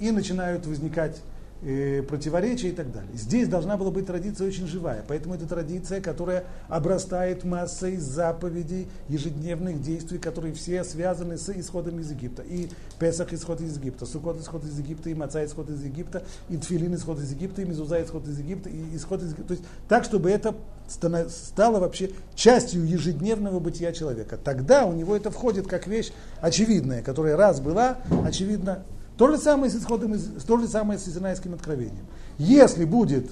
и 0.00 0.10
начинают 0.10 0.66
возникать 0.66 1.20
э, 1.62 2.02
противоречия 2.02 2.68
и 2.68 2.72
так 2.72 2.92
далее. 2.92 3.10
Здесь 3.14 3.48
должна 3.48 3.76
была 3.76 3.90
быть 3.90 4.06
традиция 4.06 4.46
очень 4.46 4.66
живая, 4.66 5.04
поэтому 5.06 5.34
это 5.34 5.46
традиция, 5.46 6.00
которая 6.00 6.44
обрастает 6.68 7.44
массой 7.44 7.96
заповедей, 7.96 8.88
ежедневных 9.08 9.82
действий, 9.82 10.18
которые 10.18 10.54
все 10.54 10.84
связаны 10.84 11.38
с 11.38 11.48
исходом 11.50 12.00
из 12.00 12.10
Египта. 12.10 12.42
И 12.42 12.68
Песах 12.98 13.32
исход 13.32 13.60
из 13.60 13.76
Египта, 13.76 14.06
Сукот 14.06 14.40
исход 14.40 14.64
из 14.64 14.78
Египта, 14.78 15.10
и 15.10 15.14
Маца 15.14 15.44
исход 15.44 15.70
из 15.70 15.82
Египта, 15.82 16.22
и 16.48 16.56
Тфилин 16.56 16.94
исход 16.94 17.18
из 17.18 17.30
Египта, 17.30 17.62
и 17.62 17.64
Мезуза 17.64 18.02
исход 18.02 18.26
из 18.28 18.38
Египта, 18.38 18.68
и 18.68 18.96
исход 18.96 19.22
из 19.22 19.32
Египта. 19.32 19.48
То 19.48 19.54
есть 19.54 19.64
так, 19.88 20.04
чтобы 20.04 20.30
это 20.30 20.54
стало 20.88 21.80
вообще 21.80 22.10
частью 22.34 22.86
ежедневного 22.86 23.60
бытия 23.60 23.92
человека. 23.92 24.38
Тогда 24.42 24.86
у 24.86 24.92
него 24.92 25.16
это 25.16 25.30
входит 25.30 25.66
как 25.66 25.86
вещь 25.86 26.12
очевидная, 26.40 27.02
которая 27.02 27.36
раз 27.36 27.60
была, 27.60 27.98
очевидно, 28.24 28.84
то 29.16 29.30
же 29.30 29.38
самое 29.38 29.70
с 29.70 29.76
исходом, 29.76 30.14
то 30.46 30.58
же 30.58 30.68
самое 30.68 30.98
с 30.98 31.04
Синайским 31.04 31.54
откровением. 31.54 32.06
Если 32.38 32.84
будет 32.84 33.30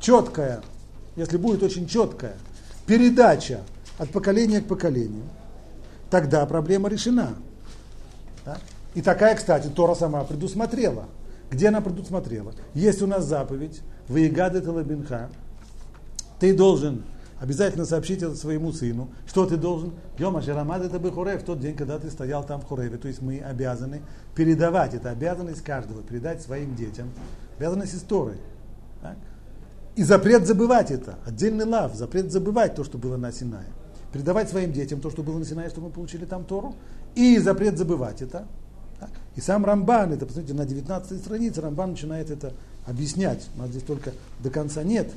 четкая, 0.00 0.62
если 1.16 1.38
будет 1.38 1.62
очень 1.62 1.86
четкая 1.86 2.34
передача 2.86 3.60
от 3.98 4.10
поколения 4.10 4.60
к 4.60 4.66
поколению, 4.66 5.24
тогда 6.10 6.44
проблема 6.46 6.88
решена. 6.88 7.34
Да? 8.44 8.58
И 8.94 9.02
такая, 9.02 9.34
кстати, 9.34 9.68
Тора 9.68 9.94
сама 9.94 10.24
предусмотрела. 10.24 11.06
Где 11.50 11.68
она 11.68 11.80
предусмотрела? 11.80 12.52
Есть 12.74 13.00
у 13.02 13.06
нас 13.06 13.24
заповедь, 13.24 13.80
Ваегады 14.08 14.60
Талабинха, 14.60 15.30
ты 16.38 16.54
должен 16.54 17.04
обязательно 17.40 17.84
сообщить 17.84 18.22
это 18.22 18.34
своему 18.34 18.72
сыну. 18.72 19.08
Что 19.26 19.46
ты 19.46 19.56
должен? 19.56 19.92
Йома 20.18 20.42
Шарамад 20.42 20.82
это 20.82 20.98
бы 20.98 21.10
в 21.10 21.42
тот 21.42 21.60
день, 21.60 21.76
когда 21.76 21.98
ты 21.98 22.10
стоял 22.10 22.44
там 22.44 22.60
в 22.60 22.66
Хореве. 22.66 22.96
То 22.96 23.08
есть 23.08 23.22
мы 23.22 23.40
обязаны 23.40 24.02
передавать, 24.34 24.94
это 24.94 25.10
обязанность 25.10 25.62
каждого, 25.62 26.02
передать 26.02 26.42
своим 26.42 26.74
детям. 26.74 27.10
Обязанность 27.58 27.94
истории. 27.94 28.38
Так? 29.02 29.16
И 29.96 30.02
запрет 30.02 30.46
забывать 30.46 30.90
это. 30.90 31.18
Отдельный 31.24 31.64
лав, 31.64 31.94
запрет 31.94 32.32
забывать 32.32 32.74
то, 32.74 32.84
что 32.84 32.98
было 32.98 33.16
на 33.16 33.32
Синае. 33.32 33.66
Передавать 34.12 34.48
своим 34.48 34.72
детям 34.72 35.00
то, 35.00 35.10
что 35.10 35.22
было 35.22 35.38
на 35.38 35.44
Синае, 35.44 35.70
что 35.70 35.80
мы 35.80 35.90
получили 35.90 36.24
там 36.24 36.44
Тору. 36.44 36.74
И 37.14 37.38
запрет 37.38 37.78
забывать 37.78 38.22
это. 38.22 38.46
Так? 38.98 39.10
И 39.36 39.40
сам 39.40 39.64
Рамбан, 39.64 40.12
это, 40.12 40.26
посмотрите, 40.26 40.54
на 40.54 40.66
19 40.66 41.20
странице 41.20 41.60
Рамбан 41.60 41.90
начинает 41.90 42.30
это 42.30 42.52
объяснять. 42.86 43.48
У 43.56 43.60
нас 43.60 43.70
здесь 43.70 43.82
только 43.82 44.12
до 44.40 44.50
конца 44.50 44.82
нет. 44.82 45.12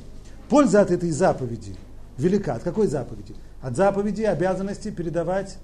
Польза 0.49 0.81
от 0.81 0.91
этой 0.91 1.11
заповеди 1.11 1.75
велика. 2.17 2.55
От 2.55 2.63
какой 2.63 2.87
заповеди? 2.87 3.35
От 3.61 3.75
заповеди 3.75 4.23
обязанности 4.23 4.91
передавать 4.91 5.57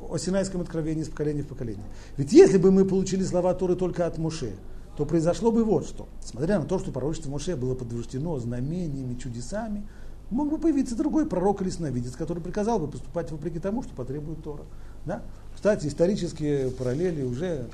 о 0.00 0.18
Синайском 0.18 0.60
откровении 0.60 1.02
из 1.02 1.08
поколения 1.08 1.42
в 1.42 1.46
поколение. 1.46 1.84
Ведь 2.16 2.32
если 2.32 2.58
бы 2.58 2.70
мы 2.70 2.84
получили 2.84 3.22
слова 3.22 3.54
Торы 3.54 3.74
только 3.74 4.06
от 4.06 4.18
Муше, 4.18 4.52
то 4.96 5.04
произошло 5.04 5.50
бы 5.50 5.64
вот 5.64 5.86
что. 5.86 6.08
Смотря 6.20 6.58
на 6.58 6.66
то, 6.66 6.78
что 6.78 6.92
пророчество 6.92 7.30
Муше 7.30 7.56
было 7.56 7.74
подтверждено 7.74 8.38
знамениями, 8.38 9.14
чудесами, 9.14 9.86
мог 10.30 10.50
бы 10.50 10.58
появиться 10.58 10.96
другой 10.96 11.26
пророк 11.26 11.62
или 11.62 11.70
сновидец, 11.70 12.12
который 12.12 12.42
приказал 12.42 12.78
бы 12.78 12.88
поступать 12.88 13.30
вопреки 13.30 13.58
тому, 13.58 13.82
что 13.82 13.94
потребует 13.94 14.42
Тора. 14.42 14.64
Да? 15.04 15.22
Кстати, 15.54 15.86
исторические 15.86 16.70
параллели 16.70 17.22
уже, 17.22 17.66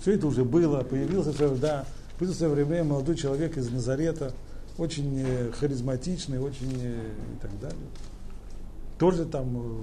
все 0.00 0.12
это 0.12 0.26
уже 0.26 0.44
было, 0.44 0.82
появился, 0.82 1.32
да, 1.56 1.84
появился 2.18 2.46
в 2.46 2.48
свое 2.48 2.64
время 2.64 2.84
молодой 2.84 3.16
человек 3.16 3.56
из 3.56 3.70
Назарета, 3.70 4.32
очень 4.78 5.22
э, 5.24 5.50
харизматичный, 5.52 6.38
очень 6.38 6.72
э, 6.80 7.12
и 7.34 7.40
так 7.40 7.58
далее. 7.60 7.88
Тоже 8.98 9.24
там 9.24 9.56
э, 9.56 9.82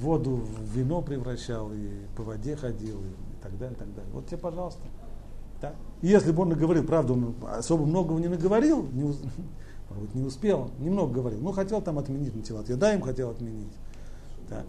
воду 0.00 0.36
в 0.36 0.76
вино 0.76 1.02
превращал, 1.02 1.72
и 1.72 1.88
по 2.16 2.22
воде 2.22 2.56
ходил, 2.56 3.00
и 3.00 3.42
так 3.42 3.56
далее, 3.58 3.76
и 3.76 3.78
так 3.78 3.94
далее. 3.94 4.12
Вот 4.12 4.26
тебе, 4.26 4.38
пожалуйста. 4.38 4.82
Да? 5.60 5.74
И 6.02 6.08
если 6.08 6.32
бы 6.32 6.42
он 6.42 6.50
наговорил, 6.50 6.84
правда, 6.84 7.12
он 7.12 7.34
особо 7.46 7.84
многого 7.84 8.18
не 8.18 8.28
наговорил, 8.28 8.86
не, 8.92 9.02
может 9.90 10.14
не 10.14 10.22
успел, 10.22 10.70
немного 10.78 11.14
говорил, 11.14 11.40
но 11.40 11.52
хотел 11.52 11.80
там 11.82 11.98
отменить 11.98 12.34
Натилат. 12.34 12.68
Я 12.68 12.76
да 12.76 12.94
им 12.94 13.02
хотел 13.02 13.30
отменить. 13.30 13.72
Так. 14.48 14.64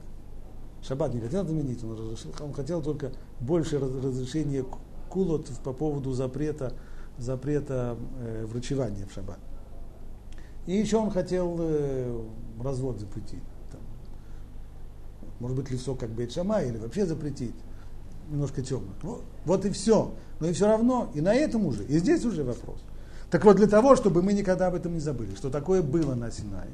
Шаббат 0.82 1.14
не 1.14 1.20
хотел 1.20 1.42
отменить, 1.42 1.84
он, 1.84 1.94
разрешил, 1.94 2.32
он 2.42 2.54
хотел 2.54 2.82
только 2.82 3.12
больше 3.40 3.80
разрешения 3.80 4.64
кулот 5.10 5.48
по 5.64 5.74
поводу 5.74 6.12
запрета 6.12 6.74
запрета 7.18 7.98
э, 8.20 8.46
врачевания 8.46 9.06
в 9.06 9.14
шаббат. 9.14 9.40
И 10.66 10.76
еще 10.76 10.98
он 10.98 11.12
хотел 11.12 11.58
э, 11.60 12.24
развод 12.64 13.00
запретить. 13.00 13.44
Там, 13.72 13.82
может 15.40 15.58
быть, 15.58 15.70
лицо 15.72 15.96
как 15.96 16.10
Бейт 16.10 16.32
Шама 16.32 16.62
или 16.62 16.78
вообще 16.78 17.06
запретить. 17.06 17.56
Немножко 18.30 18.62
темно. 18.64 18.92
Вот, 19.04 19.24
вот 19.46 19.66
и 19.66 19.70
все. 19.70 20.14
Но 20.40 20.48
и 20.48 20.54
все 20.54 20.68
равно, 20.68 21.12
и 21.14 21.22
на 21.22 21.34
этом 21.34 21.66
уже, 21.66 21.86
и 21.86 21.98
здесь 22.00 22.26
уже 22.26 22.44
вопрос. 22.44 22.80
Так 23.30 23.46
вот, 23.46 23.58
для 23.58 23.68
того, 23.68 23.96
чтобы 23.96 24.22
мы 24.22 24.34
никогда 24.34 24.68
об 24.68 24.76
этом 24.76 24.94
не 24.94 25.00
забыли, 25.00 25.36
что 25.36 25.50
такое 25.50 25.82
было 25.82 26.16
на 26.16 26.32
Синае, 26.32 26.70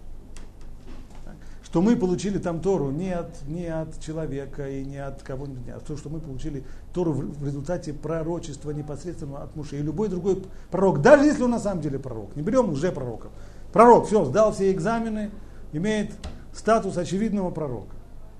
что 1.71 1.81
мы 1.81 1.95
получили 1.95 2.37
там 2.37 2.59
Тору 2.59 2.91
не 2.91 3.11
от, 3.11 3.47
не 3.47 3.65
от 3.65 3.97
человека 4.01 4.69
и 4.69 4.83
не 4.83 4.97
от 4.97 5.23
кого-нибудь, 5.23 5.69
а 5.69 5.79
то, 5.79 5.95
что 5.95 6.09
мы 6.09 6.19
получили 6.19 6.65
Тору 6.93 7.13
в, 7.13 7.45
результате 7.45 7.93
пророчества 7.93 8.71
непосредственно 8.71 9.41
от 9.41 9.55
Муши. 9.55 9.77
И 9.77 9.81
любой 9.81 10.09
другой 10.09 10.43
пророк, 10.69 11.01
даже 11.01 11.23
если 11.23 11.43
он 11.43 11.51
на 11.51 11.59
самом 11.59 11.81
деле 11.81 11.97
пророк, 11.97 12.35
не 12.35 12.41
берем 12.41 12.69
уже 12.69 12.91
пророков. 12.91 13.31
Пророк, 13.71 14.07
все, 14.07 14.25
сдал 14.25 14.51
все 14.51 14.69
экзамены, 14.69 15.31
имеет 15.71 16.11
статус 16.53 16.97
очевидного 16.97 17.51
пророка. 17.51 17.95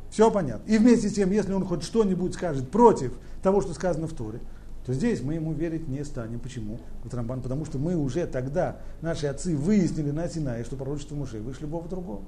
Все 0.10 0.30
понятно. 0.30 0.70
И 0.70 0.78
вместе 0.78 1.08
с 1.08 1.14
тем, 1.14 1.32
если 1.32 1.54
он 1.54 1.64
хоть 1.64 1.84
что-нибудь 1.84 2.34
скажет 2.34 2.70
против 2.70 3.14
того, 3.42 3.62
что 3.62 3.74
сказано 3.74 4.08
в 4.08 4.14
Торе, 4.14 4.42
то 4.86 4.92
здесь 4.92 5.22
мы 5.22 5.36
ему 5.36 5.54
верить 5.54 5.88
не 5.88 6.04
станем. 6.04 6.42
Почему? 6.42 6.82
Рамбан, 7.10 7.42
потому 7.42 7.64
что 7.64 7.78
мы 7.78 7.96
уже 7.96 8.28
тогда, 8.28 8.80
наши 9.00 9.28
отцы 9.28 9.56
выяснили 9.56 10.12
на 10.12 10.28
Синае, 10.28 10.66
что 10.66 10.76
пророчество 10.76 11.16
Муше 11.16 11.40
выше 11.40 11.62
любого 11.62 11.88
другого. 11.88 12.24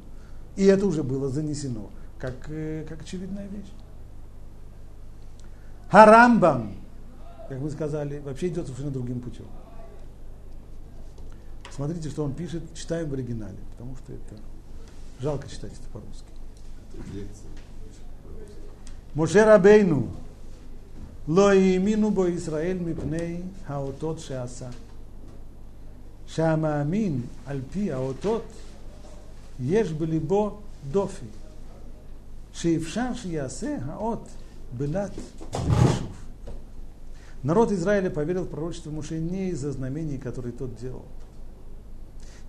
И 0.55 0.65
это 0.65 0.85
уже 0.85 1.03
было 1.03 1.29
занесено 1.29 1.89
как, 2.19 2.35
э, 2.49 2.85
как 2.87 3.01
очевидная 3.01 3.47
вещь. 3.47 3.71
Харамбам, 5.89 6.75
как 7.49 7.59
мы 7.59 7.69
сказали, 7.69 8.19
вообще 8.19 8.47
идет 8.47 8.65
совершенно 8.65 8.91
другим 8.91 9.19
путем. 9.19 9.45
Смотрите, 11.69 12.09
что 12.09 12.23
он 12.23 12.33
пишет, 12.33 12.63
читаем 12.75 13.09
в 13.09 13.13
оригинале, 13.13 13.57
потому 13.71 13.95
что 13.97 14.13
это 14.13 14.41
жалко 15.19 15.49
читать 15.49 15.71
это 15.71 15.89
по-русски. 15.91 16.27
Моше 19.15 19.43
Рабейну, 19.43 20.11
Лоимину 21.27 22.09
бо 22.09 22.33
Израиль 22.35 22.79
мипней 22.79 23.43
хаотот 23.67 24.21
шеаса. 24.21 24.71
Шамамин 26.27 27.27
альпи 27.45 27.89
хаотот 27.89 28.45
יש 29.60 29.92
בליבו 29.92 30.58
דופי, 30.90 31.26
שאפשר 32.52 33.14
שיעשה 33.14 33.76
האות 33.84 34.28
בלת 34.76 35.10
ושוב. 35.52 36.08
Народ 37.44 37.70
Израиля 37.70 38.10
поверил 38.10 38.44
в 38.44 38.48
пророчество 38.48 38.90
Муше 38.90 39.20
не 39.20 39.50
из-за 39.50 39.70
знамений, 39.70 40.18
которые 40.18 40.52
тот 40.52 40.76
делал. 40.76 41.04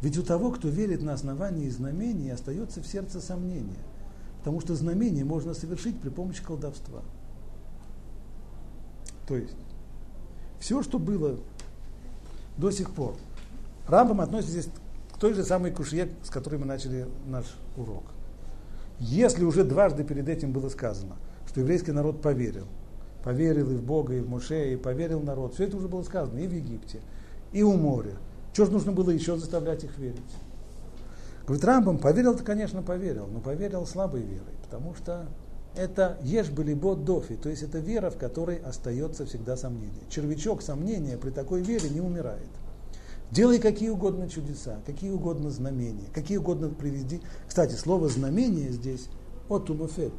Ведь 0.02 0.18
у 0.18 0.24
того, 0.24 0.52
кто 0.52 0.68
верит 0.68 1.04
на 1.04 1.14
основании 1.14 1.70
знамений, 1.70 2.32
остается 2.32 2.82
в 2.82 2.88
сердце 2.88 3.22
сомнение. 3.22 3.84
Потому 4.40 4.62
что 4.62 4.74
знамение 4.74 5.26
можно 5.26 5.54
совершить 5.54 6.00
при 6.00 6.10
помощи 6.10 6.42
колдовства. 6.42 7.02
То 9.28 9.36
есть, 9.36 9.56
все, 10.60 10.82
что 10.82 10.98
было 10.98 11.38
до 12.58 12.72
сих 12.72 12.92
пор. 12.92 13.16
Рамбам 13.88 14.22
относится 14.22 14.54
здесь 14.54 14.72
к 14.74 14.83
той 15.25 15.33
же 15.33 15.43
самой 15.43 15.71
кушье, 15.71 16.11
с 16.23 16.29
которой 16.29 16.57
мы 16.57 16.67
начали 16.67 17.07
наш 17.25 17.47
урок. 17.79 18.03
Если 18.99 19.43
уже 19.43 19.65
дважды 19.65 20.05
перед 20.05 20.29
этим 20.29 20.53
было 20.53 20.69
сказано, 20.69 21.17
что 21.49 21.61
еврейский 21.61 21.93
народ 21.93 22.21
поверил, 22.21 22.67
поверил 23.23 23.71
и 23.71 23.75
в 23.75 23.83
Бога, 23.83 24.13
и 24.13 24.21
в 24.21 24.29
Моше, 24.29 24.75
и 24.75 24.77
поверил 24.77 25.21
народ, 25.21 25.55
все 25.55 25.65
это 25.65 25.79
уже 25.79 25.89
было 25.89 26.03
сказано 26.03 26.39
и 26.41 26.47
в 26.47 26.53
Египте, 26.53 27.01
и 27.55 27.63
у 27.63 27.73
моря. 27.73 28.17
Чего 28.53 28.67
же 28.67 28.73
нужно 28.73 28.93
было 28.93 29.09
еще 29.09 29.39
заставлять 29.39 29.83
их 29.85 29.97
верить? 29.97 30.21
Говорит, 31.47 31.65
Рамбам 31.65 31.97
поверил-то, 31.97 32.45
конечно, 32.45 32.83
поверил, 32.83 33.27
но 33.27 33.41
поверил 33.41 33.87
слабой 33.87 34.21
верой, 34.21 34.55
потому 34.63 34.95
что 34.95 35.25
это 35.75 36.19
ешь 36.21 36.51
были 36.51 36.75
дофи, 36.75 37.37
то 37.37 37.49
есть 37.49 37.63
это 37.63 37.79
вера, 37.79 38.11
в 38.11 38.19
которой 38.19 38.57
остается 38.57 39.25
всегда 39.25 39.57
сомнение. 39.57 40.03
Червячок 40.11 40.61
сомнения 40.61 41.17
при 41.17 41.31
такой 41.31 41.63
вере 41.63 41.89
не 41.89 42.03
умирает. 42.03 42.51
Делай 43.31 43.59
какие 43.59 43.89
угодно 43.89 44.29
чудеса, 44.29 44.81
какие 44.87 45.11
угодно 45.11 45.51
знамения, 45.51 46.07
какие 46.13 46.39
угодно 46.39 46.69
приведи. 46.69 47.21
Кстати, 47.49 47.75
слово 47.75 48.09
знамение 48.09 48.71
здесь 48.71 49.09
от 49.49 49.69
умофет. 49.71 50.13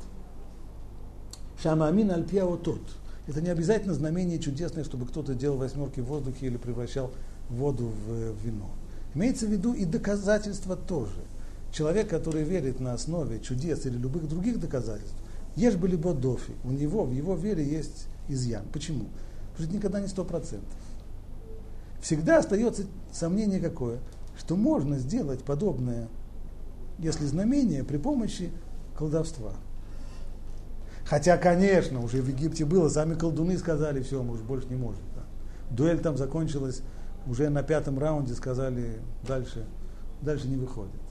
Шамамин 1.61 2.11
альпия 2.11 2.45
тот. 2.57 2.81
Это 3.27 3.41
не 3.41 3.49
обязательно 3.49 3.93
знамение 3.93 4.39
чудесное, 4.39 4.83
чтобы 4.83 5.07
кто-то 5.07 5.33
делал 5.33 5.57
восьмерки 5.57 5.99
в 5.99 6.05
воздухе 6.05 6.47
или 6.47 6.57
превращал 6.57 7.11
воду 7.49 7.91
в 8.05 8.35
вино. 8.43 8.69
Имеется 9.15 9.47
в 9.47 9.49
виду 9.49 9.73
и 9.73 9.85
доказательства 9.85 10.75
тоже. 10.75 11.23
Человек, 11.71 12.09
который 12.09 12.43
верит 12.43 12.79
на 12.79 12.93
основе 12.93 13.39
чудес 13.39 13.85
или 13.85 13.97
любых 13.97 14.27
других 14.27 14.59
доказательств, 14.59 15.15
ешь 15.55 15.75
бы 15.75 15.87
либо 15.87 16.13
дофи, 16.13 16.53
у 16.63 16.71
него, 16.71 17.05
в 17.05 17.11
его 17.11 17.35
вере 17.35 17.65
есть 17.65 18.07
изъян. 18.27 18.63
Почему? 18.71 19.05
Потому 19.05 19.55
что 19.55 19.63
это 19.63 19.73
никогда 19.73 20.01
не 20.01 20.07
сто 20.07 20.23
процентов. 20.23 20.69
Всегда 22.05 22.37
остается 22.37 22.83
сомнение 23.11 23.59
какое, 23.59 23.97
что 24.37 24.55
можно 24.55 24.99
сделать 24.99 25.43
подобное, 25.43 26.07
если 26.99 27.25
знамение 27.25 27.83
при 27.83 27.97
помощи 27.97 28.51
колдовства. 28.95 29.53
Хотя, 31.03 31.35
конечно, 31.37 32.03
уже 32.03 32.21
в 32.21 32.27
Египте 32.27 32.63
было, 32.63 32.89
сами 32.89 33.15
колдуны 33.15 33.57
сказали, 33.57 34.03
все, 34.03 34.21
мы 34.21 34.35
уже 34.35 34.43
больше 34.43 34.67
не 34.67 34.75
можем. 34.75 35.01
Да. 35.15 35.23
Дуэль 35.75 35.99
там 35.99 36.15
закончилась, 36.15 36.83
уже 37.25 37.49
на 37.49 37.63
пятом 37.63 37.97
раунде 37.97 38.35
сказали, 38.35 38.99
дальше, 39.27 39.65
дальше 40.21 40.47
не 40.47 40.57
выходит. 40.57 41.01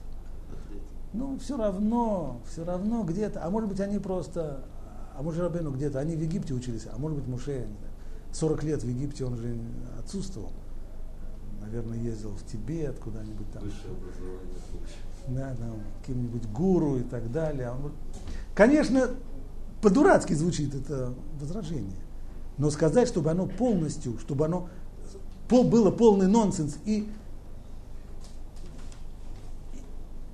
Ну, 1.12 1.40
все 1.40 1.56
равно, 1.56 2.40
все 2.48 2.64
равно 2.64 3.02
где-то, 3.02 3.44
а 3.44 3.50
может 3.50 3.68
быть 3.68 3.80
они 3.80 3.98
просто, 3.98 4.62
а 5.18 5.22
может 5.24 5.42
Рабену 5.42 5.72
где-то, 5.72 5.98
они 5.98 6.14
в 6.14 6.20
Египте 6.20 6.54
учились, 6.54 6.86
а 6.86 6.96
может 6.98 7.18
быть 7.18 7.26
Муше, 7.26 7.66
40 8.30 8.62
лет 8.62 8.84
в 8.84 8.88
Египте 8.88 9.24
он 9.24 9.36
же 9.36 9.58
отсутствовал. 9.98 10.52
Наверное, 11.64 11.98
ездил 11.98 12.30
в 12.30 12.44
Тибет, 12.44 12.98
куда-нибудь 12.98 13.50
там. 13.52 13.62
Да, 15.28 15.54
там, 15.58 15.80
каким-нибудь 16.00 16.46
гуру 16.48 16.98
и 16.98 17.02
так 17.02 17.32
далее. 17.32 17.70
Он, 17.70 17.92
конечно, 18.54 19.08
по-дурацки 19.80 20.34
звучит 20.34 20.74
это 20.74 21.14
возражение. 21.40 21.96
Но 22.58 22.70
сказать, 22.70 23.08
чтобы 23.08 23.30
оно 23.30 23.46
полностью, 23.46 24.18
чтобы 24.18 24.44
оно 24.44 24.68
пол, 25.48 25.64
было 25.64 25.90
полный 25.90 26.28
нонсенс 26.28 26.76
и, 26.84 27.08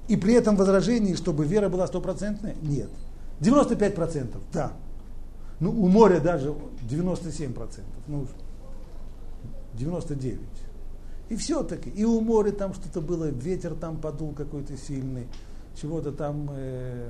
и 0.09 0.17
при 0.17 0.35
этом 0.35 0.57
возражении, 0.57 1.15
чтобы 1.15 1.45
вера 1.47 1.69
была 1.69 1.87
стопроцентная, 1.87 2.57
нет. 2.61 2.91
95% 3.41 4.37
да. 4.53 4.73
Ну, 5.61 5.71
у 5.71 5.89
моря 5.89 6.21
даже 6.21 6.55
97%, 6.89 7.83
ну, 8.09 8.27
99%. 9.79 10.39
И 11.31 11.37
все-таки, 11.37 11.89
и 11.89 12.05
у 12.05 12.21
моря 12.21 12.53
там 12.53 12.75
что-то 12.75 13.01
было, 13.01 13.25
ветер 13.25 13.75
там 13.75 13.99
подул 13.99 14.33
какой-то 14.33 14.77
сильный, 14.77 15.27
чего-то 15.81 16.13
там 16.13 16.51
э, 16.53 17.09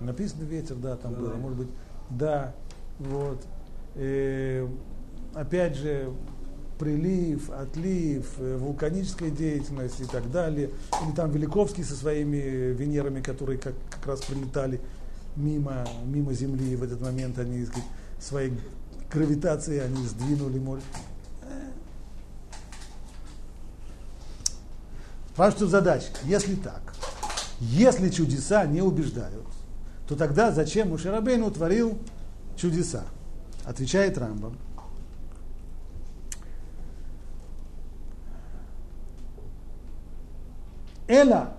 Написано 0.00 0.42
ветер, 0.42 0.76
да, 0.76 0.96
там 0.96 1.14
было, 1.14 1.34
может 1.34 1.58
быть, 1.58 1.68
да, 2.10 2.54
вот. 2.98 3.42
И, 3.94 4.66
опять 5.34 5.76
же, 5.76 6.12
прилив, 6.78 7.50
отлив, 7.50 8.30
э, 8.38 8.58
вулканическая 8.58 9.30
деятельность 9.30 10.00
и 10.00 10.04
так 10.04 10.30
далее. 10.30 10.70
Или 11.02 11.14
там 11.14 11.30
Великовский 11.30 11.82
со 11.82 11.94
своими 11.94 12.72
Венерами, 12.74 13.22
которые 13.22 13.58
как, 13.58 13.74
как 13.88 14.06
раз 14.06 14.20
прилетали 14.20 14.80
мимо, 15.34 15.86
мимо 16.04 16.34
Земли, 16.34 16.72
и 16.72 16.76
в 16.76 16.82
этот 16.82 17.00
момент 17.00 17.38
они 17.38 17.64
сказать, 17.64 17.88
своей 18.20 18.52
гравитацией 19.10 19.82
они 19.82 20.06
сдвинули 20.06 20.58
море. 20.58 20.82
Ваша 25.36 25.58
тут 25.58 25.70
задача, 25.70 26.06
если 26.24 26.54
так, 26.54 26.94
если 27.60 28.08
чудеса 28.08 28.64
не 28.66 28.80
убеждают, 28.80 29.46
то 30.08 30.16
тогда 30.16 30.50
зачем 30.50 30.88
Мушарабейн 30.88 31.42
утворил 31.42 31.98
чудеса? 32.56 33.04
Отвечает 33.64 34.16
Рамбам. 34.16 34.56
Эла 41.08 41.54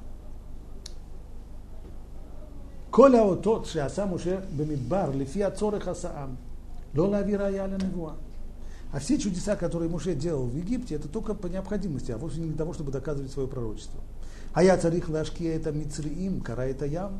Коля 2.91 3.23
вот 3.23 3.43
тот, 3.43 3.67
что 3.67 3.85
Аса 3.85 4.07
Муше 4.07 4.43
Бамидбар, 4.49 5.13
Лифи 5.15 5.39
Ацорых 5.39 5.87
Асаам, 5.87 6.37
Лола 6.95 7.21
вирая 7.21 7.51
Яля 7.51 7.77
Невуа. 7.77 8.15
А 8.91 8.99
все 8.99 9.17
чудеса, 9.17 9.55
которые 9.55 9.89
Муше 9.89 10.15
делал 10.15 10.45
в 10.45 10.55
Египте, 10.55 10.95
это 10.95 11.07
только 11.07 11.33
по 11.33 11.47
необходимости, 11.47 12.11
а 12.11 12.17
вовсе 12.17 12.39
не 12.39 12.47
для 12.47 12.57
того, 12.57 12.73
чтобы 12.73 12.91
доказывать 12.91 13.31
свое 13.31 13.47
пророчество. 13.47 13.99
А 14.53 14.63
я 14.63 14.77
царих 14.77 15.09
лашки 15.09 15.43
это 15.43 15.71
мицриим, 15.71 16.41
кара 16.41 16.63
это 16.63 16.85
ям, 16.85 17.19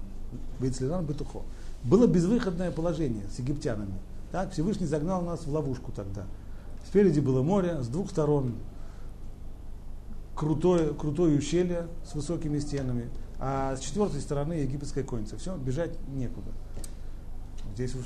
Вейцлеран 0.59 1.05
Бетухо. 1.05 1.41
Было 1.84 2.07
безвыходное 2.07 2.72
положение 2.72 3.26
с 3.34 3.39
египтянами. 3.39 3.93
Так, 4.32 4.51
Всевышний 4.51 4.88
загнал 4.88 5.22
нас 5.22 5.45
в 5.45 5.53
ловушку 5.53 5.91
тогда. 5.91 6.26
Спереди 6.88 7.20
было 7.20 7.43
море, 7.43 7.82
с 7.82 7.88
двух 7.88 8.09
сторон 8.09 8.55
крутое, 10.36 10.93
крутое 10.93 11.38
ущелье 11.38 11.88
с 12.05 12.15
высокими 12.15 12.59
стенами, 12.59 13.09
а 13.39 13.76
с 13.76 13.80
четвертой 13.82 14.22
стороны 14.22 14.53
египетская 14.53 15.03
конница. 15.03 15.38
Все, 15.38 15.55
бежать 15.57 15.91
некуда. 16.07 16.51
Здесь 17.78 17.93
уж 17.93 18.05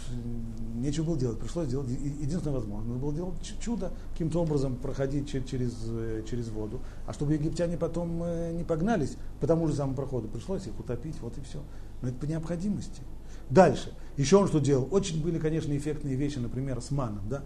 нечего 0.75 1.05
было 1.05 1.17
делать, 1.17 1.39
пришлось 1.39 1.69
делать 1.69 1.87
единственное 1.89 2.55
возможное. 2.55 2.97
было 2.97 3.13
делать 3.13 3.35
чудо, 3.61 3.93
каким-то 4.11 4.41
образом 4.41 4.75
проходить 4.75 5.29
через, 5.29 5.73
э, 5.87 6.25
через 6.29 6.49
воду. 6.49 6.81
А 7.07 7.13
чтобы 7.13 7.35
египтяне 7.35 7.77
потом 7.77 8.21
э, 8.21 8.51
не 8.51 8.65
погнались 8.65 9.15
по 9.39 9.47
тому 9.47 9.69
же 9.69 9.73
самому 9.73 9.95
проходу, 9.95 10.27
пришлось 10.27 10.67
их 10.67 10.77
утопить, 10.77 11.15
вот 11.21 11.37
и 11.37 11.41
все. 11.41 11.61
Но 12.01 12.09
это 12.09 12.17
по 12.17 12.25
необходимости. 12.25 13.01
Дальше. 13.49 13.93
Еще 14.17 14.35
он 14.35 14.49
что 14.49 14.59
делал? 14.59 14.89
Очень 14.91 15.23
были, 15.23 15.39
конечно, 15.39 15.71
эффектные 15.77 16.15
вещи, 16.17 16.39
например, 16.39 16.81
с 16.81 16.91
маном. 16.91 17.29
Да? 17.29 17.41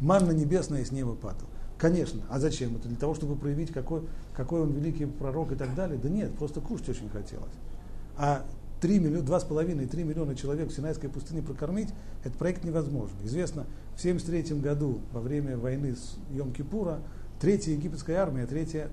Манна 0.00 0.30
небесная 0.30 0.82
с 0.86 0.90
неба 0.90 1.16
падала. 1.16 1.50
Конечно. 1.76 2.22
А 2.30 2.40
зачем? 2.40 2.76
Это 2.76 2.88
для 2.88 2.96
того, 2.96 3.14
чтобы 3.14 3.36
проявить, 3.36 3.72
какой, 3.72 4.08
какой 4.34 4.62
он 4.62 4.72
великий 4.72 5.04
пророк 5.04 5.52
и 5.52 5.54
так 5.54 5.74
далее? 5.74 6.00
Да 6.02 6.08
нет, 6.08 6.34
просто 6.34 6.62
кушать 6.62 6.88
очень 6.88 7.10
хотелось. 7.10 7.52
А 8.16 8.46
3 8.80 8.98
миллиона, 8.98 9.24
2,5-3 9.24 10.04
миллиона 10.04 10.34
человек 10.34 10.70
в 10.70 10.74
Синайской 10.74 11.08
пустыне 11.08 11.42
прокормить, 11.42 11.88
этот 12.22 12.38
проект 12.38 12.64
невозможен. 12.64 13.16
Известно, 13.24 13.66
в 13.96 14.00
1973 14.00 14.58
году, 14.60 15.00
во 15.12 15.20
время 15.20 15.56
войны 15.56 15.96
с 15.96 16.16
Йом-Кипура, 16.30 17.00
третья 17.40 17.72
египетская 17.72 18.18
армия, 18.18 18.46
третья 18.46 18.88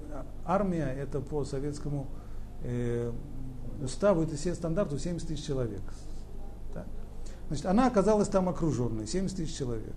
армия, 0.46 0.86
это 0.86 1.20
по 1.20 1.46
советскому 1.46 2.08
э, 2.64 3.12
уставу, 3.82 4.24
это 4.24 4.36
все 4.36 4.56
стандарту 4.56 4.98
70 4.98 5.28
тысяч 5.28 5.46
человек. 5.46 5.82
Так. 6.74 6.88
Значит, 7.48 7.66
она 7.68 7.88
оказалась 7.88 8.28
там 8.28 8.50
окруженной, 8.50 9.08
70 9.08 9.38
тысяч 9.38 9.56
человек. 9.56 9.94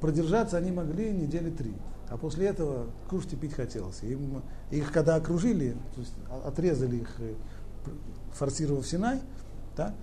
Продержаться 0.00 0.56
они 0.56 0.72
могли 0.72 1.12
недели 1.12 1.50
три. 1.50 1.74
А 2.08 2.16
после 2.16 2.48
этого 2.48 2.86
кушать 3.08 3.34
и 3.34 3.36
пить 3.36 3.54
хотелось. 3.54 4.02
Им, 4.02 4.42
их 4.70 4.92
когда 4.92 5.14
окружили, 5.14 5.76
то 5.94 6.00
есть 6.00 6.12
отрезали 6.44 6.96
их, 6.96 7.08
э, 7.20 7.34
форсировав 8.32 8.86
Синай, 8.86 9.20
да, 9.76 9.94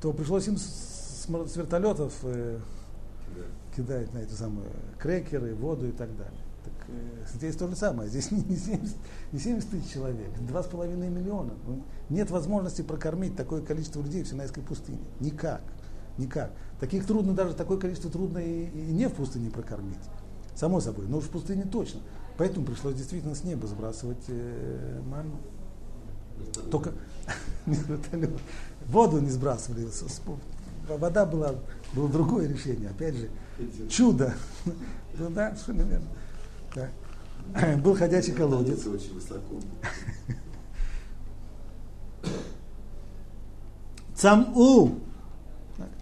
то 0.00 0.12
пришлось 0.12 0.48
им 0.48 0.56
с, 0.56 1.26
с 1.26 1.56
вертолетов 1.56 2.14
э, 2.22 2.58
кидать 3.76 4.12
на 4.14 4.18
эти 4.18 4.32
самые 4.32 4.68
крекеры, 4.98 5.54
воду 5.54 5.88
и 5.88 5.92
так 5.92 6.16
далее. 6.16 6.40
Так, 6.64 6.74
э, 6.88 7.24
здесь 7.34 7.56
то 7.56 7.68
же 7.68 7.76
самое. 7.76 8.08
Здесь 8.08 8.30
не, 8.32 8.42
не, 8.42 8.56
70, 8.56 8.96
не 9.32 9.38
70 9.38 9.70
тысяч 9.70 9.92
человек, 9.92 10.30
2,5 10.38 11.10
миллиона. 11.10 11.52
Ну, 11.66 11.84
нет 12.08 12.30
возможности 12.30 12.82
прокормить 12.82 13.36
такое 13.36 13.62
количество 13.62 14.00
людей 14.02 14.22
в 14.22 14.28
Синайской 14.28 14.62
пустыне. 14.62 15.00
Никак. 15.20 15.62
Никак. 16.18 16.52
Таких 16.80 17.06
трудно, 17.06 17.34
даже 17.34 17.54
такое 17.54 17.78
количество 17.78 18.10
трудно 18.10 18.38
и, 18.38 18.64
и 18.64 18.92
не 18.92 19.08
в 19.08 19.14
пустыне 19.14 19.50
прокормить. 19.50 19.98
Само 20.54 20.80
собой, 20.80 21.06
но 21.06 21.18
уж 21.18 21.24
в 21.24 21.30
пустыне 21.30 21.64
точно. 21.64 22.00
Поэтому 22.38 22.66
пришлось 22.66 22.94
действительно 22.94 23.34
с 23.34 23.44
неба 23.44 23.66
сбрасывать 23.66 24.24
э, 24.28 25.00
ману. 25.06 25.36
Только 26.70 26.92
воду 28.88 29.20
не 29.20 29.30
сбрасывали. 29.30 29.88
Вода 30.88 31.26
была, 31.26 31.54
было 31.92 32.08
другое 32.08 32.48
решение. 32.48 32.90
Опять 32.90 33.14
же, 33.14 33.28
чудо. 33.88 34.34
Ну 35.18 35.30
да, 35.30 35.56
совершенно 35.56 35.88
верно. 35.88 36.06
Да. 36.74 36.90
Был 37.78 37.96
ходячий 37.96 38.34
колодец. 38.34 38.86
очень 38.86 39.14
высоко. 39.14 39.60
Цаму. 44.14 44.98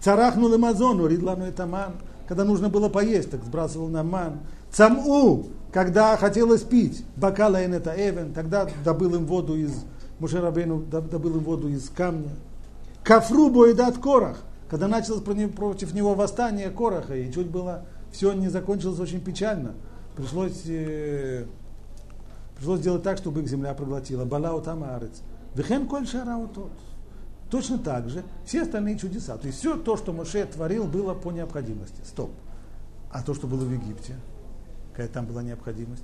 Царахнул 0.01 0.53
Амазону, 0.53 1.07
Ридлану 1.07 1.45
это 1.45 1.65
ман. 1.65 1.93
Когда 2.27 2.43
нужно 2.43 2.69
было 2.69 2.89
поесть, 2.89 3.31
так 3.31 3.43
сбрасывал 3.43 3.87
на 3.87 4.03
ман. 4.03 4.39
Цаму, 4.71 5.47
когда 5.71 6.17
хотелось 6.17 6.63
пить, 6.63 7.05
бакала 7.15 7.57
это 7.57 7.93
эвен, 7.95 8.33
тогда 8.33 8.67
добыл 8.83 9.15
им 9.15 9.25
воду 9.25 9.55
из 9.55 9.71
Мушерабейну, 10.19 10.81
добыл 10.81 11.37
им 11.37 11.43
воду 11.43 11.67
из 11.67 11.89
камня. 11.89 12.31
Кафру 13.03 13.49
боедат 13.49 13.97
корах, 13.97 14.37
когда 14.69 14.87
началось 14.87 15.21
против 15.21 15.93
него 15.93 16.15
восстание 16.15 16.69
Кораха, 16.69 17.15
и 17.15 17.31
чуть 17.31 17.47
было 17.47 17.85
все 18.11 18.33
не 18.33 18.49
закончилось 18.49 18.99
очень 18.99 19.21
печально. 19.21 19.73
Пришлось 20.15 20.63
э, 20.65 21.45
Пришлось 22.55 22.79
сделать 22.79 23.03
так, 23.03 23.17
чтобы 23.17 23.41
их 23.41 23.47
земля 23.47 23.73
проглотила. 23.73 24.25
Балау 24.25 24.61
там 24.61 24.83
арец. 24.83 25.21
Вехен 25.55 25.87
коль 25.87 26.07
шарау 26.07 26.47
тот. 26.47 26.71
Точно 27.49 27.77
так 27.77 28.09
же 28.09 28.23
все 28.45 28.63
остальные 28.63 28.97
чудеса. 28.97 29.37
То 29.37 29.47
есть 29.47 29.59
все 29.59 29.77
то, 29.77 29.97
что 29.97 30.13
Моше 30.13 30.45
творил, 30.45 30.85
было 30.85 31.13
по 31.13 31.31
необходимости. 31.31 32.01
Стоп. 32.03 32.31
А 33.11 33.21
то, 33.21 33.33
что 33.33 33.47
было 33.47 33.63
в 33.63 33.71
Египте, 33.71 34.15
какая 34.91 35.07
там 35.07 35.25
была 35.25 35.43
необходимость? 35.43 36.03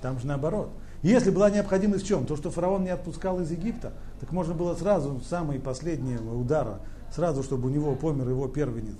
Там 0.00 0.18
же 0.18 0.26
наоборот. 0.26 0.70
Если 1.06 1.30
была 1.30 1.50
необходимость 1.50 2.02
в 2.02 2.08
чем? 2.08 2.26
То, 2.26 2.36
что 2.36 2.50
фараон 2.50 2.82
не 2.82 2.90
отпускал 2.90 3.40
из 3.40 3.48
Египта, 3.52 3.92
так 4.18 4.32
можно 4.32 4.54
было 4.54 4.74
сразу, 4.74 5.20
самые 5.28 5.60
последние 5.60 6.18
удара, 6.18 6.80
сразу, 7.14 7.44
чтобы 7.44 7.68
у 7.68 7.70
него 7.70 7.94
помер 7.94 8.28
его 8.28 8.48
первенец. 8.48 8.98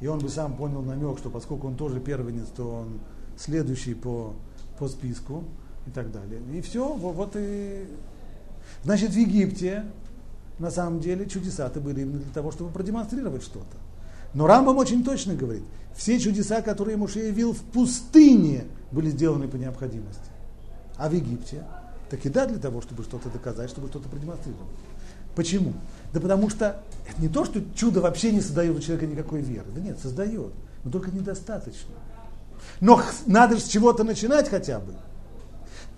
И 0.00 0.08
он 0.08 0.18
бы 0.18 0.30
сам 0.30 0.56
понял 0.56 0.82
намек, 0.82 1.16
что 1.18 1.30
поскольку 1.30 1.68
он 1.68 1.76
тоже 1.76 2.00
первенец, 2.00 2.48
то 2.56 2.64
он 2.64 2.98
следующий 3.36 3.94
по, 3.94 4.34
по 4.80 4.88
списку 4.88 5.44
и 5.86 5.92
так 5.92 6.10
далее. 6.10 6.40
И 6.52 6.60
все, 6.60 6.92
вот, 6.92 7.14
вот 7.14 7.36
и... 7.36 7.86
Значит, 8.82 9.10
в 9.10 9.16
Египте 9.16 9.84
на 10.58 10.72
самом 10.72 10.98
деле 10.98 11.24
чудеса-то 11.24 11.78
были 11.78 12.00
именно 12.00 12.18
для 12.18 12.32
того, 12.32 12.50
чтобы 12.50 12.72
продемонстрировать 12.72 13.44
что-то. 13.44 13.76
Но 14.34 14.48
Рамбам 14.48 14.76
очень 14.76 15.04
точно 15.04 15.36
говорит, 15.36 15.62
все 15.94 16.18
чудеса, 16.18 16.62
которые 16.62 16.96
Муше 16.96 17.20
явил 17.20 17.52
в 17.52 17.60
пустыне, 17.60 18.64
были 18.90 19.10
сделаны 19.10 19.46
по 19.46 19.54
необходимости. 19.54 20.27
А 20.98 21.08
в 21.08 21.12
Египте, 21.12 21.64
так 22.10 22.24
и 22.26 22.28
да, 22.28 22.46
для 22.46 22.58
того, 22.58 22.82
чтобы 22.82 23.04
что-то 23.04 23.30
доказать, 23.30 23.70
чтобы 23.70 23.88
что-то 23.88 24.08
продемонстрировать. 24.08 24.66
Почему? 25.34 25.72
Да 26.12 26.20
потому 26.20 26.50
что 26.50 26.82
это 27.08 27.22
не 27.22 27.28
то, 27.28 27.44
что 27.44 27.62
чудо 27.74 28.00
вообще 28.00 28.32
не 28.32 28.40
создает 28.40 28.76
у 28.76 28.80
человека 28.80 29.06
никакой 29.06 29.40
веры. 29.40 29.66
Да 29.74 29.80
нет, 29.80 29.98
создает, 30.00 30.52
но 30.84 30.90
только 30.90 31.10
недостаточно. 31.10 31.94
Но 32.80 33.00
надо 33.26 33.56
же 33.56 33.62
с 33.62 33.68
чего-то 33.68 34.04
начинать 34.04 34.48
хотя 34.48 34.80
бы. 34.80 34.94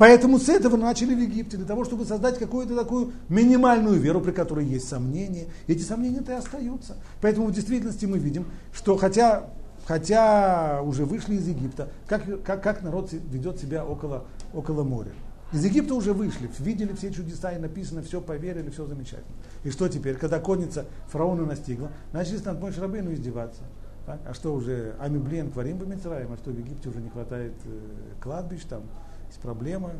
Поэтому 0.01 0.39
с 0.39 0.49
этого 0.49 0.77
начали 0.77 1.15
в 1.15 1.19
Египте, 1.19 1.59
для 1.59 1.67
того, 1.67 1.85
чтобы 1.85 2.07
создать 2.07 2.39
какую-то 2.39 2.75
такую 2.75 3.13
минимальную 3.29 4.01
веру, 4.01 4.23
при 4.23 4.31
которой 4.31 4.65
есть 4.65 4.89
сомнения. 4.89 5.49
Эти 5.67 5.83
сомнения-то 5.83 6.33
и 6.33 6.35
остаются. 6.37 6.97
Поэтому 7.21 7.49
в 7.49 7.53
действительности 7.53 8.07
мы 8.07 8.19
видим, 8.19 8.47
что 8.73 8.97
хотя, 8.97 9.51
хотя 9.87 10.81
уже 10.83 11.05
вышли 11.05 11.35
из 11.35 11.47
Египта, 11.47 11.91
как, 12.07 12.23
как, 12.43 12.63
как 12.63 12.83
народ 12.83 13.13
ведет 13.13 13.61
себя 13.61 13.85
около, 13.85 14.25
около 14.53 14.83
моря. 14.85 15.13
Из 15.53 15.65
Египта 15.65 15.95
уже 15.95 16.13
вышли, 16.13 16.49
видели 16.61 16.93
все 16.93 17.13
чудеса 17.13 17.51
и 17.51 17.59
написано, 17.59 18.03
все 18.03 18.21
поверили, 18.21 18.71
все 18.71 18.87
замечательно. 18.87 19.35
И 19.65 19.71
что 19.71 19.89
теперь, 19.89 20.17
когда 20.17 20.39
конница 20.39 20.87
фараона 21.09 21.45
настигла, 21.45 21.91
начали 22.13 22.39
над 22.39 22.61
Мой 22.61 22.73
Шрабейну 22.73 23.13
издеваться. 23.13 23.63
Так? 24.07 24.21
А 24.27 24.33
что 24.33 24.55
уже, 24.55 24.95
Ами 25.01 25.19
Блен, 25.19 25.51
Кварим 25.51 25.79
Бамицраем, 25.79 26.33
а 26.33 26.37
что 26.37 26.51
в 26.51 26.59
Египте 26.59 26.89
уже 26.89 27.01
не 27.01 27.11
хватает 27.11 27.55
э, 27.65 27.81
кладбищ 28.21 28.63
там, 28.69 28.83
есть 29.27 29.41
проблема. 29.41 29.91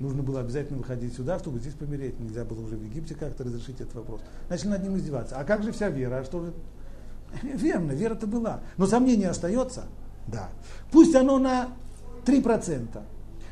Нужно 0.00 0.22
было 0.22 0.40
обязательно 0.40 0.78
выходить 0.78 1.14
сюда, 1.14 1.38
чтобы 1.38 1.58
здесь 1.58 1.74
помереть. 1.74 2.18
Нельзя 2.18 2.44
было 2.44 2.60
уже 2.62 2.76
в 2.76 2.82
Египте 2.82 3.14
как-то 3.14 3.44
разрешить 3.44 3.80
этот 3.80 3.94
вопрос. 3.94 4.22
Начали 4.48 4.70
над 4.70 4.82
ним 4.82 4.96
издеваться. 4.96 5.36
А 5.36 5.44
как 5.44 5.62
же 5.62 5.72
вся 5.72 5.88
вера? 5.88 6.20
А 6.20 6.24
что 6.24 6.46
же? 6.46 6.52
Верно, 7.42 7.92
вера-то 7.92 8.26
была. 8.26 8.60
Но 8.76 8.86
сомнение 8.86 9.28
остается? 9.28 9.84
Да. 10.26 10.48
Пусть 10.90 11.14
оно 11.14 11.38
на 11.38 11.68
3%. 12.24 13.00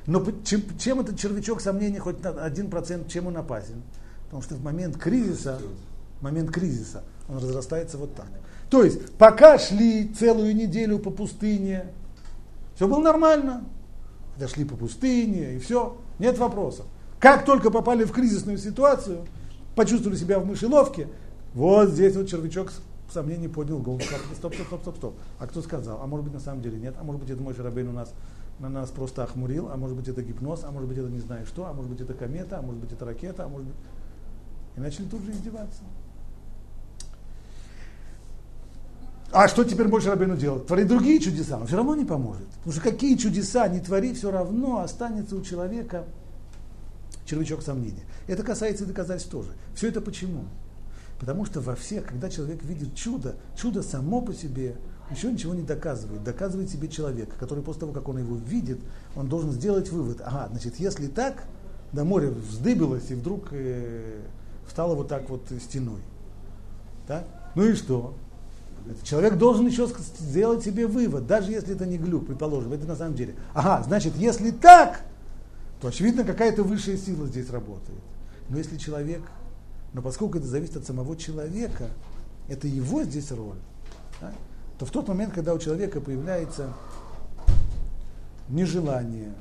Но 0.07 0.25
чем, 0.45 0.63
чем 0.79 1.01
этот 1.01 1.19
червячок 1.19 1.61
сомнения 1.61 2.01
хоть 2.01 2.23
на 2.23 2.29
1%, 2.29 3.11
чем 3.11 3.27
он 3.27 3.37
опасен? 3.37 3.83
Потому 4.25 4.43
что 4.43 4.55
в 4.55 4.63
момент 4.63 4.97
кризиса, 4.97 5.59
в 6.21 6.23
момент 6.23 6.51
кризиса 6.51 7.05
он 7.29 7.37
разрастается 7.37 7.99
вот 7.99 8.15
так. 8.15 8.29
То 8.71 8.83
есть, 8.83 9.13
пока 9.15 9.59
шли 9.59 10.09
целую 10.09 10.55
неделю 10.55 10.99
по 10.99 11.11
пустыне, 11.11 11.87
все 12.75 12.87
было 12.87 13.01
нормально. 13.01 13.65
Дошли 14.39 14.65
по 14.65 14.77
пустыне 14.77 15.57
и 15.57 15.59
все. 15.59 15.97
Нет 16.19 16.39
вопросов. 16.39 16.87
Как 17.19 17.45
только 17.45 17.71
попали 17.71 18.05
в 18.05 18.13
кризисную 18.13 18.59
ситуацию, 18.59 19.27
почувствовали 19.75 20.17
себя 20.17 20.39
в 20.39 20.47
мышеловке, 20.47 21.09
вот 21.55 21.89
здесь 21.91 22.15
вот 22.15 22.29
червячок 22.29 22.71
сомнений 23.13 23.49
поднял 23.49 23.79
голову. 23.79 24.03
Стоп, 24.35 24.55
стоп, 24.55 24.67
стоп, 24.67 24.81
стоп, 24.83 24.97
стоп. 24.97 25.15
А 25.39 25.47
кто 25.47 25.63
сказал? 25.63 26.03
А 26.03 26.07
может 26.07 26.25
быть 26.25 26.35
на 26.35 26.41
самом 26.41 26.63
деле 26.63 26.79
нет? 26.79 26.95
А 26.99 27.05
может 27.05 27.21
быть 27.21 27.31
это 27.31 27.43
мой 27.43 27.55
Шарабейн 27.55 27.89
у 27.89 27.93
нас 27.93 28.13
на 28.59 28.69
нас 28.69 28.91
просто 28.91 29.23
охмурил, 29.23 29.69
а 29.71 29.77
может 29.77 29.97
быть 29.97 30.09
это 30.09 30.23
гипноз, 30.23 30.65
а 30.65 30.71
может 30.71 30.89
быть 30.89 30.99
это 30.99 31.09
не 31.09 31.21
знаю 31.21 31.47
что, 31.47 31.67
а 31.67 31.73
может 31.73 31.91
быть 31.91 32.01
это 32.01 32.15
комета, 32.15 32.59
а 32.59 32.63
может 32.63 32.81
быть 32.81 32.93
это 32.93 33.05
ракета, 33.05 33.45
а 33.45 33.49
может 33.49 33.69
быть... 33.69 33.77
И 34.77 34.81
начали 34.81 35.07
тут 35.07 35.23
же 35.23 35.31
издеваться. 35.31 35.83
А 39.31 39.47
что 39.47 39.63
теперь 39.63 39.89
больше 39.89 40.09
Рабину 40.09 40.37
делать? 40.37 40.67
Творить 40.67 40.89
другие 40.89 41.21
чудеса, 41.21 41.59
но 41.59 41.67
все 41.67 41.77
равно 41.77 41.95
не 41.95 42.05
поможет. 42.05 42.49
Потому 42.49 42.73
что 42.73 42.81
какие 42.81 43.17
чудеса 43.17 43.69
не 43.69 43.81
твори, 43.81 44.15
все 44.15 44.31
равно 44.31 44.79
останется 44.79 45.37
у 45.37 45.43
человека 45.43 46.05
червячок 47.27 47.63
сомнения. 47.63 48.05
Это 48.27 48.43
касается 48.43 48.85
и 48.85 48.87
доказательств 48.87 49.31
тоже. 49.31 49.51
Все 49.75 49.89
это 49.89 50.01
почему? 50.01 50.45
Потому 51.19 51.45
что 51.45 51.61
во 51.61 51.75
всех, 51.75 52.07
когда 52.07 52.31
человек 52.31 52.63
видит 52.63 52.95
чудо, 52.95 53.35
чудо 53.57 53.83
само 53.83 54.21
по 54.23 54.33
себе 54.33 54.77
еще 55.11 55.33
ничего 55.33 55.55
не 55.55 55.63
доказывает. 55.63 56.23
Доказывает 56.23 56.71
себе 56.71 56.89
человек, 56.89 57.31
который 57.39 57.63
после 57.63 57.81
того, 57.81 57.93
как 57.93 58.09
он 58.09 58.19
его 58.19 58.37
видит, 58.37 58.79
он 59.17 59.29
должен 59.29 59.53
сделать 59.53 59.91
вывод. 59.91 60.21
Ага, 60.25 60.49
значит, 60.51 60.77
если 60.77 61.07
так, 61.07 61.45
да 61.93 62.05
море 62.05 62.29
вздыбилось 62.29 63.11
и 63.11 63.15
вдруг 63.15 63.49
э, 63.53 64.21
встало 64.67 64.95
вот 64.95 65.09
так 65.09 65.29
вот 65.31 65.43
стеной. 65.61 66.01
Да? 67.07 67.25
Ну 67.55 67.65
и 67.65 67.75
что? 67.75 68.15
Человек 69.03 69.37
должен 69.37 69.67
еще 69.67 69.89
сделать 70.19 70.65
себе 70.65 70.87
вывод, 70.87 71.27
даже 71.27 71.51
если 71.53 71.75
это 71.75 71.85
не 71.85 71.99
глюк, 71.99 72.27
предположим, 72.27 72.73
это 72.73 72.87
на 72.87 72.97
самом 72.97 73.15
деле. 73.15 73.35
Ага, 73.55 73.83
значит, 73.83 74.15
если 74.17 74.51
так, 74.51 75.03
то 75.81 75.89
очевидно 75.89 76.25
какая-то 76.25 76.63
высшая 76.63 76.97
сила 76.97 77.27
здесь 77.27 77.51
работает. 77.51 77.99
Но 78.49 78.59
если 78.59 78.77
человек, 78.77 79.23
но 79.93 80.03
поскольку 80.03 80.39
это 80.39 80.47
зависит 80.47 80.77
от 80.77 80.87
самого 80.87 81.17
человека, 81.17 81.89
это 82.49 82.67
его 82.67 83.03
здесь 83.05 83.31
роль, 83.33 83.59
да, 84.21 84.33
то 84.79 84.87
в 84.87 84.91
тот 84.91 85.09
момент, 85.09 85.35
когда 85.35 85.55
у 85.55 85.59
человека 85.59 86.01
появляется 86.01 86.73
нежелание, 88.49 89.33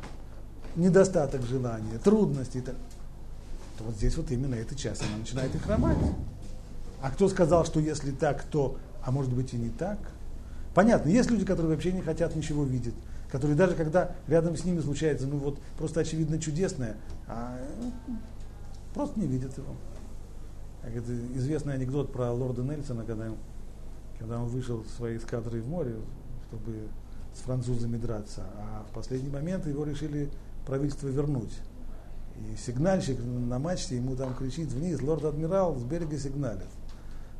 недостаток 0.76 1.44
желания, 1.44 1.98
трудности, 2.04 2.62
то 2.62 3.84
вот 3.84 3.96
здесь 3.96 4.18
вот 4.18 4.32
именно 4.32 4.56
эта 4.56 4.76
часть, 4.76 5.02
она 5.04 5.18
начинает 5.18 5.54
их 5.56 5.64
хромать. 5.64 5.98
А 7.02 7.12
кто 7.12 7.30
сказал, 7.30 7.66
что 7.66 7.80
если 7.80 8.12
так, 8.12 8.44
то 8.44 8.78
а 9.04 9.12
может 9.12 9.32
быть 9.32 9.54
и 9.54 9.58
не 9.58 9.70
так. 9.70 9.98
Понятно, 10.74 11.10
есть 11.10 11.32
люди, 11.32 11.46
которые 11.46 11.74
вообще 11.74 11.92
не 11.92 12.02
хотят 12.02 12.36
ничего 12.36 12.64
видеть, 12.64 12.94
которые 13.32 13.56
даже 13.56 13.74
когда 13.76 14.12
рядом 14.28 14.58
с 14.58 14.66
ними 14.66 14.82
случается, 14.82 15.26
ну 15.28 15.38
вот 15.38 15.60
просто 15.78 16.02
очевидно 16.02 16.40
чудесное, 16.40 16.98
а 17.28 17.58
просто 18.94 19.20
не 19.20 19.28
видят 19.28 19.58
его. 19.58 19.76
Это 20.94 21.14
известный 21.36 21.74
анекдот 21.74 22.12
про 22.12 22.32
лорда 22.32 22.62
Нельсона, 22.64 23.04
когда, 23.04 23.30
когда 24.20 24.42
он 24.42 24.48
вышел 24.48 24.84
своей 24.86 25.18
эскадрой 25.18 25.62
в 25.62 25.68
море, 25.68 25.96
чтобы 26.48 26.88
с 27.34 27.40
французами 27.42 27.98
драться, 27.98 28.44
а 28.58 28.86
в 28.90 28.94
последний 28.94 29.30
момент 29.30 29.68
его 29.68 29.84
решили 29.84 30.30
правительство 30.66 31.08
вернуть. 31.08 31.54
И 32.38 32.56
сигнальщик 32.56 33.20
на 33.24 33.60
мачте 33.60 33.98
ему 33.98 34.16
там 34.16 34.34
кричит 34.36 34.72
вниз, 34.72 35.02
лорд-адмирал 35.02 35.76
с 35.78 35.84
берега 35.84 36.18
сигналит. 36.18 36.68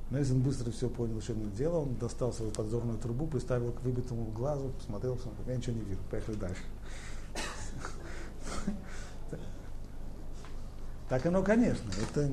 Нельсон 0.10 0.42
быстро 0.42 0.72
все 0.72 0.90
понял, 0.90 1.22
что 1.22 1.34
ему 1.34 1.50
дело. 1.52 1.80
Он 1.80 1.96
достал 1.96 2.32
свою 2.32 2.52
подзорную 2.52 2.98
трубу, 2.98 3.28
приставил 3.28 3.72
к 3.74 3.82
выбитому 3.82 4.26
глазу, 4.32 4.70
посмотрел, 4.78 5.16
посмотрел, 5.16 5.48
я 5.48 5.58
ничего 5.58 5.76
не 5.76 5.84
вижу, 5.84 6.00
поехали 6.10 6.36
дальше. 6.36 6.62
Так 11.10 11.26
оно, 11.26 11.42
конечно. 11.42 11.90
Это, 11.90 12.30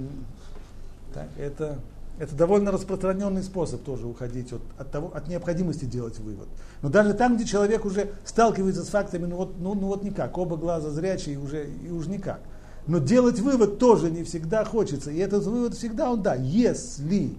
так, 1.15 1.29
это, 1.39 1.79
это 2.19 2.35
довольно 2.35 2.73
распространенный 2.73 3.43
способ 3.43 3.83
тоже 3.83 4.07
уходить 4.07 4.53
от, 4.53 4.63
от, 4.77 4.91
того, 4.91 5.13
от 5.15 5.29
необходимости 5.29 5.85
делать 5.85 6.19
вывод. 6.19 6.49
Но 6.83 6.89
даже 6.89 7.15
там, 7.15 7.37
где 7.37 7.45
человек 7.47 7.85
уже 7.85 8.11
сталкивается 8.25 8.83
с 8.83 8.89
фактами, 8.89 9.27
ну 9.27 9.37
вот, 9.37 9.55
ну, 9.59 9.75
ну 9.75 9.87
вот 9.87 10.03
никак, 10.03 10.37
оба 10.37 10.57
глаза 10.57 10.91
зрячие, 10.91 11.37
и 11.37 11.39
уже, 11.39 11.69
и 11.69 11.91
уж 11.91 12.07
никак. 12.07 12.41
Но 12.87 12.99
делать 12.99 13.39
вывод 13.39 13.79
тоже 13.79 14.11
не 14.11 14.25
всегда 14.25 14.65
хочется. 14.65 15.11
И 15.11 15.19
этот 15.19 15.45
вывод 15.45 15.75
всегда 15.75 16.11
он 16.11 16.23
да, 16.23 16.35
если 16.35 17.37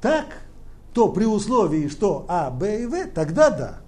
так, 0.00 0.26
то 0.92 1.08
при 1.08 1.24
условии, 1.24 1.88
что 1.88 2.24
А, 2.28 2.50
Б 2.50 2.82
и 2.82 2.86
В, 2.86 3.10
тогда 3.10 3.50
да. 3.50 3.78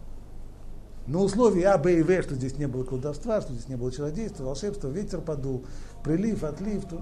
Но 1.06 1.22
условии 1.22 1.62
А, 1.62 1.76
Б 1.78 1.98
и 1.98 2.02
В, 2.02 2.22
что 2.22 2.34
здесь 2.34 2.56
не 2.56 2.66
было 2.66 2.84
колдовства, 2.84 3.40
что 3.40 3.52
здесь 3.52 3.68
не 3.68 3.76
было 3.76 3.92
чародейства, 3.92 4.44
волшебства, 4.44 4.88
ветер 4.88 5.20
подул, 5.20 5.64
прилив, 6.02 6.44
отлив. 6.44 6.84
То... 6.84 7.00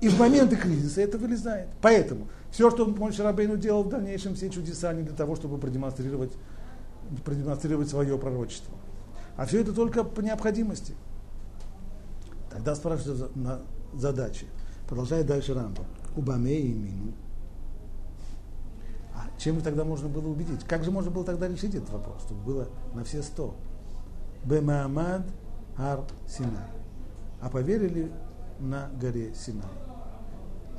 И 0.00 0.08
в 0.08 0.18
моменты 0.18 0.56
кризиса 0.56 1.00
это 1.00 1.18
вылезает. 1.18 1.68
Поэтому 1.82 2.28
все, 2.50 2.70
что 2.70 2.86
Мойша 2.86 3.24
Рабейну 3.24 3.56
делал 3.56 3.82
в 3.82 3.88
дальнейшем, 3.88 4.34
все 4.34 4.48
чудеса 4.48 4.92
не 4.92 5.02
для 5.02 5.14
того, 5.14 5.34
чтобы 5.34 5.58
продемонстрировать, 5.58 6.32
продемонстрировать 7.24 7.88
свое 7.88 8.16
пророчество. 8.18 8.74
А 9.36 9.46
все 9.46 9.60
это 9.60 9.72
только 9.72 10.04
по 10.04 10.20
необходимости. 10.20 10.94
Тогда 12.50 12.74
спрашивают 12.74 13.34
на 13.36 13.60
задачи. 13.92 14.46
Продолжает 14.88 15.26
дальше 15.26 15.54
Рамбо. 15.54 15.84
Убамей 16.16 16.72
мину 16.72 17.12
чем 19.38 19.60
тогда 19.60 19.84
можно 19.84 20.08
было 20.08 20.28
убедить? 20.28 20.64
Как 20.64 20.84
же 20.84 20.90
можно 20.90 21.10
было 21.10 21.24
тогда 21.24 21.48
решить 21.48 21.74
этот 21.74 21.90
вопрос, 21.90 22.22
чтобы 22.22 22.42
было 22.42 22.68
на 22.94 23.04
все 23.04 23.22
сто? 23.22 23.54
бемаамад 24.44 25.26
ар 25.76 26.00
Синай. 26.26 26.68
А 27.40 27.48
поверили 27.48 28.10
на 28.58 28.88
горе 29.00 29.32
Синай. 29.34 29.87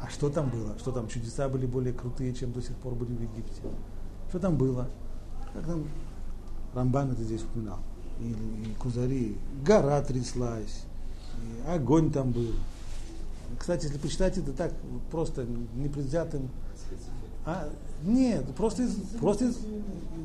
А 0.01 0.09
что 0.09 0.29
там 0.29 0.49
было? 0.49 0.77
Что 0.79 0.91
там 0.91 1.07
чудеса 1.07 1.49
были 1.49 1.65
более 1.65 1.93
крутые, 1.93 2.33
чем 2.33 2.51
до 2.51 2.61
сих 2.61 2.75
пор 2.77 2.95
были 2.95 3.13
в 3.13 3.21
Египте? 3.21 3.61
Что 4.29 4.39
там 4.39 4.57
было? 4.57 4.87
Как 5.53 5.65
там 5.65 5.85
Рамбан 6.73 7.11
это 7.11 7.23
здесь 7.23 7.43
упоминал. 7.43 7.79
И, 8.19 8.31
и 8.31 8.73
Кузари. 8.79 9.37
Гора 9.65 10.01
тряслась. 10.01 10.83
И 11.37 11.69
огонь 11.69 12.11
там 12.11 12.31
был. 12.31 12.53
Кстати, 13.57 13.85
если 13.85 13.97
почитать 13.97 14.37
это 14.37 14.53
так, 14.53 14.73
просто 15.11 15.45
непредвзятым... 15.75 16.49
А, 17.45 17.69
нет, 18.03 18.45
просто, 18.55 18.87
просто 19.19 19.45
из, 19.45 19.57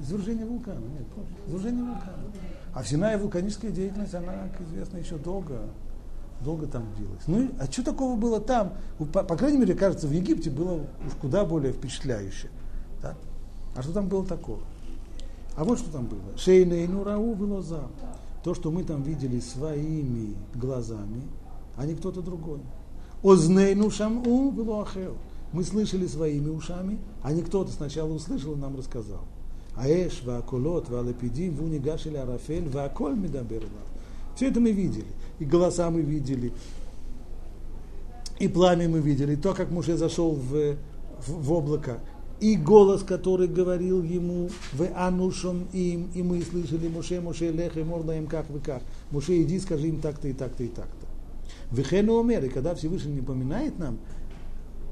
извержение 0.03 0.45
вулкана. 0.45 0.81
Нет, 0.81 1.07
извержение 1.47 1.85
вулкана. 1.85 2.19
А 2.75 2.83
в 2.83 2.89
Синае 2.89 3.17
вулканическая 3.17 3.71
деятельность, 3.71 4.15
она, 4.15 4.49
как 4.49 4.61
известно, 4.69 4.99
еще 4.99 5.17
долго, 5.17 5.61
долго 6.41 6.67
там 6.67 6.85
длилась. 6.97 7.23
Ну, 7.27 7.51
а 7.59 7.67
что 7.71 7.83
такого 7.83 8.17
было 8.17 8.41
там? 8.41 8.75
По, 9.13 9.23
по 9.23 9.37
крайней 9.37 9.59
мере, 9.59 9.75
кажется, 9.75 10.07
в 10.07 10.13
Египте 10.13 10.51
было 10.51 10.75
уж 10.75 11.13
куда 11.21 11.45
более 11.45 11.73
впечатляюще. 11.73 12.49
Да? 13.03 13.17
А 13.75 13.83
что 13.83 13.93
там 13.93 14.09
было 14.09 14.25
такого? 14.27 14.61
А 15.57 15.65
вот 15.65 15.79
что 15.79 15.91
там 15.91 16.07
было. 16.07 16.37
Шейнейну 16.37 17.05
рау 17.05 17.35
вылоза. 17.35 17.83
То, 18.43 18.55
что 18.55 18.71
мы 18.71 18.85
там 18.85 19.03
видели 19.03 19.41
своими 19.41 20.35
глазами, 20.55 21.23
а 21.77 21.87
не 21.87 21.95
кто-то 21.95 22.21
другой. 22.21 22.61
Ознейну 23.23 23.91
шаму 23.91 24.51
вылоахеу. 24.51 25.17
Мы 25.53 25.65
слышали 25.65 26.07
своими 26.07 26.51
ушами, 26.51 26.99
а 27.23 27.33
не 27.33 27.43
кто-то 27.43 27.73
сначала 27.73 28.13
услышал 28.13 28.55
и 28.55 28.59
нам 28.59 28.77
рассказал. 28.77 29.21
Аэш, 29.77 30.23
вааколот, 30.25 30.89
валепидим, 30.89 31.55
вунигаш 31.55 32.07
арафель, 32.07 32.69
вааколь 32.69 33.17
медаберла. 33.17 33.69
Все 34.35 34.49
это 34.49 34.61
мы 34.61 34.73
видели. 34.73 35.07
И 35.39 35.45
голоса 35.45 35.91
мы 35.91 36.03
видели, 36.03 36.53
и 38.39 38.49
пламя 38.49 38.89
мы 38.89 39.01
видели, 39.01 39.35
и 39.35 39.37
то, 39.37 39.53
как 39.55 39.71
Муше 39.71 39.97
зашел 39.97 40.33
в, 40.33 40.77
в, 41.27 41.29
в 41.29 41.53
облако, 41.53 41.99
и 42.41 42.57
голос, 42.57 43.03
который 43.03 43.49
говорил 43.49 44.03
ему 44.03 44.51
в 44.73 44.87
анушом 44.95 45.67
им, 45.73 46.11
и 46.15 46.23
мы 46.23 46.43
слышали 46.43 46.89
Муше, 46.89 47.21
Муше, 47.21 47.51
лех, 47.51 47.77
и 47.77 47.83
морда 47.83 48.17
им 48.17 48.27
как 48.27 48.49
вы 48.51 48.61
как. 48.61 48.83
Муше, 49.11 49.41
иди, 49.43 49.59
скажи 49.61 49.89
им 49.89 50.01
так-то 50.01 50.29
и 50.29 50.33
так-то 50.33 50.63
и 50.63 50.69
так-то. 50.69 51.07
Вехену 51.71 52.21
омер, 52.21 52.45
и 52.45 52.49
когда 52.49 52.75
Всевышний 52.75 53.15
напоминает 53.15 53.79
нам, 53.79 53.99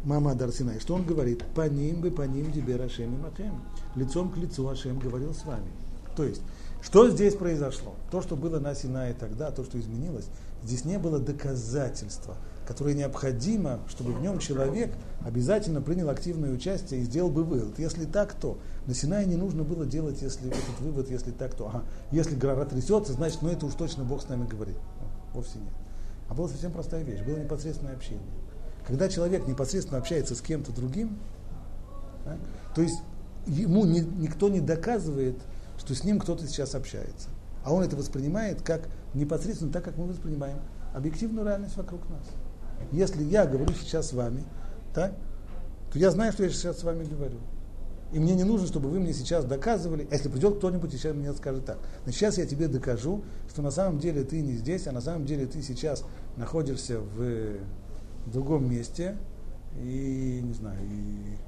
мама 0.04 0.34
Дарсинай, 0.34 0.80
что 0.80 0.94
он 0.94 1.04
говорит? 1.04 1.44
По 1.54 1.68
ним 1.68 2.00
бы, 2.00 2.10
по 2.10 2.22
ним 2.22 2.52
тебе 2.52 2.76
Рашем 2.76 3.14
и 3.14 3.22
Махем. 3.22 3.60
Лицом 3.96 4.30
к 4.30 4.36
лицу 4.36 4.68
Ашем 4.68 4.98
говорил 4.98 5.34
с 5.34 5.44
вами. 5.44 5.70
То 6.16 6.24
есть, 6.24 6.42
что 6.82 7.08
здесь 7.08 7.34
произошло? 7.34 7.94
То, 8.10 8.20
что 8.20 8.34
было 8.34 8.58
на 8.58 8.74
Синае 8.74 9.14
тогда, 9.14 9.52
то, 9.52 9.64
что 9.64 9.78
изменилось, 9.78 10.26
здесь 10.64 10.84
не 10.84 10.98
было 10.98 11.20
доказательства, 11.20 12.36
которое 12.66 12.94
необходимо, 12.94 13.78
чтобы 13.88 14.12
в 14.12 14.20
нем 14.20 14.40
человек 14.40 14.92
обязательно 15.24 15.80
принял 15.80 16.10
активное 16.10 16.52
участие 16.52 17.00
и 17.00 17.04
сделал 17.04 17.30
бы 17.30 17.44
вывод. 17.44 17.78
Если 17.78 18.04
так, 18.04 18.34
то 18.34 18.58
на 18.86 18.94
Синае 18.94 19.26
не 19.26 19.36
нужно 19.36 19.62
было 19.62 19.86
делать 19.86 20.20
если 20.22 20.48
этот 20.48 20.80
вывод, 20.80 21.08
если 21.08 21.30
так, 21.30 21.54
то. 21.54 21.68
Ага, 21.68 21.84
если 22.10 22.34
гора 22.34 22.64
трясется, 22.64 23.12
значит, 23.12 23.42
ну 23.42 23.48
это 23.48 23.64
уж 23.66 23.74
точно 23.74 24.02
Бог 24.02 24.20
с 24.20 24.28
нами 24.28 24.46
говорит. 24.46 24.76
Вовсе 25.34 25.60
нет. 25.60 25.72
А 26.28 26.34
была 26.34 26.48
совсем 26.48 26.72
простая 26.72 27.04
вещь, 27.04 27.20
было 27.20 27.36
непосредственное 27.36 27.94
общение. 27.94 28.26
Когда 28.86 29.08
человек 29.08 29.46
непосредственно 29.46 29.98
общается 29.98 30.34
с 30.34 30.40
кем-то 30.40 30.72
другим, 30.72 31.16
да, 32.24 32.36
то 32.74 32.82
есть 32.82 32.98
ему 33.46 33.84
ни, 33.84 34.00
никто 34.00 34.48
не 34.48 34.60
доказывает, 34.60 35.36
что 35.84 35.96
с 35.96 36.04
ним 36.04 36.20
кто-то 36.20 36.46
сейчас 36.46 36.76
общается. 36.76 37.28
А 37.64 37.72
он 37.72 37.82
это 37.82 37.96
воспринимает 37.96 38.62
как 38.62 38.88
непосредственно 39.14 39.72
так, 39.72 39.84
как 39.84 39.96
мы 39.96 40.06
воспринимаем 40.06 40.58
объективную 40.94 41.44
реальность 41.44 41.76
вокруг 41.76 42.08
нас. 42.08 42.24
Если 42.92 43.24
я 43.24 43.46
говорю 43.46 43.72
сейчас 43.74 44.10
с 44.10 44.12
вами, 44.12 44.44
так, 44.94 45.12
то 45.92 45.98
я 45.98 46.10
знаю, 46.12 46.32
что 46.32 46.44
я 46.44 46.50
сейчас 46.50 46.78
с 46.78 46.84
вами 46.84 47.04
говорю. 47.04 47.38
И 48.12 48.20
мне 48.20 48.34
не 48.34 48.44
нужно, 48.44 48.66
чтобы 48.66 48.90
вы 48.90 49.00
мне 49.00 49.12
сейчас 49.12 49.44
доказывали, 49.44 50.06
а 50.10 50.14
если 50.14 50.28
придет 50.28 50.58
кто-нибудь 50.58 50.92
и 50.94 50.98
сейчас 50.98 51.16
мне 51.16 51.32
скажет 51.32 51.64
так. 51.64 51.78
Но 52.06 52.12
сейчас 52.12 52.38
я 52.38 52.46
тебе 52.46 52.68
докажу, 52.68 53.24
что 53.48 53.62
на 53.62 53.70
самом 53.70 53.98
деле 53.98 54.22
ты 54.22 54.40
не 54.40 54.52
здесь, 54.52 54.86
а 54.86 54.92
на 54.92 55.00
самом 55.00 55.24
деле 55.24 55.46
ты 55.46 55.62
сейчас 55.62 56.04
находишься 56.36 57.00
в 57.00 57.56
другом 58.26 58.70
месте, 58.70 59.16
и, 59.80 60.40
не 60.42 60.52
знаю, 60.52 60.78
и 60.84 61.38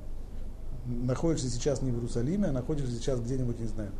находишься 0.86 1.50
сейчас 1.50 1.82
не 1.82 1.92
в 1.92 1.96
Иерусалиме, 1.96 2.48
а 2.48 2.52
находишься 2.52 2.96
сейчас 2.96 3.20
где-нибудь, 3.20 3.60
не 3.60 3.66
знаю, 3.66 3.92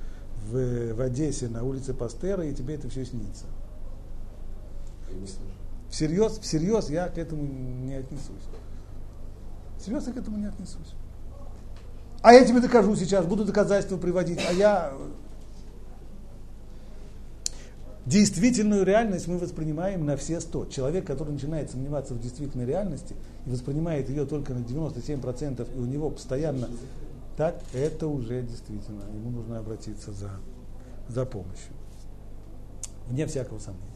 в, 0.49 0.95
в 0.95 1.01
Одессе 1.01 1.49
на 1.49 1.64
улице 1.64 1.95
Пастера, 1.95 2.45
и 2.45 2.55
тебе 2.55 2.74
это 2.74 2.88
все 2.88 3.05
снится. 3.05 3.47
Всерьез, 5.90 6.38
всерьез 6.38 6.90
я 6.90 7.09
к 7.09 7.18
этому 7.18 7.42
не 7.42 7.95
отнесусь. 7.95 8.45
Всерьез 9.78 10.07
я 10.07 10.12
к 10.12 10.16
этому 10.16 10.38
не 10.38 10.47
отнесусь. 10.47 10.95
А 12.22 12.32
я 12.32 12.45
тебе 12.45 12.61
докажу 12.61 12.97
сейчас, 12.97 13.26
буду 13.26 13.45
доказательства 13.45 13.97
приводить, 13.97 14.40
а 14.49 14.53
я 14.53 14.95
Действительную 18.07 18.84
реальность 18.84 19.28
мы 19.28 19.38
воспринимаем 19.38 20.05
на 20.05 20.18
все 20.18 20.38
сто. 20.40 20.66
Человек, 20.66 21.07
который 21.07 21.32
начинает 21.32 21.70
сомневаться 21.70 22.12
в 22.12 22.20
действительной 22.20 22.66
реальности 22.66 23.16
и 23.47 23.51
воспринимает 23.51 24.11
ее 24.11 24.26
только 24.26 24.53
на 24.53 24.59
97%, 24.59 25.66
и 25.74 25.78
у 25.78 25.86
него 25.86 26.11
постоянно 26.11 26.68
так, 27.37 27.61
это 27.72 28.07
уже 28.07 28.43
действительно, 28.43 29.03
ему 29.12 29.30
нужно 29.30 29.59
обратиться 29.59 30.12
за, 30.12 30.30
за 31.09 31.26
помощью. 31.26 31.72
Вне 33.09 33.26
всякого 33.26 33.59
сомнения. 33.59 33.89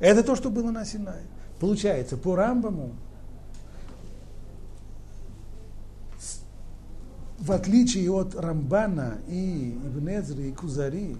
Это 0.00 0.22
то, 0.22 0.36
что 0.36 0.50
было 0.50 0.70
на 0.70 0.84
Синае. 0.84 1.22
Получается, 1.60 2.16
по 2.16 2.36
Рамбаму, 2.36 2.94
в 7.38 7.52
отличие 7.52 8.10
от 8.10 8.34
Рамбана 8.34 9.18
и 9.28 9.70
Ибнезри 9.70 10.48
и 10.48 10.52
Кузари, 10.52 11.16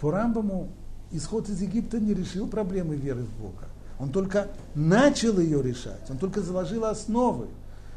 по 0.00 0.10
Рамбаму 0.10 0.68
исход 1.10 1.48
из 1.48 1.60
Египта 1.60 1.98
не 1.98 2.14
решил 2.14 2.46
проблемы 2.46 2.96
веры 2.96 3.22
в 3.22 3.40
Бога. 3.40 3.68
Он 3.98 4.10
только 4.10 4.48
начал 4.74 5.38
ее 5.38 5.62
решать, 5.62 6.08
он 6.08 6.18
только 6.18 6.40
заложил 6.40 6.84
основы. 6.84 7.48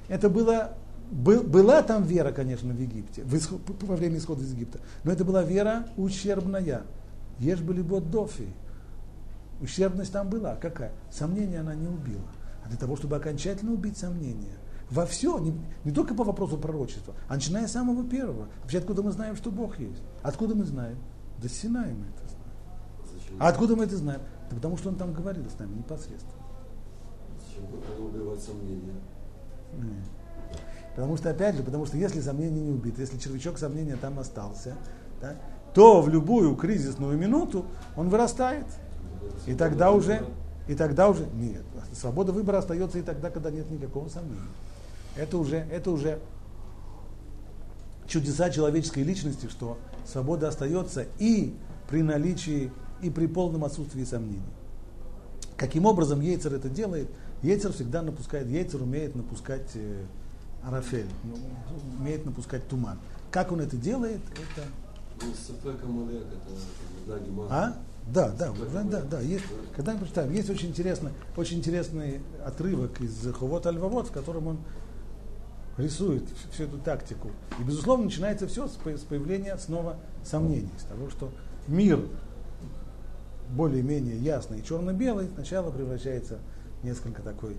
Это 0.08 0.30
было, 0.30 0.74
был, 1.12 1.44
была 1.44 1.84
там 1.84 2.04
вера, 2.04 2.32
конечно, 2.32 2.74
в 2.74 2.80
Египте, 2.80 3.24
в 3.24 3.36
исход, 3.38 3.62
во 3.82 3.96
время 3.96 4.18
исхода 4.18 4.44
из 4.44 4.54
Египта, 4.54 4.80
но 5.04 5.12
это 5.12 5.26
была 5.26 5.44
вера 5.44 5.86
ущербная. 5.98 6.84
Ешь 7.38 7.60
были 7.60 7.82
дофи. 7.82 8.48
Ущербность 9.60 10.12
там 10.12 10.30
была. 10.30 10.56
Какая? 10.56 10.92
Сомнение 11.12 11.60
она 11.60 11.76
не 11.76 11.88
убила. 11.88 12.24
А 12.64 12.70
для 12.70 12.78
того, 12.78 12.96
чтобы 12.96 13.16
окончательно 13.18 13.74
убить 13.74 13.98
сомнение, 13.98 14.56
во 14.90 15.06
все, 15.06 15.38
не, 15.40 15.54
не 15.84 15.92
только 15.92 16.14
по 16.14 16.24
вопросу 16.24 16.58
пророчества, 16.58 17.14
а 17.28 17.36
начиная 17.36 17.68
с 17.68 17.72
самого 17.72 18.08
первого. 18.08 18.48
Вообще, 18.62 18.80
откуда 18.80 19.04
мы 19.04 19.12
знаем, 19.12 19.36
что 19.36 19.52
Бог 19.52 19.80
есть? 19.80 20.02
Откуда 20.22 20.56
мы 20.56 20.66
знаем? 20.66 20.98
Да 21.42 21.48
Синаем 21.50 22.04
это. 22.04 22.32
А 23.40 23.48
откуда 23.48 23.76
мы 23.76 23.86
это 23.86 23.98
знаем? 23.98 24.22
Да 24.50 24.56
потому 24.56 24.78
что 24.78 24.90
он 24.90 24.96
там 24.96 25.14
говорил 25.14 25.50
с 25.50 25.58
нами 25.58 25.76
непосредственно. 25.76 26.34
Зачем 27.40 28.06
убивать 28.06 28.42
сомнения? 28.42 28.96
Нет. 29.78 30.21
Потому 30.96 31.18
что, 31.18 31.30
опять 31.30 31.56
же, 31.56 31.64
потому 31.64 31.86
что 31.86 31.98
если 31.98 32.20
сомнение 32.20 32.64
не 32.64 32.72
убито, 32.72 33.02
если 33.02 33.18
червячок 33.18 33.58
сомнения 33.58 33.96
там 33.96 34.20
остался, 34.20 34.76
да, 35.22 35.36
то 35.74 36.02
в 36.02 36.10
любую 36.10 36.56
кризисную 36.56 37.18
минуту 37.18 37.66
он 37.96 38.10
вырастает. 38.10 38.66
И 39.46 39.56
тогда 39.56 39.92
уже, 39.92 40.26
и 40.68 40.76
тогда 40.76 41.10
уже, 41.10 41.26
нет, 41.34 41.64
свобода 41.94 42.32
выбора 42.32 42.58
остается 42.58 43.00
и 43.00 43.02
тогда, 43.02 43.30
когда 43.30 43.52
нет 43.52 43.70
никакого 43.72 44.10
сомнения. 44.10 44.42
Это 45.16 45.38
уже, 45.38 45.58
это 45.58 45.92
уже 45.92 46.20
чудеса 48.08 48.50
человеческой 48.50 49.04
личности, 49.04 49.48
что 49.50 49.78
свобода 50.06 50.50
остается 50.50 51.06
и 51.20 51.56
при 51.90 52.02
наличии 52.02 52.72
и 53.02 53.10
при 53.10 53.28
полном 53.28 53.64
отсутствии 53.64 54.04
сомнений. 54.04 54.42
Каким 55.56 55.86
образом 55.86 56.22
Ейцер 56.22 56.54
это 56.54 56.70
делает? 56.70 57.08
Ейцер 57.42 57.72
всегда 57.72 58.02
напускает, 58.02 58.48
Ейцер 58.48 58.82
умеет 58.82 59.16
напускать 59.16 59.70
э, 59.76 60.04
арафель, 60.64 61.08
ну, 61.24 61.36
умеет 62.00 62.26
напускать 62.26 62.68
туман. 62.68 62.98
Как 63.32 63.52
он 63.52 63.62
это 63.62 63.78
делает, 63.78 64.22
это... 64.32 64.68
А? 67.50 67.76
Да, 68.08 68.30
да, 68.30 68.52
да, 68.74 68.84
да, 68.84 69.02
да. 69.02 69.22
Есть, 69.22 69.46
когда 69.76 69.94
мы 69.94 70.00
прочитаем, 70.00 70.32
есть 70.34 70.50
очень 70.50 70.70
интересный, 70.70 71.12
очень 71.38 71.60
интересный 71.60 72.22
отрывок 72.46 73.00
из 73.00 73.32
Хувот 73.34 73.66
Альвавод, 73.68 74.08
в 74.08 74.12
котором 74.12 74.48
он 74.48 74.58
рисует 75.78 76.24
всю 76.52 76.64
эту 76.64 76.78
тактику. 76.80 77.30
И, 77.60 77.64
безусловно, 77.64 78.06
начинается 78.06 78.48
все 78.48 78.68
с 78.68 78.72
появления 79.04 79.56
снова 79.58 79.98
сомнений, 80.24 80.72
с 80.80 80.84
того, 80.84 81.10
что 81.10 81.32
мир 81.68 82.00
более-менее 83.52 84.18
ясный 84.18 84.60
и 84.60 84.64
черно-белый, 84.64 85.28
сначала 85.34 85.72
превращается 85.72 86.40
в 86.82 86.86
несколько 86.86 87.22
такой 87.22 87.58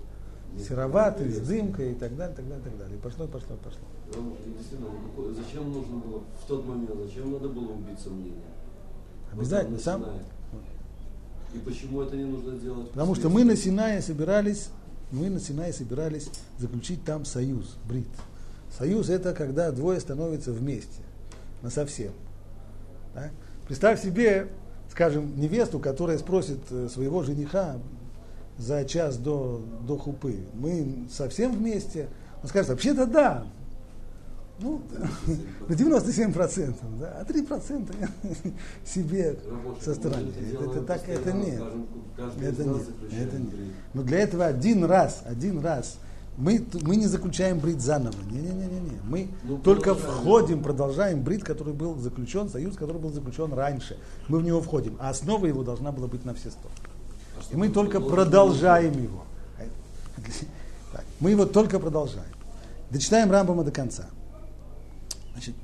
сероватый, 0.60 1.30
с 1.30 1.38
дымкой 1.38 1.92
и 1.92 1.94
так 1.94 2.16
далее, 2.16 2.34
так 2.36 2.48
далее, 2.48 2.64
так 2.64 2.78
далее. 2.78 2.96
И 2.96 3.00
пошло, 3.00 3.26
пошло, 3.26 3.56
пошло. 3.62 3.80
Действительно, 4.06 4.90
зачем 5.34 5.72
нужно 5.72 5.96
было 5.96 6.22
в 6.42 6.46
тот 6.46 6.66
момент, 6.66 6.90
зачем 7.04 7.32
надо 7.32 7.48
было 7.48 7.72
убить 7.72 7.98
сомнения? 7.98 8.52
Обязательно. 9.32 9.76
Вот 9.76 9.82
Сам, 9.82 10.04
И 11.54 11.58
почему 11.58 12.02
это 12.02 12.16
не 12.16 12.24
нужно 12.24 12.58
делать? 12.58 12.90
Потому 12.90 13.14
что 13.14 13.28
мы 13.28 13.44
на 13.44 13.56
Синае 13.56 14.02
собирались, 14.02 14.68
мы 15.10 15.30
на 15.30 15.40
Синае 15.40 15.72
собирались 15.72 16.28
заключить 16.58 17.04
там 17.04 17.24
союз, 17.24 17.76
брит. 17.88 18.08
Союз 18.76 19.10
это 19.10 19.34
когда 19.34 19.70
двое 19.70 20.00
становятся 20.00 20.52
вместе, 20.52 21.02
на 21.62 21.70
совсем. 21.70 22.12
Да? 23.14 23.30
Представь 23.66 24.02
себе, 24.02 24.48
скажем, 24.90 25.38
невесту, 25.38 25.78
которая 25.78 26.18
спросит 26.18 26.58
э, 26.70 26.88
своего 26.88 27.22
жениха 27.22 27.78
за 28.58 28.84
час 28.84 29.16
до, 29.16 29.62
до 29.86 29.96
хупы, 29.96 30.40
мы 30.54 31.06
совсем 31.10 31.52
вместе? 31.52 32.08
Он 32.42 32.48
скажет, 32.48 32.70
вообще-то 32.70 33.06
да, 33.06 33.44
ну, 34.58 34.80
на 35.68 35.74
97 35.74 36.32
процентов, 36.32 36.98
да, 36.98 37.18
а 37.20 37.24
3 37.24 37.42
процента 37.42 37.92
себе 38.84 39.36
со 39.80 39.94
стороны. 39.94 40.32
Это, 40.52 40.64
это 40.64 40.82
так, 40.82 41.08
это 41.08 41.32
нет. 41.32 41.62
Это 42.40 42.64
нет, 42.64 42.88
это 43.12 43.38
нет. 43.38 43.54
Но 43.94 44.02
для 44.02 44.20
этого 44.20 44.46
один 44.46 44.84
раз, 44.84 45.22
один 45.24 45.60
раз 45.60 45.98
мы, 46.36 46.64
мы 46.82 46.96
не 46.96 47.06
заключаем 47.06 47.58
брит 47.58 47.80
заново. 47.80 48.16
Не-не-не-не. 48.30 49.00
Мы 49.04 49.28
ну, 49.44 49.58
только 49.58 49.94
входим, 49.94 50.62
продолжаем 50.62 51.22
брит, 51.22 51.44
который 51.44 51.74
был 51.74 51.96
заключен, 51.96 52.48
союз, 52.48 52.76
который 52.76 53.00
был 53.00 53.10
заключен 53.12 53.52
раньше. 53.52 53.98
Мы 54.28 54.38
в 54.38 54.42
него 54.42 54.60
входим. 54.62 54.96
А 54.98 55.10
основа 55.10 55.46
его 55.46 55.62
должна 55.62 55.92
была 55.92 56.08
быть 56.08 56.24
на 56.24 56.34
все 56.34 56.50
сто. 56.50 56.68
И 57.52 57.56
мы 57.56 57.68
только 57.68 58.00
продолжаем 58.00 58.92
его. 59.00 59.24
Мы 61.20 61.30
его 61.30 61.46
только 61.46 61.78
продолжаем. 61.78 62.26
Дочитаем 62.90 63.30
Рамбама 63.30 63.62
до 63.62 63.70
конца. 63.70 64.06
Значит, 65.32 65.54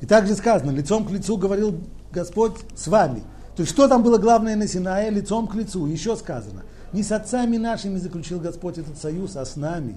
и 0.00 0.06
также 0.06 0.34
сказано, 0.34 0.70
лицом 0.70 1.06
к 1.06 1.10
лицу 1.10 1.36
говорил 1.36 1.80
Господь 2.10 2.56
с 2.74 2.88
вами. 2.88 3.22
То 3.54 3.62
есть, 3.62 3.72
что 3.72 3.86
там 3.88 4.02
было 4.02 4.18
главное 4.18 4.56
на 4.56 4.66
Синае? 4.66 5.10
Лицом 5.10 5.46
к 5.46 5.54
лицу. 5.54 5.86
Еще 5.86 6.16
сказано, 6.16 6.62
не 6.92 7.02
с 7.02 7.12
отцами 7.12 7.58
нашими 7.58 7.98
заключил 7.98 8.40
Господь 8.40 8.78
этот 8.78 8.98
союз, 8.98 9.36
а 9.36 9.44
с 9.44 9.56
нами. 9.56 9.96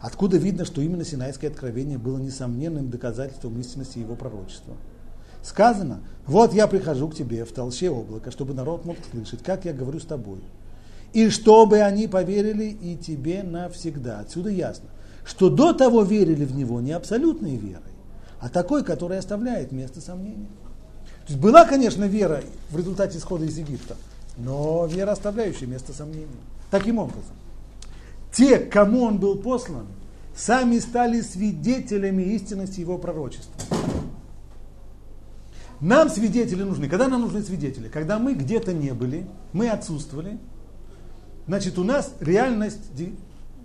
Откуда 0.00 0.36
видно, 0.36 0.64
что 0.64 0.80
именно 0.80 1.04
Синайское 1.04 1.50
откровение 1.50 1.98
было 1.98 2.18
несомненным 2.18 2.90
доказательством 2.90 3.58
истинности 3.58 3.98
его 3.98 4.14
пророчества. 4.14 4.74
Сказано, 5.42 6.00
вот 6.26 6.52
я 6.52 6.66
прихожу 6.66 7.08
к 7.08 7.14
тебе 7.14 7.44
в 7.44 7.52
толще 7.52 7.90
облака, 7.90 8.30
чтобы 8.30 8.54
народ 8.54 8.84
мог 8.84 8.96
слышать, 9.10 9.42
как 9.42 9.64
я 9.64 9.72
говорю 9.72 9.98
с 9.98 10.04
тобой. 10.04 10.40
И 11.12 11.28
чтобы 11.28 11.80
они 11.80 12.06
поверили 12.06 12.66
и 12.66 12.96
тебе 12.96 13.42
навсегда. 13.42 14.20
Отсюда 14.20 14.50
ясно, 14.50 14.88
что 15.24 15.50
до 15.50 15.72
того 15.72 16.02
верили 16.02 16.44
в 16.44 16.54
него 16.54 16.80
не 16.80 16.92
абсолютной 16.92 17.56
верой, 17.56 17.82
а 18.38 18.48
такой, 18.48 18.84
который 18.84 19.18
оставляет 19.18 19.72
место 19.72 20.00
сомнения. 20.00 20.48
То 21.26 21.32
есть 21.32 21.40
была, 21.40 21.64
конечно, 21.64 22.04
вера 22.04 22.42
в 22.70 22.76
результате 22.76 23.18
исхода 23.18 23.44
из 23.44 23.58
Египта, 23.58 23.96
но 24.36 24.86
вера, 24.86 25.12
оставляющая 25.12 25.66
место 25.66 25.92
сомнения. 25.92 26.28
Таким 26.70 26.98
образом, 26.98 27.34
те, 28.32 28.58
кому 28.58 29.02
он 29.02 29.18
был 29.18 29.36
послан, 29.36 29.86
сами 30.36 30.78
стали 30.78 31.20
свидетелями 31.20 32.22
истинности 32.22 32.80
его 32.80 32.98
пророчества. 32.98 33.52
Нам 35.80 36.10
свидетели 36.10 36.62
нужны. 36.62 36.88
Когда 36.88 37.08
нам 37.08 37.22
нужны 37.22 37.42
свидетели? 37.42 37.88
Когда 37.88 38.18
мы 38.18 38.34
где-то 38.34 38.72
не 38.72 38.92
были, 38.92 39.26
мы 39.52 39.70
отсутствовали, 39.70 40.38
значит, 41.46 41.78
у 41.78 41.84
нас 41.84 42.14
реальность, 42.20 42.90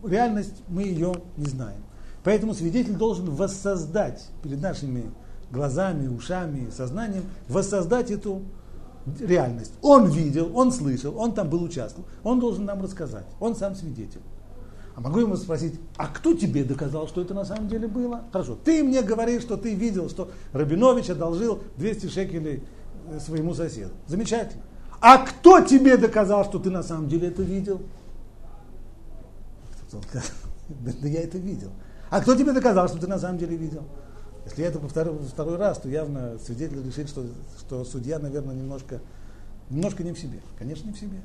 реальность 0.03 0.55
мы 0.67 0.83
ее 0.83 1.13
не 1.35 1.45
знаем. 1.45 1.81
Поэтому 2.23 2.53
свидетель 2.53 2.95
должен 2.95 3.29
воссоздать 3.29 4.27
перед 4.41 4.61
нашими 4.61 5.11
глазами, 5.51 6.07
ушами, 6.07 6.69
сознанием, 6.71 7.25
воссоздать 7.49 8.11
эту 8.11 8.41
реальность. 9.19 9.73
Он 9.81 10.09
видел, 10.09 10.51
он 10.57 10.71
слышал, 10.71 11.17
он 11.17 11.33
там 11.33 11.49
был 11.49 11.63
участвовал, 11.63 12.07
он 12.23 12.39
должен 12.39 12.65
нам 12.65 12.81
рассказать, 12.81 13.25
он 13.39 13.55
сам 13.55 13.75
свидетель. 13.75 14.21
А 14.95 15.01
могу 15.01 15.19
ему 15.19 15.35
спросить, 15.35 15.77
а 15.97 16.07
кто 16.07 16.33
тебе 16.33 16.63
доказал, 16.63 17.07
что 17.07 17.21
это 17.21 17.33
на 17.33 17.43
самом 17.43 17.67
деле 17.67 17.87
было? 17.87 18.23
Хорошо, 18.31 18.57
ты 18.63 18.81
мне 18.81 19.01
говоришь, 19.01 19.41
что 19.41 19.57
ты 19.57 19.75
видел, 19.75 20.09
что 20.09 20.31
Рабинович 20.53 21.09
одолжил 21.09 21.61
200 21.75 22.07
шекелей 22.07 22.63
э, 23.09 23.19
своему 23.19 23.53
соседу. 23.53 23.91
Замечательно. 24.07 24.63
А 25.01 25.17
кто 25.17 25.59
тебе 25.59 25.97
доказал, 25.97 26.45
что 26.45 26.59
ты 26.59 26.69
на 26.69 26.81
самом 26.81 27.09
деле 27.09 27.27
это 27.27 27.43
видел? 27.43 27.81
Да 29.91 31.07
я 31.07 31.21
это 31.21 31.37
видел. 31.37 31.71
А 32.09 32.21
кто 32.21 32.35
тебе 32.35 32.53
доказал, 32.53 32.87
что 32.87 32.97
ты 32.97 33.07
на 33.07 33.19
самом 33.19 33.37
деле 33.37 33.57
видел? 33.57 33.83
Если 34.45 34.61
я 34.61 34.69
это 34.69 34.79
повторю 34.79 35.19
второй 35.19 35.57
раз, 35.57 35.79
то 35.79 35.89
явно 35.89 36.37
свидетель 36.39 36.81
решит, 36.85 37.09
что, 37.09 37.25
что 37.59 37.83
судья, 37.83 38.19
наверное, 38.19 38.55
немножко, 38.55 39.01
немножко 39.69 40.03
не 40.03 40.13
в 40.13 40.19
себе. 40.19 40.39
Конечно, 40.57 40.87
не 40.87 40.93
в 40.93 40.99
себе. 40.99 41.21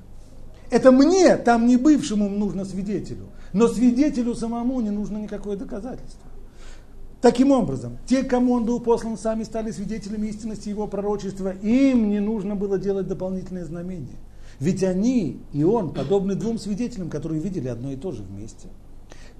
Это 0.71 0.93
мне, 0.93 1.37
там 1.37 1.67
не 1.67 1.77
бывшему, 1.77 2.29
нужно 2.29 2.65
свидетелю. 2.65 3.27
Но 3.53 3.67
свидетелю 3.67 4.35
самому 4.35 4.81
не 4.81 4.91
нужно 4.91 5.19
никакое 5.19 5.57
доказательство. 5.57 6.31
Таким 7.21 7.51
образом, 7.51 7.99
те, 8.07 8.23
кому 8.23 8.55
он 8.55 8.65
был 8.65 8.81
послан, 8.81 9.19
сами 9.19 9.43
стали 9.43 9.73
свидетелями 9.73 10.29
истинности 10.29 10.71
его 10.71 10.87
пророчества. 10.87 11.51
Им 11.63 12.09
не 12.09 12.21
нужно 12.21 12.55
было 12.57 12.79
делать 12.79 13.09
дополнительные 13.09 13.67
знамения. 13.67 14.17
Ведь 14.59 14.83
они 14.83 15.41
и 15.53 15.65
он 15.65 15.93
подобны 15.93 16.35
двум 16.35 16.59
свидетелям, 16.59 17.11
которые 17.11 17.41
видели 17.41 17.69
одно 17.69 17.93
и 17.93 17.97
то 17.97 18.13
же 18.13 18.23
вместе. 18.23 18.69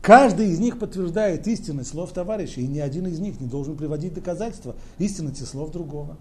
Каждый 0.03 0.49
из 0.49 0.59
них 0.59 0.79
подтверждает 0.79 1.47
истинность 1.47 1.91
слов 1.91 2.13
товарища, 2.13 2.61
и 2.61 2.67
ни 2.67 2.79
один 2.79 3.07
из 3.07 3.19
них 3.19 3.39
не 3.41 3.47
должен 3.47 3.77
приводить 3.77 4.15
доказательства 4.15 4.75
истинности 4.99 5.43
слов 5.43 5.71
другого. 5.73 6.17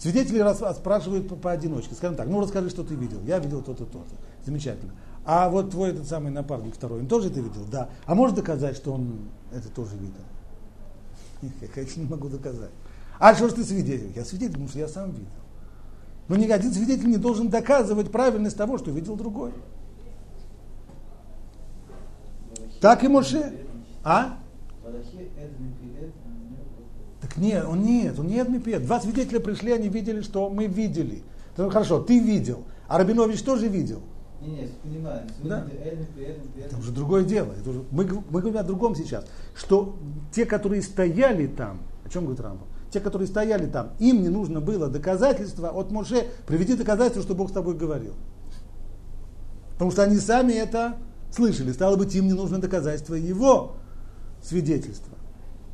Свидетели 0.00 0.42
спрашивают 0.72 1.28
по, 1.28 1.36
поодиночке. 1.36 1.94
Скажем 1.94 2.16
так, 2.16 2.26
ну 2.26 2.40
расскажи, 2.40 2.70
что 2.70 2.82
ты 2.82 2.94
видел. 2.94 3.20
Я 3.26 3.38
видел 3.38 3.60
то-то, 3.60 3.84
то-то. 3.84 4.14
Замечательно. 4.46 4.92
А 5.26 5.50
вот 5.50 5.70
твой 5.70 5.90
этот 5.90 6.08
самый 6.08 6.32
напарник 6.32 6.74
второй, 6.74 7.00
он 7.00 7.06
тоже 7.06 7.28
это 7.28 7.40
видел? 7.40 7.66
Да. 7.70 7.90
А 8.06 8.14
можешь 8.14 8.34
доказать, 8.34 8.76
что 8.76 8.94
он 8.94 9.28
это 9.52 9.68
тоже 9.68 9.96
видел? 9.96 10.22
Я, 11.60 11.68
конечно, 11.68 12.00
не 12.00 12.08
могу 12.08 12.30
доказать. 12.30 12.70
А 13.18 13.34
что 13.34 13.50
ж 13.50 13.52
ты 13.52 13.62
свидетель? 13.62 14.10
Я 14.16 14.24
свидетель, 14.24 14.52
потому 14.52 14.68
что 14.70 14.78
я 14.78 14.88
сам 14.88 15.10
видел. 15.10 15.26
Но 16.28 16.36
ни 16.36 16.46
один 16.46 16.72
свидетель 16.72 17.10
не 17.10 17.18
должен 17.18 17.50
доказывать 17.50 18.10
правильность 18.10 18.56
того, 18.56 18.78
что 18.78 18.90
видел 18.90 19.16
другой. 19.16 19.52
Так 22.80 23.04
и 23.04 23.08
Моше. 23.08 23.52
А? 24.02 24.38
Так 27.20 27.36
нет, 27.36 27.64
он 27.68 27.82
нет, 27.82 28.18
он 28.18 28.26
нет 28.26 28.48
Мипед. 28.48 28.84
Два 28.84 29.00
свидетеля 29.00 29.40
пришли, 29.40 29.72
они 29.72 29.88
видели, 29.88 30.22
что 30.22 30.48
мы 30.48 30.66
видели. 30.66 31.22
Ну, 31.56 31.68
хорошо, 31.68 32.00
ты 32.00 32.18
видел, 32.18 32.64
а 32.88 32.98
Рабинович 32.98 33.42
тоже 33.42 33.68
видел. 33.68 34.00
Не, 34.40 34.48
не, 34.48 34.68
понимаю. 34.82 35.22
Да? 35.44 35.66
Это 36.58 36.78
уже 36.78 36.92
другое 36.92 37.24
дело. 37.24 37.52
Это 37.52 37.70
уже, 37.70 37.84
мы, 37.90 38.04
мы 38.30 38.40
говорим 38.40 38.58
о 38.58 38.62
другом 38.62 38.94
сейчас. 38.94 39.26
Что 39.54 39.96
те, 40.32 40.46
которые 40.46 40.80
стояли 40.80 41.46
там, 41.46 41.80
о 42.06 42.08
чем 42.08 42.24
говорит 42.24 42.40
Рамбо? 42.40 42.64
Те, 42.90 43.00
которые 43.00 43.28
стояли 43.28 43.66
там, 43.66 43.90
им 43.98 44.22
не 44.22 44.30
нужно 44.30 44.60
было 44.60 44.88
доказательства 44.88 45.68
от 45.68 45.90
Моше, 45.90 46.26
приведи 46.46 46.74
доказательства, 46.74 47.22
что 47.22 47.34
Бог 47.34 47.50
с 47.50 47.52
тобой 47.52 47.74
говорил. 47.74 48.14
Потому 49.74 49.90
что 49.90 50.02
они 50.02 50.16
сами 50.16 50.54
это 50.54 50.96
слышали. 51.30 51.72
Стало 51.72 51.96
быть, 51.96 52.14
им 52.14 52.26
не 52.26 52.32
нужно 52.32 52.58
доказательство 52.58 53.14
его 53.14 53.76
свидетельства. 54.42 55.09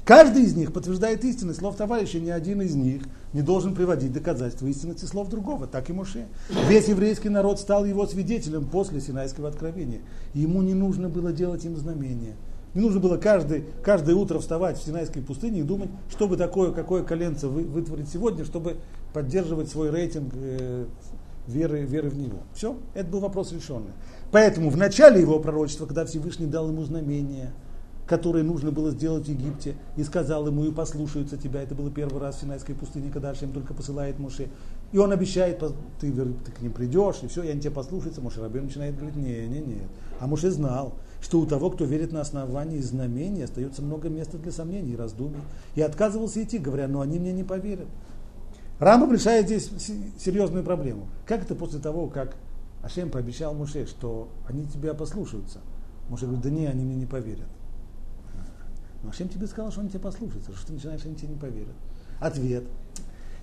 Каждый 0.07 0.45
из 0.45 0.55
них 0.55 0.73
подтверждает 0.73 1.25
истинность 1.25 1.59
слов 1.59 1.75
товарища, 1.75 2.21
ни 2.21 2.31
один 2.31 2.63
из 2.63 2.77
них 2.77 3.03
не 3.33 3.43
должен 3.43 3.75
приводить 3.75 4.13
доказательства 4.13 4.69
истинности 4.69 5.05
слов 5.05 5.29
другого, 5.29 5.67
так 5.67 5.91
и 5.91 5.93
Моше. 5.93 6.29
Весь 6.69 6.87
еврейский 6.87 7.29
народ 7.29 7.59
стал 7.59 7.85
его 7.85 8.07
свидетелем 8.07 8.67
после 8.67 9.01
Синайского 9.01 9.49
откровения. 9.49 10.03
ему 10.33 10.63
не 10.63 10.75
нужно 10.75 11.09
было 11.09 11.33
делать 11.33 11.65
им 11.65 11.77
знамения. 11.77 12.37
Не 12.75 12.83
нужно 12.83 13.01
было 13.01 13.17
каждый, 13.17 13.65
каждое 13.83 14.15
утро 14.15 14.39
вставать 14.39 14.79
в 14.79 14.85
Синайской 14.85 15.23
пустыне 15.23 15.61
и 15.61 15.65
думать, 15.65 15.91
что 16.09 16.29
бы 16.29 16.37
такое, 16.37 16.71
какое 16.71 17.03
коленце 17.03 17.49
вы, 17.49 17.65
вытворить 17.65 18.09
сегодня, 18.09 18.45
чтобы 18.45 18.77
поддерживать 19.13 19.71
свой 19.71 19.91
рейтинг 19.91 20.33
э, 20.35 20.85
веры, 21.49 21.81
веры 21.81 22.11
в 22.11 22.17
него. 22.17 22.39
Все, 22.55 22.77
это 22.95 23.09
был 23.11 23.19
вопрос 23.19 23.51
решенный. 23.51 23.93
Поэтому 24.31 24.71
в 24.71 24.77
начале 24.77 25.21
его 25.21 25.41
пророчества, 25.41 25.87
когда 25.87 26.05
Всевышний 26.05 26.47
дал 26.47 26.69
ему 26.69 26.85
знамение, 26.85 27.51
которое 28.07 28.45
нужно 28.45 28.71
было 28.71 28.91
сделать 28.91 29.27
в 29.27 29.29
Египте, 29.29 29.75
и 29.97 30.05
сказал 30.05 30.47
ему, 30.47 30.65
и 30.65 30.73
послушаются 30.73 31.37
тебя, 31.37 31.63
это 31.63 31.75
было 31.75 31.91
первый 31.91 32.21
раз 32.21 32.37
в 32.37 32.41
Синайской 32.41 32.75
пустыне, 32.75 33.11
когда 33.11 33.31
Ашем 33.31 33.53
только 33.53 33.75
посылает 33.75 34.19
Моше, 34.19 34.49
и 34.93 34.99
он 34.99 35.13
обещает, 35.13 35.59
ты, 36.01 36.13
ты 36.13 36.53
к 36.53 36.61
ним 36.61 36.73
придешь, 36.73 37.17
и 37.23 37.27
все, 37.27 37.43
и 37.43 37.49
они 37.49 37.61
тебя 37.61 37.73
послушаются, 37.73 38.21
Моше 38.21 38.41
Рабин 38.41 38.65
начинает 38.65 38.97
говорить, 38.97 39.17
не, 39.17 39.47
не, 39.49 39.61
не. 39.61 39.83
А 40.21 40.27
Моше 40.27 40.51
знал, 40.51 40.95
что 41.21 41.41
у 41.41 41.47
того, 41.47 41.71
кто 41.71 41.85
верит 41.85 42.13
на 42.13 42.21
основании 42.21 42.81
знамений, 42.81 43.43
остается 43.43 43.83
много 43.83 44.09
места 44.09 44.39
для 44.39 44.53
сомнений 44.53 44.93
и 44.93 44.97
раздумий. 44.97 45.41
И 45.75 45.83
отказывался 45.83 46.43
идти, 46.43 46.59
говоря, 46.59 46.87
но 46.89 47.01
они 47.01 47.19
мне 47.19 47.33
не 47.33 47.43
поверят. 47.43 47.89
Рамбам 48.79 49.13
решает 49.13 49.47
здесь 49.47 49.71
серьезную 50.19 50.63
проблему. 50.63 51.09
Как 51.27 51.43
это 51.43 51.55
после 51.55 51.81
того, 51.81 52.09
как 52.09 52.37
Ашем 52.83 53.11
пообещал 53.11 53.55
Муше, 53.55 53.87
что 53.87 54.29
они 54.47 54.67
тебя 54.67 54.95
послушаются. 54.95 55.61
Муше 56.09 56.27
говорит, 56.27 56.45
да 56.45 56.51
не, 56.51 56.67
они 56.67 56.85
мне 56.85 56.95
не 56.95 57.07
поверят. 57.07 57.49
Но 59.07 59.11
Ашем 59.11 59.29
тебе 59.29 59.47
сказал, 59.47 59.71
что 59.71 59.83
они 59.83 59.91
тебя 59.91 60.01
послушаются. 60.01 60.51
Что 60.53 60.67
ты 60.67 60.73
начинаешь, 60.73 61.01
они 61.05 61.15
тебе 61.15 61.29
не 61.29 61.37
поверят? 61.37 61.75
Ответ. 62.19 62.65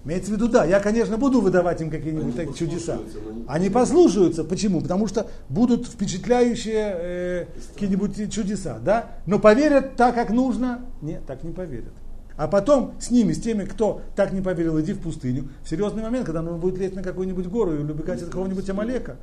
Имеется 0.04 0.32
в 0.32 0.34
виду, 0.36 0.50
да, 0.50 0.66
я, 0.66 0.82
конечно, 0.82 1.18
буду 1.18 1.40
выдавать 1.40 1.80
им 1.80 1.90
какие-нибудь 1.90 2.36
такие 2.36 2.54
чудеса. 2.54 3.00
Они 3.48 3.70
послушаются. 3.70 4.44
Почему? 4.44 4.82
Потому 4.82 5.08
что 5.08 5.28
будут 5.48 5.88
впечатляющие 5.88 6.96
э, 6.96 7.46
какие-нибудь 7.76 8.30
чудеса, 8.30 8.78
да? 8.84 9.12
Но 9.26 9.40
поверят 9.40 9.96
так, 9.96 10.16
как 10.16 10.32
нужно? 10.32 10.82
Нет, 11.02 11.26
так 11.26 11.44
не 11.46 11.54
поверят. 11.54 11.94
А 12.36 12.50
потом 12.50 12.96
с 13.00 13.10
ними, 13.10 13.32
с 13.32 13.40
теми, 13.40 13.64
кто 13.64 14.02
так 14.18 14.34
не 14.34 14.42
поверил, 14.42 14.78
иди 14.82 14.92
в 14.92 15.00
пустыню. 15.00 15.48
В 15.64 15.70
серьезный 15.70 16.04
момент, 16.04 16.26
когда 16.26 16.42
он 16.42 16.60
будет 16.60 16.78
лезть 16.78 16.96
на 16.96 17.04
какую-нибудь 17.04 17.48
гору 17.48 17.74
и 17.74 17.78
убегать 17.78 18.22
от 18.22 18.28
какого-нибудь 18.28 18.70
Амалека, 18.70 19.16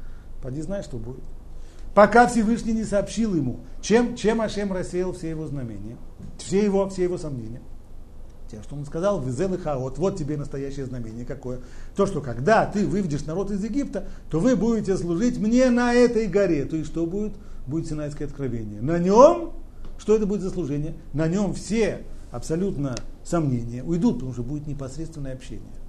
поди 0.42 0.62
знай, 0.62 0.82
что 0.82 0.96
будет. 0.96 1.24
Пока 1.94 2.26
Всевышний 2.28 2.72
не 2.72 2.84
сообщил 2.84 3.34
ему, 3.34 3.60
чем, 3.80 4.16
чем 4.16 4.40
Ашем 4.40 4.72
рассеял 4.72 5.12
все 5.12 5.30
его 5.30 5.46
знамения, 5.46 5.96
все 6.38 6.64
его, 6.64 6.88
все 6.88 7.04
его 7.04 7.18
сомнения. 7.18 7.60
Тем, 8.50 8.62
что 8.64 8.74
он 8.74 8.84
сказал, 8.84 9.20
везел 9.20 9.54
и 9.54 9.58
хаот, 9.58 9.98
вот 9.98 10.16
тебе 10.16 10.36
настоящее 10.36 10.86
знамение 10.86 11.24
какое. 11.24 11.60
То, 11.94 12.06
что 12.06 12.20
когда 12.20 12.66
ты 12.66 12.86
выведешь 12.86 13.24
народ 13.24 13.50
из 13.50 13.62
Египта, 13.62 14.06
то 14.28 14.40
вы 14.40 14.56
будете 14.56 14.96
служить 14.96 15.38
мне 15.38 15.70
на 15.70 15.94
этой 15.94 16.26
горе. 16.26 16.64
То 16.64 16.76
есть 16.76 16.90
что 16.90 17.06
будет? 17.06 17.32
Будет 17.66 17.88
Синайское 17.88 18.26
откровение. 18.26 18.80
На 18.80 18.98
нем, 18.98 19.52
что 19.98 20.16
это 20.16 20.26
будет 20.26 20.40
за 20.40 20.50
служение? 20.50 20.94
На 21.12 21.28
нем 21.28 21.54
все 21.54 22.02
абсолютно 22.32 22.96
сомнения 23.24 23.84
уйдут, 23.84 24.14
потому 24.14 24.32
что 24.32 24.42
будет 24.42 24.66
непосредственное 24.66 25.34
общение. 25.34 25.79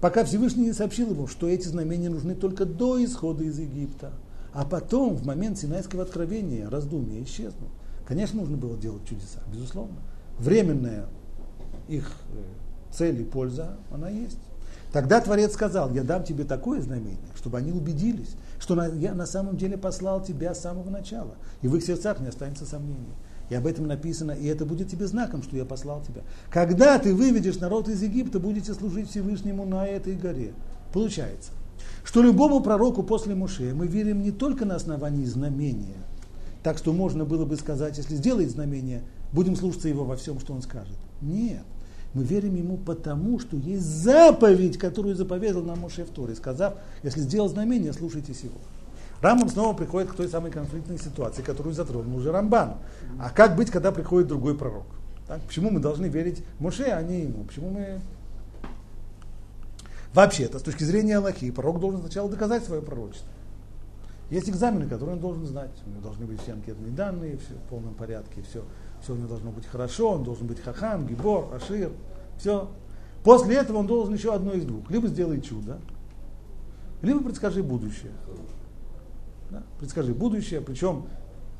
Пока 0.00 0.24
Всевышний 0.24 0.64
не 0.64 0.72
сообщил 0.72 1.10
ему, 1.10 1.26
что 1.26 1.48
эти 1.48 1.66
знамения 1.66 2.08
нужны 2.08 2.34
только 2.34 2.64
до 2.64 3.02
исхода 3.04 3.44
из 3.44 3.58
Египта. 3.58 4.12
А 4.52 4.64
потом, 4.64 5.14
в 5.14 5.26
момент 5.26 5.58
Синайского 5.58 6.02
откровения, 6.02 6.70
раздумья 6.70 7.22
исчезнут. 7.22 7.70
Конечно, 8.06 8.40
нужно 8.40 8.56
было 8.56 8.76
делать 8.76 9.04
чудеса, 9.06 9.40
безусловно 9.52 9.98
временная 10.38 11.06
их 11.88 12.10
э, 12.32 12.42
цель 12.92 13.20
и 13.20 13.24
польза, 13.24 13.76
она 13.90 14.08
есть. 14.08 14.38
Тогда 14.92 15.20
Творец 15.20 15.52
сказал, 15.52 15.92
я 15.92 16.02
дам 16.02 16.24
тебе 16.24 16.44
такое 16.44 16.80
знамение, 16.80 17.18
чтобы 17.36 17.58
они 17.58 17.72
убедились, 17.72 18.36
что 18.58 18.82
я 18.94 19.14
на 19.14 19.26
самом 19.26 19.56
деле 19.56 19.76
послал 19.76 20.22
тебя 20.22 20.54
с 20.54 20.60
самого 20.60 20.88
начала, 20.88 21.34
и 21.60 21.68
в 21.68 21.76
их 21.76 21.84
сердцах 21.84 22.20
не 22.20 22.28
останется 22.28 22.64
сомнений. 22.64 23.14
И 23.50 23.54
об 23.54 23.66
этом 23.66 23.86
написано, 23.86 24.32
и 24.32 24.46
это 24.46 24.66
будет 24.66 24.90
тебе 24.90 25.06
знаком, 25.06 25.42
что 25.42 25.56
я 25.56 25.64
послал 25.64 26.02
тебя. 26.02 26.22
Когда 26.50 26.98
ты 26.98 27.14
выведешь 27.14 27.58
народ 27.58 27.88
из 27.88 28.02
Египта, 28.02 28.38
будете 28.38 28.74
служить 28.74 29.10
Всевышнему 29.10 29.64
на 29.64 29.86
этой 29.86 30.16
горе. 30.16 30.52
Получается, 30.92 31.52
что 32.04 32.22
любому 32.22 32.60
пророку 32.60 33.02
после 33.02 33.34
Муше 33.34 33.74
мы 33.74 33.86
верим 33.86 34.22
не 34.22 34.32
только 34.32 34.64
на 34.64 34.76
основании 34.76 35.24
знамения, 35.24 36.04
так 36.62 36.76
что 36.78 36.92
можно 36.92 37.24
было 37.24 37.44
бы 37.44 37.56
сказать, 37.56 37.96
если 37.96 38.16
сделает 38.16 38.50
знамение, 38.50 39.02
будем 39.32 39.56
слушаться 39.56 39.88
его 39.88 40.04
во 40.04 40.16
всем, 40.16 40.40
что 40.40 40.52
он 40.52 40.62
скажет. 40.62 40.96
Нет. 41.22 41.62
Мы 42.14 42.24
верим 42.24 42.54
ему 42.56 42.78
потому, 42.78 43.38
что 43.38 43.56
есть 43.56 43.84
заповедь, 43.84 44.78
которую 44.78 45.14
заповедал 45.14 45.62
нам 45.62 45.80
Моше 45.80 46.04
в 46.04 46.08
Торе, 46.08 46.34
сказав, 46.34 46.74
если 47.02 47.20
сделал 47.20 47.48
знамение, 47.48 47.92
слушайтесь 47.92 48.40
его. 48.40 48.56
Рамбам 49.20 49.48
снова 49.48 49.76
приходит 49.76 50.10
к 50.10 50.14
той 50.14 50.28
самой 50.28 50.50
конфликтной 50.50 50.98
ситуации, 50.98 51.42
которую 51.42 51.74
затронул 51.74 52.16
уже 52.16 52.30
Рамбан. 52.30 52.74
А 53.18 53.30
как 53.30 53.56
быть, 53.56 53.70
когда 53.70 53.90
приходит 53.90 54.28
другой 54.28 54.56
пророк? 54.56 54.86
Так? 55.26 55.40
Почему 55.42 55.70
мы 55.70 55.80
должны 55.80 56.06
верить 56.06 56.44
Моше, 56.58 56.84
а 56.84 57.02
не 57.02 57.22
ему? 57.22 57.44
Почему 57.44 57.70
мы... 57.70 58.00
Вообще-то, 60.14 60.58
с 60.58 60.62
точки 60.62 60.84
зрения 60.84 61.18
Аллахи, 61.18 61.50
пророк 61.50 61.80
должен 61.80 62.00
сначала 62.00 62.30
доказать 62.30 62.64
свое 62.64 62.80
пророчество. 62.80 63.28
Есть 64.30 64.48
экзамены, 64.48 64.88
которые 64.88 65.16
он 65.16 65.20
должен 65.20 65.46
знать. 65.46 65.70
У 65.86 65.90
него 65.90 66.00
должны 66.02 66.26
быть 66.26 66.40
все 66.42 66.52
анкетные 66.52 66.92
данные, 66.92 67.38
все 67.38 67.54
в 67.54 67.68
полном 67.68 67.94
порядке, 67.94 68.42
все 68.42 68.62
все 69.02 69.12
у 69.12 69.16
него 69.16 69.28
должно 69.28 69.50
быть 69.50 69.66
хорошо, 69.66 70.12
он 70.12 70.24
должен 70.24 70.46
быть 70.46 70.60
хахам, 70.60 71.06
гибор, 71.06 71.54
ашир, 71.54 71.92
все. 72.38 72.68
После 73.24 73.56
этого 73.56 73.78
он 73.78 73.86
должен 73.86 74.14
еще 74.14 74.34
одно 74.34 74.52
из 74.52 74.64
двух. 74.64 74.90
Либо 74.90 75.08
сделай 75.08 75.40
чудо, 75.40 75.78
либо 77.02 77.22
предскажи 77.22 77.62
будущее. 77.62 78.12
Да? 79.50 79.62
Предскажи 79.78 80.14
будущее, 80.14 80.60
причем 80.60 81.06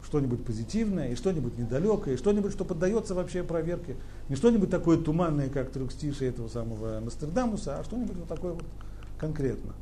что-нибудь 0.05 0.45
позитивное, 0.45 1.11
и 1.11 1.15
что-нибудь 1.17 1.59
недалекое, 1.59 2.15
и 2.15 2.17
что-нибудь, 2.17 2.53
что 2.53 2.65
поддается 2.65 3.15
вообще 3.15 3.43
проверке. 3.43 3.97
Не 4.29 4.37
что-нибудь 4.37 4.71
такое 4.71 4.99
туманное, 4.99 5.49
как 5.49 5.71
трехстишие 5.71 6.31
этого 6.31 6.49
самого 6.49 7.01
Нострадамуса, 7.01 7.79
а 7.79 7.85
что-нибудь 7.85 8.17
вот 8.17 8.29
такое 8.29 8.53
вот 8.53 8.65
конкретно. 9.19 9.75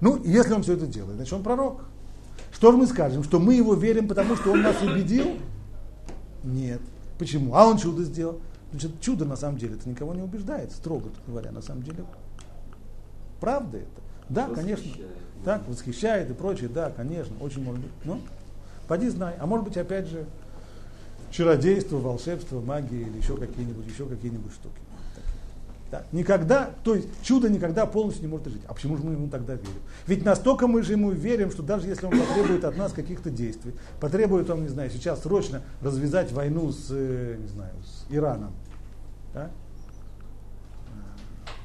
Ну, 0.00 0.22
если 0.24 0.52
он 0.52 0.62
все 0.62 0.74
это 0.74 0.86
делает, 0.86 1.16
значит 1.16 1.32
он 1.32 1.42
пророк. 1.42 1.84
Что 2.52 2.70
же 2.70 2.76
мы 2.76 2.86
скажем? 2.86 3.22
Что 3.22 3.38
мы 3.38 3.54
его 3.54 3.74
верим, 3.74 4.08
потому 4.08 4.36
что 4.36 4.52
он 4.52 4.62
нас 4.62 4.80
убедил? 4.82 5.38
Нет. 6.44 6.80
Почему? 7.18 7.54
А 7.54 7.66
он 7.66 7.78
чудо 7.78 8.04
сделал. 8.04 8.40
Значит, 8.70 9.00
чудо 9.00 9.24
на 9.24 9.36
самом 9.36 9.58
деле 9.58 9.76
это 9.76 9.88
никого 9.88 10.12
не 10.14 10.22
убеждает, 10.22 10.72
строго 10.72 11.08
говоря, 11.26 11.50
на 11.50 11.62
самом 11.62 11.82
деле. 11.82 12.04
Правда 13.40 13.78
это? 13.78 14.02
Да, 14.28 14.48
конечно. 14.48 14.90
Так, 15.46 15.62
восхищает 15.68 16.28
и 16.28 16.34
прочее, 16.34 16.68
да, 16.68 16.90
конечно, 16.90 17.32
очень 17.40 17.62
может 17.62 17.80
быть. 17.80 17.92
Ну, 18.02 18.20
поди 18.88 19.08
знай. 19.08 19.36
А 19.38 19.46
может 19.46 19.64
быть, 19.64 19.76
опять 19.76 20.08
же, 20.08 20.26
чародейство, 21.30 21.98
волшебство, 21.98 22.60
магия 22.60 23.02
или 23.02 23.16
еще 23.16 23.36
какие-нибудь, 23.36 23.86
еще 23.86 24.06
какие-нибудь 24.06 24.50
штуки. 24.50 24.74
Да, 25.92 26.02
никогда, 26.10 26.70
то 26.82 26.96
есть 26.96 27.06
чудо 27.22 27.48
никогда 27.48 27.86
полностью 27.86 28.24
не 28.24 28.28
может 28.28 28.48
жить. 28.48 28.62
А 28.66 28.74
почему 28.74 28.96
же 28.96 29.04
мы 29.04 29.12
ему 29.12 29.28
тогда 29.28 29.52
верим? 29.52 29.70
Ведь 30.08 30.24
настолько 30.24 30.66
мы 30.66 30.82
же 30.82 30.90
ему 30.90 31.12
верим, 31.12 31.52
что 31.52 31.62
даже 31.62 31.86
если 31.86 32.06
он 32.06 32.18
потребует 32.18 32.64
от 32.64 32.76
нас 32.76 32.92
каких-то 32.92 33.30
действий, 33.30 33.72
потребует 34.00 34.50
он, 34.50 34.62
не 34.62 34.68
знаю, 34.68 34.90
сейчас 34.90 35.22
срочно 35.22 35.62
развязать 35.80 36.32
войну 36.32 36.72
с, 36.72 36.88
э, 36.90 37.36
не 37.38 37.46
знаю, 37.46 37.72
с 37.84 38.12
Ираном, 38.12 38.52
да? 39.32 39.52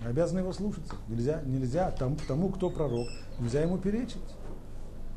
Обязаны 0.06 0.40
его 0.40 0.54
слушаться. 0.54 0.96
Нельзя, 1.08 1.42
нельзя 1.46 1.92
тому, 1.92 2.18
тому, 2.28 2.50
кто 2.50 2.70
пророк, 2.70 3.08
нельзя 3.40 3.62
ему 3.62 3.78
перечить. 3.78 4.18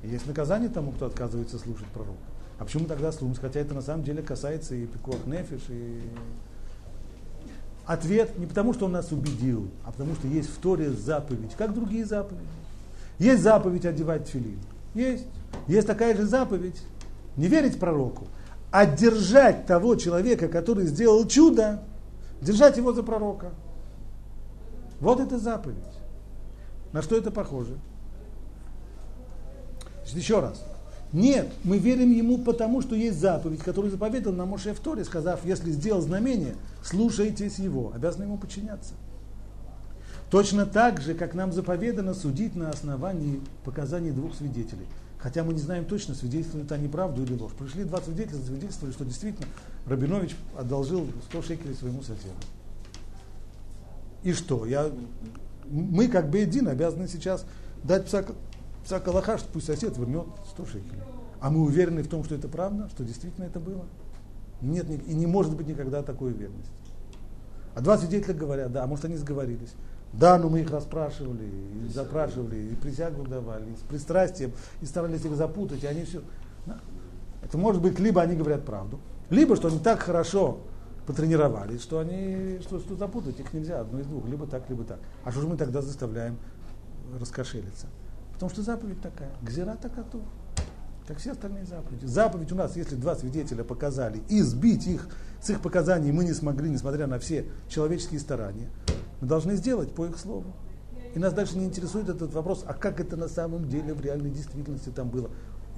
И 0.02 0.08
есть 0.08 0.26
наказание 0.26 0.68
тому, 0.68 0.92
кто 0.92 1.06
отказывается 1.06 1.58
слушать 1.58 1.86
пророка. 1.88 2.18
А 2.58 2.64
почему 2.64 2.86
тогда 2.86 3.10
слушать? 3.10 3.40
Хотя 3.40 3.60
это 3.60 3.74
на 3.74 3.82
самом 3.82 4.04
деле 4.04 4.22
касается 4.22 4.74
и 4.74 4.86
пикуах 4.86 5.26
нефиш, 5.26 5.62
и 5.68 6.02
Ответ 7.86 8.38
не 8.38 8.46
потому, 8.46 8.72
что 8.72 8.86
он 8.86 8.92
нас 8.92 9.12
убедил, 9.12 9.68
а 9.84 9.92
потому, 9.92 10.14
что 10.14 10.26
есть 10.26 10.48
в 10.48 10.58
Торе 10.58 10.90
заповедь, 10.90 11.54
как 11.56 11.74
другие 11.74 12.06
заповеди. 12.06 12.46
Есть 13.18 13.42
заповедь 13.42 13.84
одевать 13.84 14.26
филин. 14.26 14.58
Есть. 14.94 15.26
Есть 15.68 15.86
такая 15.86 16.16
же 16.16 16.24
заповедь 16.24 16.80
не 17.36 17.46
верить 17.46 17.78
пророку, 17.78 18.26
а 18.70 18.86
держать 18.86 19.66
того 19.66 19.96
человека, 19.96 20.48
который 20.48 20.86
сделал 20.86 21.26
чудо, 21.26 21.82
держать 22.40 22.76
его 22.76 22.92
за 22.92 23.02
пророка. 23.02 23.50
Вот 25.00 25.20
это 25.20 25.38
заповедь. 25.38 25.76
На 26.92 27.02
что 27.02 27.16
это 27.16 27.30
похоже? 27.30 27.76
Значит, 30.02 30.16
еще 30.16 30.40
раз. 30.40 30.64
Нет, 31.12 31.52
мы 31.62 31.78
верим 31.78 32.10
ему 32.10 32.38
потому, 32.38 32.82
что 32.82 32.96
есть 32.96 33.20
заповедь, 33.20 33.60
которую 33.60 33.90
заповедал 33.90 34.32
нам 34.32 34.48
Моше 34.48 34.74
в 34.74 34.80
Торе, 34.80 35.04
сказав, 35.04 35.44
если 35.44 35.70
сделал 35.70 36.00
знамение, 36.00 36.56
слушайтесь 36.82 37.58
его, 37.58 37.92
обязаны 37.94 38.24
ему 38.24 38.36
подчиняться. 38.36 38.94
Точно 40.30 40.66
так 40.66 41.00
же, 41.00 41.14
как 41.14 41.34
нам 41.34 41.52
заповедано 41.52 42.14
судить 42.14 42.56
на 42.56 42.70
основании 42.70 43.40
показаний 43.64 44.10
двух 44.10 44.34
свидетелей. 44.34 44.86
Хотя 45.18 45.44
мы 45.44 45.54
не 45.54 45.60
знаем 45.60 45.84
точно, 45.84 46.14
свидетельствуют 46.14 46.72
они 46.72 46.88
правду 46.88 47.22
или 47.22 47.32
ложь. 47.34 47.52
Пришли 47.52 47.84
два 47.84 48.00
свидетеля, 48.00 48.38
засвидетельствовали, 48.38 48.92
что 48.92 49.04
действительно 49.04 49.46
Рабинович 49.86 50.36
одолжил 50.58 51.06
100 51.30 51.42
шекелей 51.42 51.74
своему 51.74 52.02
соседу. 52.02 52.34
И 54.24 54.32
что? 54.32 54.66
Я, 54.66 54.90
мы, 55.66 56.08
как 56.08 56.30
бы 56.30 56.38
един, 56.38 56.66
обязаны 56.66 57.06
сейчас 57.06 57.44
дать 57.84 58.06
пса, 58.06 58.24
пса 58.84 58.98
Калаха, 58.98 59.38
что 59.38 59.48
пусть 59.52 59.66
сосед 59.66 59.96
вернет 59.98 60.26
100 60.50 60.66
шекелей. 60.66 61.02
А 61.40 61.50
мы 61.50 61.60
уверены 61.60 62.02
в 62.02 62.08
том, 62.08 62.24
что 62.24 62.34
это 62.34 62.48
правда, 62.48 62.88
что 62.88 63.04
действительно 63.04 63.44
это 63.44 63.60
было? 63.60 63.84
Нет, 64.62 64.86
и 64.88 65.14
не 65.14 65.26
может 65.26 65.54
быть 65.54 65.68
никогда 65.68 66.02
такой 66.02 66.32
уверенности. 66.32 66.72
А 67.74 67.82
два 67.82 67.98
свидетеля 67.98 68.34
говорят, 68.34 68.72
да, 68.72 68.84
а 68.84 68.86
может 68.86 69.04
они 69.04 69.16
сговорились. 69.16 69.74
Да, 70.12 70.38
но 70.38 70.48
мы 70.48 70.60
их 70.60 70.70
расспрашивали, 70.70 71.44
и 71.44 71.88
запрашивали, 71.92 72.56
и 72.56 72.74
присягу 72.76 73.24
давали, 73.24 73.72
и 73.72 73.76
с 73.76 73.80
пристрастием, 73.80 74.52
и 74.80 74.86
старались 74.86 75.24
их 75.24 75.34
запутать, 75.34 75.82
и 75.82 75.86
они 75.86 76.04
все. 76.04 76.22
Это 77.42 77.58
может 77.58 77.82
быть, 77.82 77.98
либо 77.98 78.22
они 78.22 78.36
говорят 78.36 78.64
правду, 78.64 79.00
либо 79.28 79.56
что 79.56 79.68
они 79.68 79.80
так 79.80 80.00
хорошо 80.00 80.60
потренировались, 81.06 81.82
что 81.82 81.98
они, 81.98 82.58
что, 82.62 82.78
что 82.78 82.96
запутать 82.96 83.38
их 83.40 83.52
нельзя, 83.52 83.80
одно 83.80 84.00
из 84.00 84.06
двух, 84.06 84.26
либо 84.26 84.46
так, 84.46 84.68
либо 84.68 84.84
так. 84.84 85.00
А 85.24 85.30
что 85.30 85.40
же 85.40 85.48
мы 85.48 85.56
тогда 85.56 85.82
заставляем 85.82 86.38
раскошелиться? 87.18 87.86
Потому 88.32 88.50
что 88.50 88.62
заповедь 88.62 89.00
такая, 89.00 89.30
гзира 89.42 89.76
такату, 89.76 90.22
как 91.06 91.18
все 91.18 91.32
остальные 91.32 91.66
заповеди. 91.66 92.06
Заповедь 92.06 92.50
у 92.52 92.54
нас, 92.54 92.76
если 92.76 92.96
два 92.96 93.14
свидетеля 93.14 93.62
показали, 93.62 94.22
и 94.28 94.40
сбить 94.40 94.86
их 94.86 95.08
с 95.44 95.50
их 95.50 95.60
показаний 95.60 96.10
мы 96.10 96.24
не 96.24 96.32
смогли, 96.32 96.70
несмотря 96.70 97.06
на 97.06 97.18
все 97.18 97.44
человеческие 97.68 98.18
старания, 98.18 98.70
мы 99.20 99.28
должны 99.28 99.56
сделать 99.56 99.94
по 99.94 100.06
их 100.06 100.18
слову. 100.18 100.54
И 101.14 101.18
нас 101.18 101.34
дальше 101.34 101.58
не 101.58 101.66
интересует 101.66 102.08
этот 102.08 102.32
вопрос, 102.32 102.64
а 102.66 102.72
как 102.72 102.98
это 102.98 103.16
на 103.16 103.28
самом 103.28 103.68
деле 103.68 103.92
в 103.92 104.00
реальной 104.00 104.30
действительности 104.30 104.88
там 104.88 105.10
было. 105.10 105.30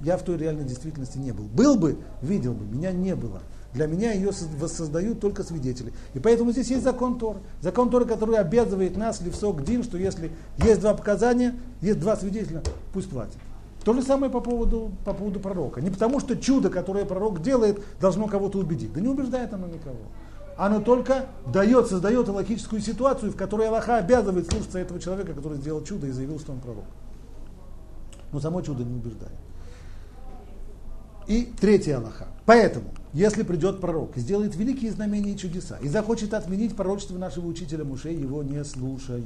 Я 0.03 0.19
в 0.19 0.23
той 0.23 0.37
реальной 0.37 0.65
действительности 0.65 1.19
не 1.19 1.33
был. 1.33 1.45
Был 1.47 1.77
бы, 1.77 1.99
видел 2.23 2.55
бы, 2.55 2.65
меня 2.65 2.93
не 2.93 3.17
было. 3.17 3.43
Для 3.77 3.87
меня 3.87 4.13
ее 4.13 4.31
воссоздают 4.59 5.21
только 5.21 5.43
свидетели. 5.43 5.93
И 6.15 6.19
поэтому 6.19 6.51
здесь 6.51 6.69
есть 6.69 6.83
закон 6.83 7.19
Торы. 7.19 7.41
Закон 7.61 7.91
Торы, 7.91 8.07
который 8.07 8.39
обязывает 8.39 8.97
нас, 8.97 9.21
Левсок 9.21 9.63
Дин, 9.65 9.85
что 9.85 9.99
если 9.99 10.33
есть 10.57 10.81
два 10.81 10.95
показания, 10.95 11.55
есть 11.83 12.01
два 12.01 12.17
свидетеля, 12.17 12.63
пусть 12.95 13.11
платят. 13.11 13.37
То 13.85 13.93
же 13.93 14.03
самое 14.03 14.33
по 14.33 14.41
поводу, 14.41 14.93
по 15.05 15.13
поводу 15.13 15.41
пророка. 15.41 15.83
Не 15.83 15.91
потому, 15.91 16.21
что 16.21 16.37
чудо, 16.37 16.71
которое 16.71 17.05
пророк 17.05 17.43
делает, 17.43 17.83
должно 18.01 18.29
кого-то 18.29 18.59
убедить. 18.59 18.95
Да 18.95 19.01
не 19.03 19.09
убеждает 19.09 19.53
оно 19.53 19.67
никого. 19.67 19.99
Оно 20.57 20.81
только 20.81 21.27
дает, 21.53 21.87
создает 21.87 22.29
логическую 22.29 22.81
ситуацию, 22.81 23.31
в 23.31 23.37
которой 23.37 23.69
Аллаха 23.69 23.99
обязывает 23.99 24.51
слушаться 24.51 24.79
этого 24.79 24.99
человека, 24.99 25.35
который 25.35 25.59
сделал 25.59 25.85
чудо 25.85 26.07
и 26.07 26.13
заявил, 26.13 26.41
что 26.41 26.53
он 26.53 26.61
пророк. 26.61 26.85
Но 28.33 28.41
само 28.41 28.63
чудо 28.63 28.85
не 28.85 28.95
убеждает. 28.95 29.37
И 31.27 31.53
третья 31.61 31.99
Аллаха. 31.99 32.29
Поэтому, 32.47 32.87
если 33.17 33.45
придет 33.45 33.81
пророк 33.81 34.15
сделает 34.17 34.57
великие 34.57 34.93
знамения 34.93 35.33
и 35.33 35.39
чудеса, 35.39 35.79
и 35.81 35.89
захочет 35.89 36.35
отменить 36.35 36.77
пророчество 36.77 37.17
нашего 37.17 37.47
учителя 37.47 37.83
Муше, 37.83 38.11
его 38.11 38.43
не 38.43 38.63
слушают. 38.63 39.25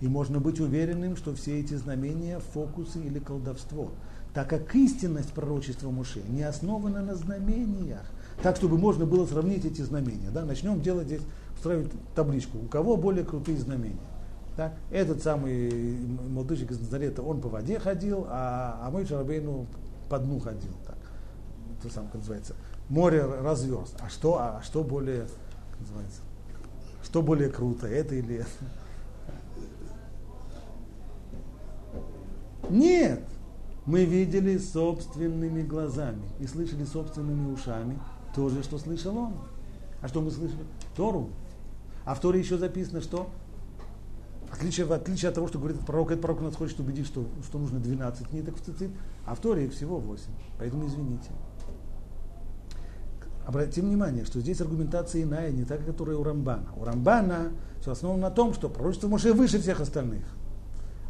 И 0.00 0.08
можно 0.08 0.40
быть 0.40 0.58
уверенным, 0.58 1.16
что 1.16 1.34
все 1.34 1.60
эти 1.60 1.74
знамения– 1.74 2.38
фокусы 2.54 2.98
или 2.98 3.18
колдовство, 3.18 3.90
так 4.32 4.48
как 4.48 4.74
истинность 4.74 5.34
пророчества 5.34 5.90
Муше 5.90 6.22
не 6.30 6.42
основана 6.42 7.02
на 7.02 7.14
знамениях, 7.14 8.06
так, 8.42 8.56
чтобы 8.56 8.78
можно 8.78 9.04
было 9.04 9.26
сравнить 9.26 9.66
эти 9.66 9.82
знамения. 9.82 10.30
Да? 10.32 10.46
Начнем 10.46 10.80
делать 10.80 11.08
здесь, 11.08 11.22
устраивать 11.58 11.92
табличку, 12.14 12.56
у 12.56 12.68
кого 12.68 12.96
более 12.96 13.26
крутые 13.26 13.58
знамения. 13.58 14.00
Да? 14.56 14.72
Этот 14.90 15.22
самый 15.22 15.98
молодыжник 16.30 16.70
из 16.70 16.80
Назарета, 16.80 17.20
он 17.20 17.42
по 17.42 17.50
воде 17.50 17.78
ходил, 17.78 18.24
а, 18.30 18.80
а 18.82 18.90
мой 18.90 19.04
Шарабейну 19.04 19.66
по 20.08 20.18
дну 20.18 20.38
ходил. 20.40 20.72
Это 21.80 21.92
самое, 21.92 22.12
как 22.12 22.20
называется. 22.20 22.54
Море 22.88 23.24
разверз. 23.24 23.94
А 24.00 24.08
что, 24.08 24.38
а 24.38 24.60
что 24.62 24.84
более, 24.84 25.22
как 25.70 25.80
называется, 25.80 26.20
что 27.02 27.22
более 27.22 27.48
круто, 27.48 27.86
это 27.86 28.14
или 28.14 28.36
это? 28.36 28.50
Нет, 32.68 33.24
мы 33.86 34.04
видели 34.04 34.58
собственными 34.58 35.62
глазами 35.62 36.22
и 36.38 36.46
слышали 36.46 36.84
собственными 36.84 37.52
ушами 37.52 37.98
то 38.34 38.48
же, 38.48 38.62
что 38.62 38.78
слышал 38.78 39.16
он. 39.16 39.34
А 40.02 40.08
что 40.08 40.20
мы 40.20 40.30
слышали? 40.30 40.64
Тору. 40.94 41.30
А 42.04 42.14
в 42.14 42.20
Торе 42.20 42.40
еще 42.40 42.58
записано, 42.58 43.00
что 43.00 43.30
отличие, 44.52 44.86
в 44.86 44.92
отличие 44.92 45.30
от 45.30 45.34
того, 45.34 45.48
что 45.48 45.58
говорит 45.58 45.80
пророк, 45.80 46.10
этот 46.10 46.22
пророк 46.22 46.42
нас 46.42 46.54
хочет 46.54 46.78
убедить, 46.80 47.06
что, 47.06 47.26
что 47.44 47.58
нужно 47.58 47.80
12 47.80 48.32
ниток 48.32 48.56
в 48.56 48.60
цицит, 48.60 48.90
а 49.26 49.34
в 49.34 49.40
Торе 49.40 49.66
их 49.66 49.72
всего 49.72 49.98
8. 49.98 50.24
Поэтому 50.58 50.86
извините. 50.86 51.30
Обратите 53.46 53.80
внимание, 53.80 54.24
что 54.24 54.40
здесь 54.40 54.60
аргументация 54.60 55.22
иная, 55.22 55.50
не 55.50 55.64
так, 55.64 55.84
которая 55.84 56.16
у 56.16 56.22
Рамбана. 56.22 56.68
У 56.76 56.84
Рамбана 56.84 57.52
все 57.80 57.92
основано 57.92 58.22
на 58.22 58.30
том, 58.30 58.54
что 58.54 58.68
пророчество 58.68 59.08
Моше 59.08 59.32
выше 59.32 59.60
всех 59.60 59.80
остальных. 59.80 60.24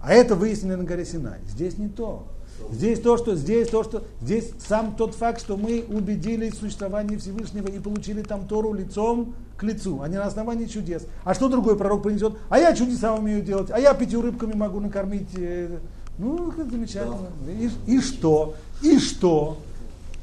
А 0.00 0.12
это 0.12 0.34
выяснено 0.34 0.76
на 0.76 0.84
горе 0.84 1.04
Синай. 1.04 1.40
Здесь 1.46 1.76
не 1.76 1.88
то. 1.88 2.26
Здесь 2.70 3.00
то, 3.00 3.16
что 3.16 3.34
здесь 3.36 3.68
то, 3.68 3.82
что 3.82 4.04
здесь 4.20 4.50
сам 4.66 4.94
тот 4.94 5.14
факт, 5.14 5.40
что 5.40 5.56
мы 5.56 5.84
убедились 5.88 6.54
в 6.54 6.58
существовании 6.60 7.16
Всевышнего 7.16 7.68
и 7.68 7.78
получили 7.78 8.22
там 8.22 8.46
Тору 8.46 8.72
лицом 8.72 9.34
к 9.56 9.62
лицу, 9.62 10.00
а 10.02 10.08
не 10.08 10.16
на 10.16 10.24
основании 10.24 10.66
чудес. 10.66 11.06
А 11.24 11.34
что 11.34 11.48
другой 11.48 11.76
пророк 11.76 12.02
принесет? 12.02 12.34
А 12.48 12.58
я 12.58 12.74
чудеса 12.74 13.14
умею 13.14 13.42
делать, 13.42 13.70
а 13.70 13.78
я 13.78 13.94
пятью 13.94 14.22
рыбками 14.22 14.54
могу 14.54 14.80
накормить. 14.80 15.28
Э, 15.36 15.78
ну, 16.18 16.52
замечательно. 16.70 17.30
И, 17.46 17.70
и 17.86 18.00
что? 18.00 18.54
И 18.82 18.98
что? 18.98 19.58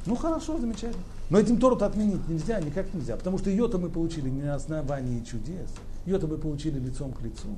Ну 0.06 0.16
хорошо, 0.16 0.58
замечательно. 0.60 1.04
Но 1.30 1.40
этим 1.40 1.60
Тору 1.60 1.76
отменить 1.76 2.28
нельзя, 2.30 2.60
никак 2.62 2.94
нельзя, 2.94 3.18
потому 3.18 3.38
что 3.38 3.50
ее-то 3.50 3.78
мы 3.78 3.90
получили 3.90 4.30
не 4.30 4.44
на 4.44 4.56
основании 4.56 5.24
чудес, 5.24 5.70
ее-то 6.06 6.28
мы 6.28 6.38
получили 6.38 6.80
лицом 6.80 7.12
к 7.12 7.22
лицу. 7.22 7.58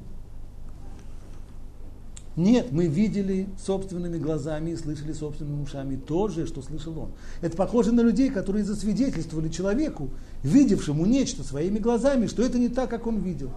Нет, 2.35 2.71
мы 2.71 2.87
видели 2.87 3.49
собственными 3.61 4.17
глазами 4.17 4.71
и 4.71 4.77
слышали 4.77 5.11
собственными 5.11 5.61
ушами 5.61 5.97
то 5.97 6.29
же, 6.29 6.47
что 6.47 6.61
слышал 6.61 6.97
он. 6.97 7.11
Это 7.41 7.57
похоже 7.57 7.91
на 7.91 8.01
людей, 8.01 8.29
которые 8.29 8.63
засвидетельствовали 8.63 9.49
человеку, 9.49 10.09
видевшему 10.41 11.05
нечто 11.05 11.43
своими 11.43 11.79
глазами, 11.79 12.27
что 12.27 12.41
это 12.41 12.57
не 12.57 12.69
так, 12.69 12.89
как 12.89 13.07
он 13.07 13.19
видел. 13.19 13.51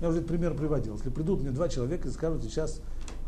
Я 0.00 0.08
уже 0.08 0.18
этот 0.18 0.28
пример 0.28 0.54
приводил. 0.54 0.96
Если 0.96 1.08
придут 1.08 1.40
мне 1.40 1.52
два 1.52 1.68
человека 1.68 2.08
и 2.08 2.10
скажут, 2.10 2.42
сейчас 2.42 2.80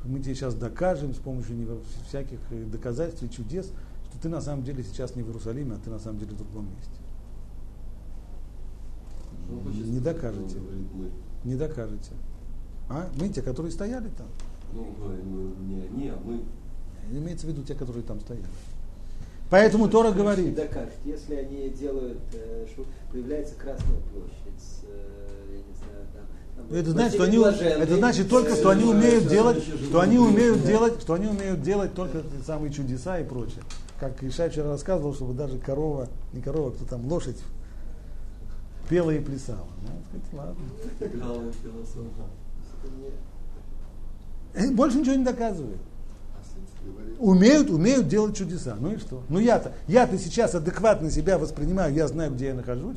мы 0.05 0.21
тебе 0.21 0.35
сейчас 0.35 0.55
докажем 0.55 1.15
с 1.15 1.19
помощью 1.19 1.81
всяких 2.07 2.39
доказательств 2.71 3.23
и 3.23 3.31
чудес, 3.31 3.71
что 4.17 4.23
ты 4.23 4.29
на 4.29 4.41
самом 4.41 4.65
деле 4.65 4.83
сейчас 4.83 5.15
не 5.15 5.23
в 5.23 5.27
Иерусалиме, 5.27 5.75
а 5.75 5.79
ты 5.83 5.91
на 5.91 5.99
самом 5.99 6.19
деле 6.19 6.33
в 6.33 6.39
другом 6.39 6.69
месте. 6.75 6.91
Не 9.91 10.01
докажете. 10.01 10.59
Не 11.45 11.55
докажете. 11.55 12.13
А? 12.89 13.09
Мы 13.17 13.29
те, 13.29 13.43
которые 13.43 13.73
стояли 13.73 14.09
там. 14.17 14.27
Ну, 14.73 14.87
не 15.69 15.83
они, 15.83 16.09
а 16.09 16.19
мы. 16.25 16.43
Имеется 17.11 17.47
в 17.47 17.51
виду 17.51 17.63
те, 17.63 17.75
которые 17.75 18.03
там 18.03 18.21
стояли. 18.21 18.47
Поэтому 19.49 19.89
Тора 19.89 20.11
говорит. 20.11 20.57
Докажет, 20.57 20.95
если 21.05 21.37
они 21.37 21.69
делают, 21.69 22.19
э, 22.33 22.67
что 22.73 22.85
появляется 23.13 23.55
Красная 23.55 24.01
площадь, 24.13 24.83
э, 24.83 25.53
я 25.53 25.59
не 25.59 25.75
знаю, 25.79 26.07
там, 26.13 26.77
это 26.77 26.91
значит, 26.91 27.15
что 27.15 27.25
они, 27.25 27.37
это 27.37 27.97
значит 27.97 28.29
только, 28.29 28.57
что 28.57 28.71
они 28.71 28.85
умеют 28.85 29.29
делать, 29.29 29.63
что 29.63 30.01
они 30.01 30.19
умеют 30.19 30.65
делать, 30.65 31.01
что 31.01 31.15
они 31.15 31.29
умеют 31.29 31.63
делать 31.63 31.95
только 31.95 32.25
самые 32.45 32.73
чудеса 32.73 33.21
и 33.21 33.25
прочее. 33.25 33.63
Как 33.99 34.23
Ишай 34.23 34.51
вчера 34.51 34.71
рассказывал, 34.71 35.15
чтобы 35.15 35.35
даже 35.35 35.59
корова, 35.59 36.09
не 36.33 36.43
корова, 36.43 36.71
кто 36.71 36.85
там, 36.85 37.07
лошадь 37.11 37.39
пела 38.89 39.11
и 39.11 39.19
плясала. 39.21 39.67
Ну, 39.83 40.21
сказать, 40.21 40.33
ладно. 40.33 41.53
Э, 44.55 44.71
больше 44.71 44.99
ничего 44.99 45.15
не 45.17 45.25
доказывает. 45.25 45.79
Умеют, 47.19 47.71
умеют 47.71 48.09
делать 48.09 48.37
чудеса. 48.37 48.77
Ну 48.79 48.93
и 48.93 48.99
что? 48.99 49.23
Ну 49.29 49.39
я-то, 49.39 49.73
я-то 49.89 50.19
сейчас 50.19 50.55
адекватно 50.55 51.11
себя 51.11 51.39
воспринимаю, 51.39 51.93
я 51.95 52.07
знаю, 52.09 52.33
где 52.33 52.47
я 52.47 52.55
нахожусь. 52.55 52.97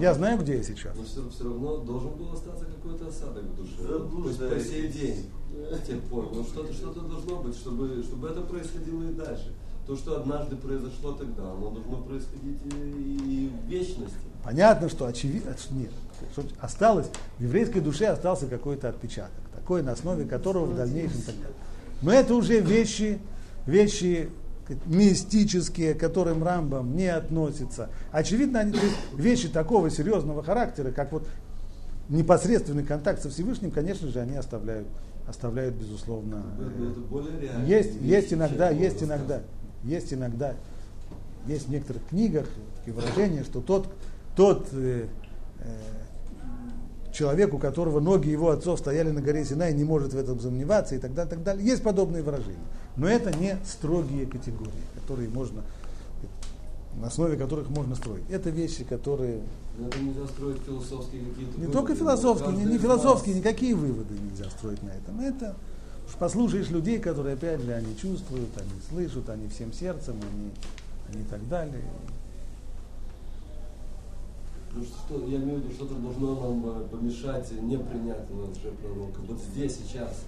Я 0.00 0.14
знаю, 0.14 0.38
где 0.38 0.58
я 0.58 0.62
сейчас. 0.62 0.94
Но 0.96 1.02
все, 1.02 1.28
все 1.30 1.44
равно 1.44 1.78
должен 1.78 2.10
был 2.10 2.32
остаться 2.32 2.64
какой-то 2.66 3.08
осадок 3.08 3.44
в 3.44 3.56
душе. 3.56 3.76
То 3.82 4.28
есть 4.28 4.38
по 4.38 4.70
сей 4.70 4.88
день, 4.88 5.26
с 5.72 5.86
тех 5.86 6.00
пор. 6.02 6.28
Ну 6.32 6.44
что-то, 6.44 6.72
что-то 6.72 7.00
должно 7.00 7.36
быть, 7.42 7.56
чтобы, 7.56 8.02
чтобы 8.02 8.28
это 8.28 8.42
происходило 8.42 9.02
и 9.04 9.14
дальше. 9.14 9.54
То, 9.88 9.96
что 9.96 10.20
однажды 10.20 10.54
произошло 10.56 11.12
тогда, 11.12 11.44
оно 11.44 11.70
должно 11.70 12.02
происходить 12.02 12.58
и 12.74 13.50
в 13.50 13.70
вечности. 13.70 14.18
Понятно, 14.44 14.90
что 14.90 15.06
очевидно, 15.06 15.56
нет, 15.70 15.90
что 16.32 16.44
осталось, 16.60 17.06
в 17.38 17.42
еврейской 17.42 17.80
душе 17.80 18.08
остался 18.08 18.48
какой-то 18.48 18.90
отпечаток, 18.90 19.32
такой, 19.54 19.82
на 19.82 19.92
основе 19.92 20.26
которого 20.26 20.66
в 20.66 20.76
дальнейшем 20.76 21.22
так 21.22 21.34
далее. 21.36 21.56
Но 22.02 22.12
это 22.12 22.34
уже 22.34 22.60
вещи, 22.60 23.18
вещи 23.64 24.28
мистические, 24.84 25.94
к 25.94 26.00
которым 26.00 26.44
Рамбам 26.44 26.94
не 26.94 27.08
относится. 27.08 27.88
Очевидно, 28.12 28.60
они, 28.60 28.72
то 28.72 28.84
есть 28.84 28.96
вещи 29.14 29.48
такого 29.48 29.88
серьезного 29.88 30.42
характера, 30.42 30.90
как 30.90 31.12
вот 31.12 31.26
непосредственный 32.10 32.84
контакт 32.84 33.22
со 33.22 33.30
Всевышним, 33.30 33.70
конечно 33.70 34.08
же, 34.08 34.20
они 34.20 34.36
оставляют, 34.36 34.86
оставляют 35.26 35.76
безусловно. 35.76 36.42
Это 36.58 37.62
есть, 37.62 37.94
есть 38.02 38.34
иногда, 38.34 38.68
есть 38.68 39.02
иногда, 39.02 39.40
есть 39.84 40.12
иногда, 40.12 40.54
есть 41.46 41.66
в 41.66 41.70
некоторых 41.70 42.02
книгах 42.08 42.46
такие 42.78 42.94
выражения, 42.94 43.44
что 43.44 43.60
тот, 43.60 43.88
тот 44.36 44.68
э, 44.72 45.06
э, 45.60 45.68
человек, 47.12 47.54
у 47.54 47.58
которого 47.58 48.00
ноги 48.00 48.28
его 48.28 48.50
отцов 48.50 48.78
стояли 48.78 49.10
на 49.10 49.20
горе 49.20 49.44
Синай, 49.44 49.74
не 49.74 49.84
может 49.84 50.12
в 50.12 50.18
этом 50.18 50.40
сомневаться 50.40 50.94
и 50.94 50.98
так 50.98 51.14
далее, 51.14 51.30
так 51.30 51.42
далее. 51.42 51.66
Есть 51.66 51.82
подобные 51.82 52.22
выражения. 52.22 52.56
Но 52.96 53.08
это 53.08 53.36
не 53.36 53.58
строгие 53.64 54.26
категории, 54.26 54.72
которые 54.94 55.28
можно, 55.28 55.62
на 57.00 57.06
основе 57.06 57.36
которых 57.36 57.68
можно 57.70 57.94
строить. 57.94 58.24
Это 58.28 58.50
вещи, 58.50 58.84
которые... 58.84 59.40
Это 59.80 59.98
нельзя 60.00 60.26
строить 60.26 60.58
философские 60.66 61.22
какие-то 61.22 61.52
Не 61.52 61.66
выводы, 61.66 61.72
только 61.72 61.94
философские, 61.94 62.52
не, 62.56 62.64
не 62.64 62.78
философские, 62.78 63.36
никакие 63.36 63.74
выводы 63.74 64.14
нельзя 64.14 64.50
строить 64.50 64.82
на 64.82 64.90
этом. 64.90 65.20
Это 65.20 65.54
послушаешь 66.14 66.70
людей, 66.70 66.98
которые, 66.98 67.34
опять 67.34 67.60
же, 67.60 67.72
они 67.72 67.96
чувствуют, 67.96 68.50
они 68.56 68.70
слышат, 68.88 69.28
они 69.28 69.48
всем 69.48 69.72
сердцем, 69.72 70.16
они, 70.22 70.50
они 71.12 71.22
и 71.22 71.26
так 71.26 71.46
далее. 71.48 71.82
Ну 74.74 74.84
что, 74.84 75.26
я 75.26 75.38
имею 75.38 75.60
в 75.60 75.64
виду, 75.64 75.74
что-то 75.74 75.94
должно 75.94 76.40
нам 76.40 76.82
э, 76.82 76.88
помешать 76.88 77.50
не 77.62 77.78
принять 77.78 78.28
лжепророка. 78.30 79.20
Вот 79.26 79.38
здесь, 79.52 79.76
сейчас. 79.76 80.24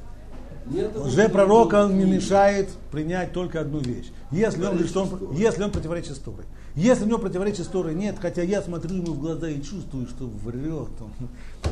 Нет 0.66 0.94
Лжепророка 0.94 1.88
не 1.90 2.04
мешает 2.04 2.68
принять 2.90 3.32
только 3.32 3.60
одну 3.60 3.78
вещь. 3.78 4.10
Если 4.30 4.64
он, 4.64 4.86
что 4.86 5.02
он, 5.02 5.34
если 5.34 5.62
он 5.62 5.70
противоречит 5.70 6.22
Торы. 6.22 6.44
Если 6.76 7.04
у 7.04 7.08
него 7.08 7.18
противоречия 7.18 7.64
с 7.64 7.66
Торой 7.66 7.94
нет, 7.94 8.16
хотя 8.20 8.42
я 8.42 8.62
смотрю 8.62 8.96
ему 8.96 9.14
в 9.14 9.20
глаза 9.20 9.48
и 9.48 9.60
чувствую, 9.60 10.06
что 10.06 10.26
врет. 10.26 10.90
Он, 11.00 11.28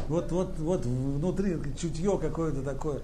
вот, 0.09 0.33
вот, 0.33 0.59
вот 0.59 0.85
внутри 0.85 1.57
чутье 1.81 2.19
какое-то 2.19 2.63
такое. 2.63 3.01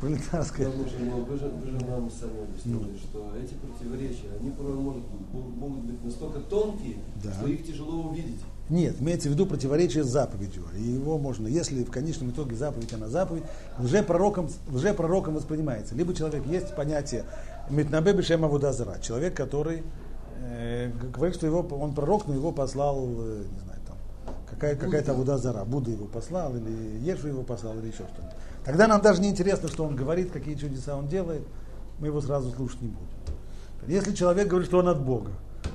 Пролетарская. 0.00 0.66
Потому 0.66 0.86
что 0.86 0.98
ну, 1.00 1.24
вы, 1.24 1.38
же, 1.38 1.48
вы 1.48 1.70
же 1.70 1.86
нам 1.86 2.10
сами 2.10 2.42
объяснили, 2.44 2.92
ну. 2.92 2.98
что 2.98 3.32
эти 3.42 3.54
противоречия, 3.54 4.28
они 4.38 4.50
порой 4.50 4.74
могут, 4.74 5.04
могут 5.32 5.80
быть 5.80 6.04
настолько 6.04 6.40
тонкие, 6.40 6.96
да. 7.22 7.32
что 7.32 7.46
их 7.48 7.66
тяжело 7.66 8.08
увидеть. 8.08 8.40
Нет, 8.68 8.96
имеется 9.00 9.30
в 9.30 9.32
виду 9.32 9.46
противоречие 9.46 10.04
с 10.04 10.08
заповедью. 10.08 10.64
И 10.76 10.82
его 10.82 11.16
можно, 11.16 11.46
если 11.46 11.82
в 11.84 11.90
конечном 11.90 12.30
итоге 12.30 12.54
заповедь, 12.54 12.92
она 12.92 13.08
заповедь, 13.08 13.44
лжепророком, 13.78 14.48
лжепророком 14.70 15.34
воспринимается. 15.34 15.94
Либо 15.94 16.14
человек, 16.14 16.46
есть 16.46 16.76
понятие 16.76 17.24
Митнабе 17.70 18.12
Авудазара, 18.12 18.98
человек, 19.00 19.34
который 19.34 19.82
э, 20.40 20.90
говорит, 21.14 21.36
что 21.36 21.46
его, 21.46 21.60
он 21.60 21.94
пророк, 21.94 22.26
но 22.26 22.34
его 22.34 22.52
послал, 22.52 23.08
э, 23.08 23.44
какая, 24.58 24.76
какая-то 24.76 25.12
Авудазара, 25.12 25.64
Будда 25.64 25.92
его 25.92 26.06
послал, 26.06 26.56
или 26.56 26.98
Ешу 27.00 27.28
его 27.28 27.42
послал, 27.42 27.78
или 27.78 27.86
еще 27.86 28.04
что-нибудь. 28.04 28.34
Тогда 28.64 28.88
нам 28.88 29.00
даже 29.00 29.20
не 29.22 29.30
интересно, 29.30 29.68
что 29.68 29.84
он 29.84 29.94
говорит, 29.94 30.30
какие 30.32 30.54
чудеса 30.54 30.96
он 30.96 31.08
делает, 31.08 31.42
мы 32.00 32.08
его 32.08 32.20
сразу 32.20 32.50
слушать 32.50 32.80
не 32.82 32.88
будем. 32.88 33.08
Если 33.86 34.14
человек 34.14 34.48
говорит, 34.48 34.68
что 34.68 34.78
он 34.78 34.88
от 34.88 35.00
Бога, 35.00 35.30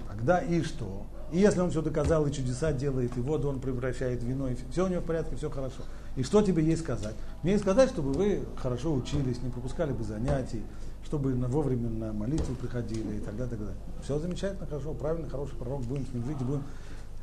тогда 0.09 0.39
и 0.39 0.61
что? 0.61 1.03
И 1.31 1.39
если 1.39 1.61
он 1.61 1.71
все 1.71 1.81
доказал 1.81 2.27
и 2.27 2.31
чудеса 2.31 2.71
делает, 2.73 3.17
и 3.17 3.21
воду 3.21 3.49
он 3.49 3.59
превращает 3.59 4.21
в 4.21 4.25
вино, 4.25 4.49
и 4.49 4.55
все 4.71 4.85
у 4.85 4.87
него 4.87 5.01
в 5.01 5.05
порядке, 5.05 5.35
все 5.35 5.49
хорошо. 5.49 5.81
И 6.15 6.21
что 6.21 6.43
тебе 6.43 6.63
есть 6.63 6.83
сказать? 6.83 7.15
Мне 7.41 7.53
есть 7.53 7.63
сказать, 7.63 7.89
чтобы 7.89 8.11
вы 8.11 8.43
хорошо 8.55 8.93
учились, 8.93 9.41
не 9.41 9.49
пропускали 9.49 9.93
бы 9.93 10.03
занятий, 10.03 10.61
чтобы 11.03 11.33
вовремя 11.33 11.89
на 11.89 12.13
молитву 12.13 12.53
приходили 12.55 13.17
и 13.17 13.19
так 13.19 13.35
далее, 13.35 13.49
так 13.49 13.59
далее. 13.59 13.75
Все 14.03 14.19
замечательно, 14.19 14.67
хорошо, 14.67 14.93
правильно, 14.93 15.27
хороший 15.27 15.55
пророк, 15.55 15.81
будем 15.81 16.05
с 16.05 16.13
ним 16.13 16.23
жить 16.25 16.37
будем. 16.37 16.63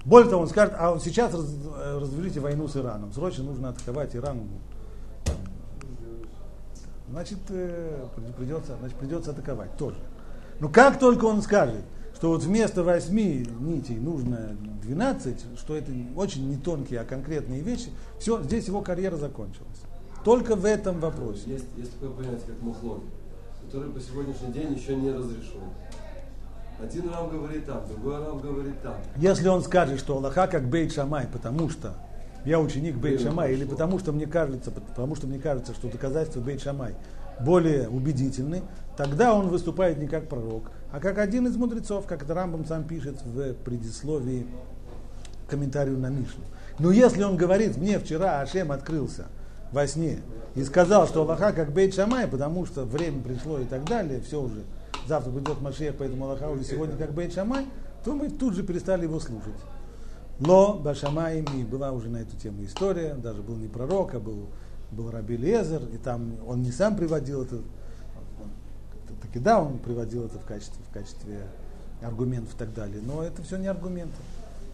Более 0.05 0.31
того, 0.31 0.43
он 0.43 0.49
скажет, 0.49 0.75
а 0.79 0.99
сейчас 0.99 1.35
раз, 1.35 1.47
развяжите 2.01 2.41
войну 2.41 2.69
с 2.69 2.77
Ираном, 2.77 3.13
срочно 3.13 3.45
нужно 3.45 3.71
атаковать 3.71 4.17
Иран. 4.17 4.41
Значит, 7.11 7.39
э, 7.49 8.07
придется, 8.39 8.77
значит, 8.79 8.97
придется 8.97 9.33
атаковать 9.33 9.77
тоже. 9.77 9.99
Но 10.61 10.69
как 10.69 10.99
только 10.99 11.25
он 11.25 11.43
скажет, 11.43 11.83
что 12.15 12.29
вот 12.29 12.43
вместо 12.43 12.85
восьми 12.85 13.47
нитей 13.61 13.97
нужно 13.97 14.57
12, 14.83 15.59
что 15.59 15.75
это 15.75 15.91
очень 16.17 16.49
не 16.49 16.57
тонкие, 16.57 17.01
а 17.01 17.05
конкретные 17.05 17.61
вещи, 17.61 17.89
все, 18.19 18.43
здесь 18.43 18.69
его 18.69 18.83
карьера 18.83 19.17
закончилась. 19.17 19.81
Только 20.25 20.55
в 20.55 20.67
этом 20.67 21.01
вопросе. 21.01 21.43
Есть, 21.47 21.65
есть 21.77 21.93
такое 21.95 22.11
понятие, 22.11 22.47
как 22.47 22.61
мухлоги, 22.61 23.07
который 23.65 23.91
по 23.91 24.01
сегодняшний 24.01 24.53
день 24.53 24.75
еще 24.75 24.97
не 24.97 25.11
разрешен. 25.11 25.63
Один 26.83 27.11
раб 27.11 27.31
говорит 27.31 27.67
так, 27.67 27.87
другой 27.89 28.19
раб 28.19 28.41
говорит 28.41 28.81
так. 28.83 28.97
Если 29.17 29.49
он 29.49 29.63
скажет, 29.63 30.01
что 30.01 30.17
Аллаха 30.17 30.47
как 30.47 30.69
Бейт 30.69 30.93
Шамай, 30.93 31.27
потому 31.31 31.69
что 31.69 31.95
я 32.45 32.59
ученик 32.59 32.97
Бейт 32.97 33.21
Шамай, 33.21 33.53
или 33.53 33.65
потому 33.65 33.99
что 33.99 34.13
мне 34.13 34.27
кажется, 34.27 34.71
потому 34.71 35.15
что 35.15 35.27
мне 35.27 35.39
кажется, 35.39 35.75
что 35.75 35.89
доказательства 35.89 36.41
Бейт 36.41 36.63
Шамай 36.63 36.95
более 37.41 37.89
убедительны, 37.89 38.63
тогда 38.97 39.35
он 39.35 39.49
выступает 39.49 39.99
не 39.99 40.07
как 40.07 40.29
пророк, 40.29 40.71
а 40.91 41.01
как 41.01 41.19
один 41.19 41.47
из 41.47 41.57
мудрецов, 41.57 42.07
как 42.07 42.23
это 42.23 42.35
Рамбам 42.35 42.65
сам 42.65 42.85
пишет 42.85 43.23
в 43.25 43.53
предисловии 43.55 44.47
комментарию 45.49 45.99
на 45.99 46.09
Мишну. 46.09 46.45
Но 46.79 46.91
если 46.91 47.23
он 47.23 47.37
говорит, 47.37 47.77
мне 47.77 47.99
вчера 47.99 48.41
Ашем 48.41 48.73
открылся 48.73 49.27
во 49.71 49.87
сне 49.87 50.21
и 50.55 50.65
сказал, 50.65 51.07
что 51.07 51.23
Аллаха 51.23 51.53
как 51.53 51.73
Бейт 51.73 51.95
Шамай, 51.95 52.27
потому 52.27 52.65
что 52.65 52.85
время 52.85 53.23
пришло 53.23 53.59
и 53.59 53.65
так 53.65 53.85
далее, 53.85 54.21
все 54.21 54.41
уже, 54.41 54.63
завтра 55.07 55.31
придет 55.31 55.61
Машех, 55.61 55.95
поэтому 55.99 56.27
Аллаха 56.27 56.49
уже 56.49 56.65
сегодня 56.65 56.97
как 56.97 57.13
Бейт 57.13 57.33
Шамай, 57.33 57.67
то 58.05 58.15
мы 58.15 58.31
тут 58.31 58.55
же 58.55 58.63
перестали 58.63 59.05
его 59.05 59.21
слушать. 59.21 59.55
Ло 60.41 60.75
Башамайми 60.75 61.65
была 61.65 61.93
уже 61.93 62.09
на 62.09 62.19
эту 62.19 62.37
тему 62.37 62.65
история, 62.65 63.15
даже 63.15 63.43
был 63.43 63.57
не 63.57 63.69
пророк, 63.69 64.15
а 64.15 64.21
был 64.21 64.49
был 64.91 65.11
Раби 65.11 65.37
Лезер, 65.37 65.83
и 65.93 65.99
там 65.99 66.35
он 66.47 66.63
не 66.63 66.73
сам 66.73 66.97
приводил 66.97 67.43
это, 67.43 67.59
таки 69.23 69.39
да, 69.39 69.63
он 69.63 69.79
приводил 69.79 70.27
это 70.27 70.39
в 70.39 70.45
качестве, 70.45 70.83
в 70.89 70.93
качестве 70.93 71.43
аргументов 72.03 72.55
и 72.55 72.59
так 72.59 72.75
далее, 72.75 73.01
но 73.05 73.23
это 73.23 73.43
все 73.43 73.57
не 73.57 73.69
аргументы. 73.69 74.17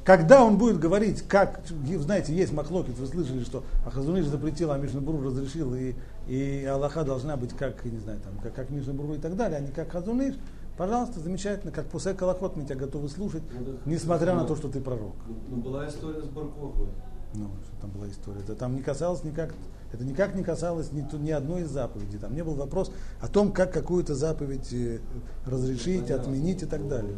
Когда 0.05 0.45
он 0.45 0.57
будет 0.57 0.79
говорить, 0.79 1.23
как, 1.23 1.61
знаете, 1.99 2.33
есть 2.35 2.53
махлокит, 2.53 2.97
вы 2.97 3.07
слышали, 3.07 3.43
что 3.43 3.65
Ахазуныш 3.85 4.27
запретил, 4.27 4.71
а 4.71 4.79
Мишнабуру 4.79 5.21
разрешил, 5.21 5.75
и, 5.75 5.95
и 6.27 6.65
Аллаха 6.65 7.05
должна 7.05 7.37
быть 7.37 7.53
как, 7.53 7.85
не 7.85 7.99
знаю, 7.99 8.21
там, 8.21 8.39
как, 8.43 8.55
как 8.55 8.71
Мишнабуру 8.71 9.15
и 9.15 9.19
так 9.19 9.37
далее, 9.37 9.59
а 9.59 9.61
не 9.61 9.71
как 9.71 9.91
Хазуныш, 9.91 10.35
пожалуйста, 10.77 11.21
замечательно, 11.21 11.73
как 11.73 11.87
после 11.87 12.15
Калахот 12.15 12.57
мы 12.57 12.65
тебя 12.65 12.77
готовы 12.77 13.09
слушать, 13.09 13.43
ну, 13.53 13.77
несмотря 13.85 14.35
на 14.35 14.45
то, 14.45 14.57
что 14.57 14.69
ты 14.69 14.81
пророк. 14.81 15.15
Ну, 15.27 15.37
ну 15.49 15.57
была 15.63 15.89
история 15.89 16.23
с 16.23 16.27
Барковой. 16.27 16.89
Ну, 17.35 17.51
что 17.65 17.81
там 17.81 17.91
была 17.91 18.09
история. 18.09 18.41
Это 18.41 18.55
там 18.55 18.77
не 18.77 18.83
касалось 18.83 19.23
никак 19.25 19.53
это 19.93 20.05
никак 20.05 20.35
не 20.35 20.43
касалось 20.43 20.91
ни, 20.93 21.07
ни 21.17 21.31
одной 21.31 21.63
из 21.63 21.69
заповедей. 21.69 22.19
Там 22.19 22.35
не 22.35 22.43
был 22.43 22.55
вопрос 22.55 22.91
о 23.21 23.29
том, 23.29 23.53
как 23.53 23.73
какую-то 23.73 24.15
заповедь 24.15 24.73
э, 24.73 24.99
разрешить, 25.47 26.11
отменить 26.11 26.63
и 26.63 26.67
так 26.67 26.89
далее. 26.89 27.17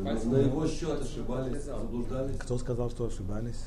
На 0.00 0.10
его 0.10 0.66
счет 0.66 1.00
ошибались, 1.00 1.64
заблуждались. 1.64 2.36
Кто 2.38 2.58
сказал, 2.58 2.90
что 2.90 3.06
ошибались? 3.06 3.60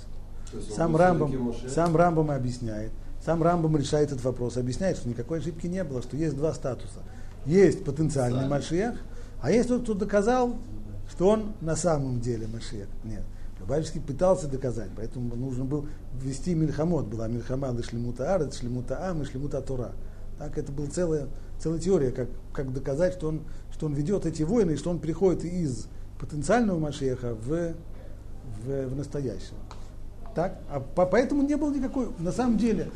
Сам 0.70 0.96
Рамбам, 0.96 1.54
сам 1.68 1.96
Рамбам 1.96 2.32
объясняет. 2.32 2.92
Сам 3.24 3.44
Рамбам 3.44 3.78
решает 3.78 4.12
этот 4.12 4.24
вопрос, 4.24 4.58
объясняет, 4.58 4.98
что 4.98 5.08
никакой 5.08 5.40
ошибки 5.40 5.68
не 5.68 5.84
было, 5.84 6.02
что 6.02 6.18
есть 6.18 6.36
два 6.36 6.54
статуса. 6.54 7.00
Есть 7.46 7.84
потенциальный 7.84 8.48
Машех, 8.48 8.96
а 9.42 9.52
есть 9.52 9.70
тот, 9.70 9.84
кто 9.84 9.94
доказал, 9.94 10.56
что 11.10 11.30
он 11.30 11.54
на 11.62 11.76
самом 11.76 12.20
деле 12.20 12.48
Машех. 12.48 12.88
Нет. 13.04 13.24
Любавичский 13.60 14.02
пытался 14.02 14.48
доказать, 14.48 14.90
поэтому 14.96 15.36
нужно 15.36 15.66
было 15.66 15.86
ввести 16.20 16.56
Мильхамот. 16.56 17.06
Была 17.06 17.28
Мильхама 17.28 17.72
Шлемута 17.84 18.34
Арет, 18.34 18.56
Шлемута 18.56 19.08
Ам 19.08 19.22
и 19.22 19.26
Шлемута 19.26 19.62
Тора. 19.62 19.92
Так, 20.40 20.58
это 20.58 20.72
была 20.72 20.88
целая, 20.88 21.28
целая 21.60 21.80
теория, 21.80 22.12
как, 22.12 22.28
как 22.54 22.74
доказать, 22.74 23.14
что 23.14 23.28
он, 23.28 23.42
что 23.72 23.86
он 23.86 23.94
ведет 23.94 24.26
эти 24.26 24.42
войны, 24.42 24.72
и 24.72 24.76
что 24.78 24.90
он 24.90 24.98
приходит 24.98 25.46
из 25.46 25.86
потенциального 26.20 26.80
Машеха 26.80 27.36
в, 27.36 27.76
в, 28.66 28.88
в 28.88 28.96
настоящего. 28.96 29.60
Так? 30.34 30.60
А 30.72 30.80
по, 30.80 31.06
поэтому 31.06 31.44
не 31.44 31.56
было 31.56 31.72
никакой... 31.72 32.08
На 32.18 32.32
самом 32.32 32.58
деле, 32.58 32.90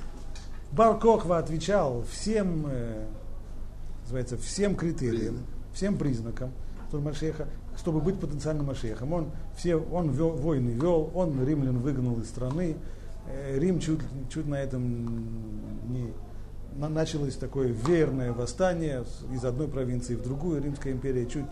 Бар 0.76 1.00
Кохва 1.00 1.38
отвечал 1.38 2.04
всем, 2.12 2.66
э, 2.68 3.06
называется, 4.04 4.38
всем 4.38 4.76
критериям, 4.76 5.40
всем 5.74 5.98
признакам, 5.98 6.52
что 6.90 7.00
Машеха 7.00 7.48
чтобы 7.78 8.02
быть 8.02 8.20
потенциальным 8.20 8.68
Машехом. 8.68 9.14
Он, 9.14 9.32
все, 9.56 9.76
он 9.76 10.10
вел, 10.10 10.32
войны 10.32 10.70
вел, 10.70 11.12
он 11.14 11.46
римлян 11.46 11.80
выгнал 11.80 12.20
из 12.20 12.28
страны. 12.28 12.78
Э, 13.28 13.58
Рим 13.60 13.80
чуть, 13.80 14.00
чуть 14.32 14.48
на 14.48 14.56
этом 14.56 15.92
не, 15.92 16.14
началось 16.76 17.36
такое 17.36 17.68
верное 17.68 18.34
восстание 18.34 19.04
из 19.32 19.44
одной 19.44 19.68
провинции 19.68 20.16
в 20.16 20.24
другую. 20.24 20.64
Римская 20.64 20.94
империя 20.94 21.26
чуть, 21.26 21.46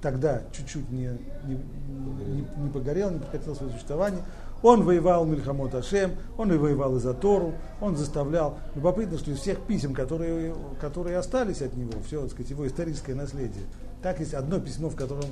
тогда 0.00 0.42
чуть-чуть 0.52 0.90
не, 0.90 1.18
не, 1.44 1.54
не, 1.54 2.46
не 2.56 2.70
погорела, 2.70 3.10
не 3.10 3.18
прекратила 3.18 3.54
свое 3.54 3.72
существование. 3.72 4.22
Он 4.62 4.82
воевал 4.82 5.24
Мильхамот 5.24 5.74
Ашем, 5.74 6.12
он 6.36 6.52
и 6.52 6.56
воевал 6.56 6.96
и 6.96 7.00
за 7.00 7.14
Тору, 7.14 7.54
он 7.80 7.96
заставлял. 7.96 8.58
Любопытно, 8.74 9.18
что 9.18 9.30
из 9.30 9.38
всех 9.38 9.60
писем, 9.60 9.94
которые, 9.94 10.54
которые 10.80 11.16
остались 11.18 11.62
от 11.62 11.76
него, 11.76 11.92
все, 12.04 12.22
так 12.22 12.32
сказать, 12.32 12.50
его 12.50 12.66
историческое 12.66 13.14
наследие, 13.14 13.64
так 14.02 14.18
есть 14.20 14.34
одно 14.34 14.58
письмо, 14.58 14.88
в 14.88 14.96
котором 14.96 15.26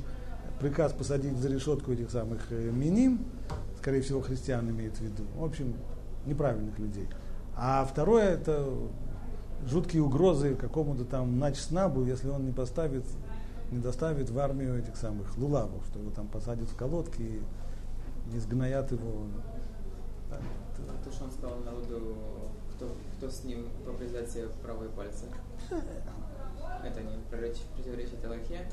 приказ 0.60 0.92
посадить 0.92 1.36
за 1.38 1.48
решетку 1.48 1.92
этих 1.92 2.10
самых 2.10 2.40
э, 2.50 2.70
миним, 2.70 3.20
скорее 3.78 4.00
всего, 4.00 4.20
христиан 4.20 4.68
имеет 4.70 4.96
в 4.96 5.00
виду. 5.00 5.24
В 5.36 5.44
общем, 5.44 5.74
неправильных 6.24 6.78
людей. 6.78 7.08
А 7.56 7.84
второе 7.84 8.30
это 8.30 8.66
жуткие 9.66 10.02
угрозы 10.02 10.54
какому-то 10.54 11.04
там 11.04 11.38
начснабу, 11.38 12.04
если 12.04 12.28
он 12.28 12.44
не 12.44 12.52
поставит, 12.52 13.04
не 13.70 13.78
доставит 13.78 14.30
в 14.30 14.38
армию 14.38 14.78
этих 14.78 14.96
самых 14.96 15.36
лулавов, 15.36 15.84
что 15.88 15.98
его 15.98 16.10
там 16.10 16.28
посадят 16.28 16.68
в 16.68 16.76
колодки 16.76 17.22
и 17.22 17.42
не 18.32 18.38
сгноят 18.38 18.90
его. 18.92 19.26
То, 21.04 21.12
что 21.12 21.24
он 21.24 21.30
сказал 21.30 21.58
народу, 21.60 22.16
кто, 22.74 22.90
кто 23.16 23.30
с 23.30 23.44
ним 23.44 23.68
попризать 23.84 24.30
себе 24.30 24.46
правые 24.62 24.90
пальцы. 24.90 25.26
Это 25.70 27.02
не 27.02 27.16
противоречит 27.30 28.24
Аллахе. 28.24 28.66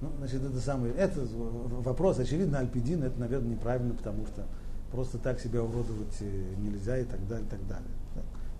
Ну, 0.00 0.10
значит, 0.18 0.42
это 0.42 0.58
самый, 0.58 0.90
это 0.90 1.20
вопрос, 1.30 2.18
очевидно, 2.18 2.58
Альпидин, 2.58 3.04
это, 3.04 3.20
наверное, 3.20 3.50
неправильно, 3.50 3.94
потому 3.94 4.26
что 4.26 4.44
просто 4.90 5.16
так 5.18 5.38
себя 5.38 5.62
уродовать 5.62 6.16
э, 6.20 6.54
нельзя 6.58 6.98
и 6.98 7.04
так 7.04 7.26
далее, 7.28 7.46
и 7.46 7.48
так 7.48 7.64
далее. 7.68 7.88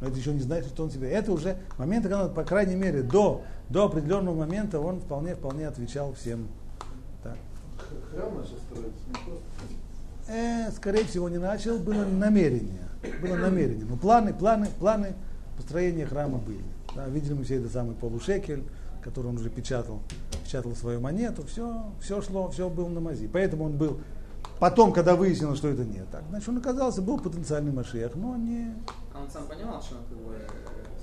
Но 0.01 0.09
это 0.09 0.17
еще 0.17 0.33
не 0.35 0.41
значит, 0.41 0.69
что 0.69 0.85
он 0.85 0.91
себя... 0.91 1.09
Это 1.09 1.33
уже 1.33 1.57
момент, 1.79 2.05
когда, 2.05 2.29
по 2.29 2.45
крайней 2.45 2.75
мере, 2.75 3.03
до, 3.03 3.43
до 3.69 3.85
определенного 3.87 4.35
момента 4.35 4.81
он 4.81 5.01
вполне, 5.01 5.37
вполне 5.37 5.69
отвечал 5.69 6.13
всем. 6.15 6.49
Храм 8.11 8.37
начал 8.37 8.57
строиться, 8.59 9.01
не 9.09 9.15
просто... 9.15 9.43
Э, 10.29 10.71
скорее 10.71 11.05
всего, 11.05 11.29
не 11.29 11.39
начал, 11.39 11.79
было 11.79 12.05
намерение. 12.05 12.89
Было 13.21 13.37
намерение. 13.37 13.85
Но 13.85 13.97
планы, 13.97 14.33
планы, 14.33 14.69
планы 14.79 15.15
построения 15.57 16.07
храма 16.07 16.39
были. 16.39 16.65
Да, 16.95 17.07
видели 17.07 17.33
мы 17.35 17.45
все 17.45 17.57
это 17.57 17.69
самый 17.69 17.95
полушекель, 17.95 18.65
который 19.03 19.29
он 19.29 19.37
уже 19.37 19.51
печатал, 19.51 20.01
печатал 20.45 20.75
свою 20.77 21.01
монету, 21.01 21.45
все, 21.47 21.85
все 22.01 22.21
шло, 22.23 22.49
все 22.51 22.69
было 22.69 22.89
на 22.89 23.01
мази. 23.01 23.29
Поэтому 23.33 23.65
он 23.65 23.77
был, 23.77 24.01
потом, 24.61 24.93
когда 24.93 25.17
выяснилось, 25.17 25.59
что 25.59 25.69
это 25.69 25.85
не 25.85 26.03
так, 26.11 26.23
значит, 26.31 26.49
он 26.49 26.59
оказался, 26.59 27.03
был 27.03 27.19
потенциальный 27.19 27.73
Машех, 27.73 28.15
но 28.15 28.37
не, 28.37 28.75
А 29.15 29.23
он 29.23 29.31
сам 29.31 29.47
понимал, 29.47 29.83
что 29.83 29.97
он 29.97 30.03
как 30.09 30.19
бы... 30.19 30.37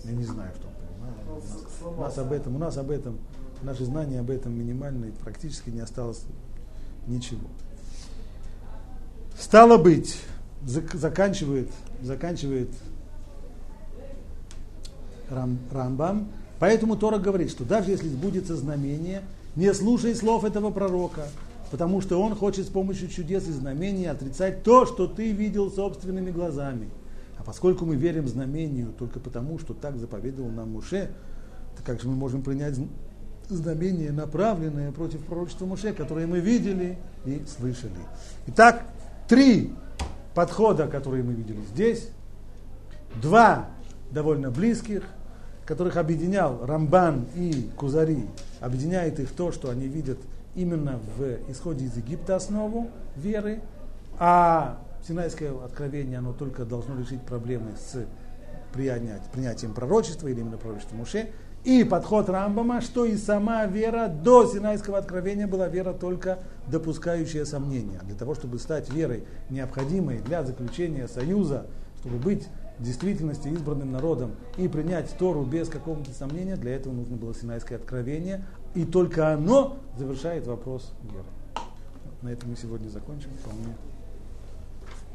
Я 0.04 0.12
не 0.12 0.24
знаю, 0.24 0.52
что 0.56 0.68
он 0.68 0.74
понимал. 0.74 1.38
У 1.38 1.92
нас, 1.92 1.98
у 1.98 2.02
нас 2.02 2.18
об 2.18 2.32
этом, 2.32 2.56
у 2.56 2.60
нас 2.60 2.78
об 2.78 2.92
этом, 2.92 3.18
наши 3.64 3.84
знания 3.86 4.20
об 4.20 4.30
этом 4.30 4.58
минимальные, 4.58 5.12
практически 5.12 5.70
не 5.70 5.82
осталось 5.82 6.24
ничего. 7.08 7.48
Стало 9.38 9.78
быть, 9.78 10.18
зак- 10.66 10.96
заканчивает, 10.96 11.70
заканчивает 12.02 12.70
Рам, 15.30 15.60
Рамбам, 15.72 16.28
поэтому 16.60 16.98
Тора 16.98 17.20
говорит, 17.20 17.50
что 17.50 17.64
даже 17.64 17.92
если 17.92 18.10
сбудется 18.10 18.56
знамение, 18.56 19.22
не 19.56 19.74
слушай 19.74 20.16
слов 20.16 20.44
этого 20.44 20.72
пророка, 20.72 21.28
потому 21.72 22.02
что 22.02 22.22
он 22.22 22.36
хочет 22.36 22.66
с 22.66 22.70
помощью 22.70 23.10
чудес 23.10 23.48
и 23.48 23.52
знамений 23.52 24.06
отрицать 24.06 24.64
то, 24.64 24.86
что 24.86 25.08
ты 25.08 25.32
видел 25.32 25.72
собственными 25.72 26.32
глазами. 26.32 26.90
А 27.38 27.44
поскольку 27.44 27.86
мы 27.86 27.96
верим 27.96 28.28
знамению 28.28 28.92
только 28.98 29.20
потому, 29.20 29.60
что 29.60 29.74
так 29.74 29.98
заповедовал 29.98 30.50
нам 30.50 30.72
Муше, 30.72 31.10
то 31.78 31.84
как 31.84 32.02
же 32.02 32.08
мы 32.08 32.16
можем 32.16 32.42
принять 32.42 32.76
знамение, 33.50 34.12
направленное 34.12 34.92
против 34.92 35.24
пророчества 35.26 35.66
Муше, 35.66 35.94
которое 35.94 36.28
мы 36.28 36.40
видели 36.40 36.98
и 37.26 37.44
слышали. 37.46 37.92
Итак, 38.48 38.84
три 39.28 39.74
подхода, 40.34 40.88
которые 40.88 41.24
мы 41.24 41.34
видели 41.34 41.62
здесь, 41.74 42.10
два 43.22 43.68
довольно 44.12 44.52
близких, 44.52 45.04
которых 45.66 45.98
объединял 45.98 46.66
Рамбан 46.66 47.28
и 47.36 47.70
Кузари, 47.76 48.26
объединяет 48.60 49.20
их 49.20 49.32
то, 49.32 49.52
что 49.52 49.70
они 49.70 49.88
видят 49.88 50.18
именно 50.56 51.00
в 51.18 51.52
исходе 51.52 51.86
из 51.86 51.96
Египта 51.96 52.36
основу 52.36 52.90
веры, 53.16 53.62
а 54.18 54.80
Синайское 55.08 55.52
откровение, 55.64 56.18
оно 56.18 56.34
только 56.34 56.66
должно 56.66 57.00
решить 57.00 57.22
проблемы 57.22 57.72
с 57.78 58.06
принятием 58.74 59.74
пророчества 59.74 60.28
или 60.28 60.42
именно 60.42 60.58
пророчества 60.58 60.96
Муше. 60.96 61.30
И 61.64 61.84
подход 61.84 62.30
Рамбама, 62.30 62.80
что 62.80 63.06
и 63.06 63.18
сама 63.18 63.66
вера 63.66 64.08
до 64.08 64.48
Синайского 64.48 64.98
откровения 64.98 65.46
была 65.46 65.68
вера 65.68 65.94
только 65.94 66.40
допускающая 66.68 67.44
сомнения. 67.44 68.00
Для 68.04 68.16
того, 68.16 68.34
чтобы 68.34 68.60
стать 68.60 68.90
верой, 68.92 69.26
необходимой 69.50 70.20
для 70.20 70.44
заключения 70.44 71.08
союза, 71.08 71.66
чтобы 72.00 72.18
быть 72.18 72.48
в 72.78 72.84
действительности 72.84 73.50
избранным 73.50 73.92
народом 73.92 74.32
и 74.58 74.70
принять 74.70 75.14
Тору 75.20 75.44
без 75.44 75.68
какого-то 75.68 76.12
сомнения, 76.12 76.56
для 76.56 76.76
этого 76.76 76.94
нужно 76.94 77.18
было 77.18 77.36
Синайское 77.36 77.78
откровение, 77.78 78.46
и 78.74 78.86
только 78.86 79.34
оно 79.34 79.78
завершает 79.98 80.48
вопрос 80.48 80.94
веры. 81.04 81.26
На 82.22 82.30
этом 82.30 82.52
мы 82.52 82.56
сегодня 82.56 82.88
закончим. 82.88 83.30
Вполне 83.42 83.76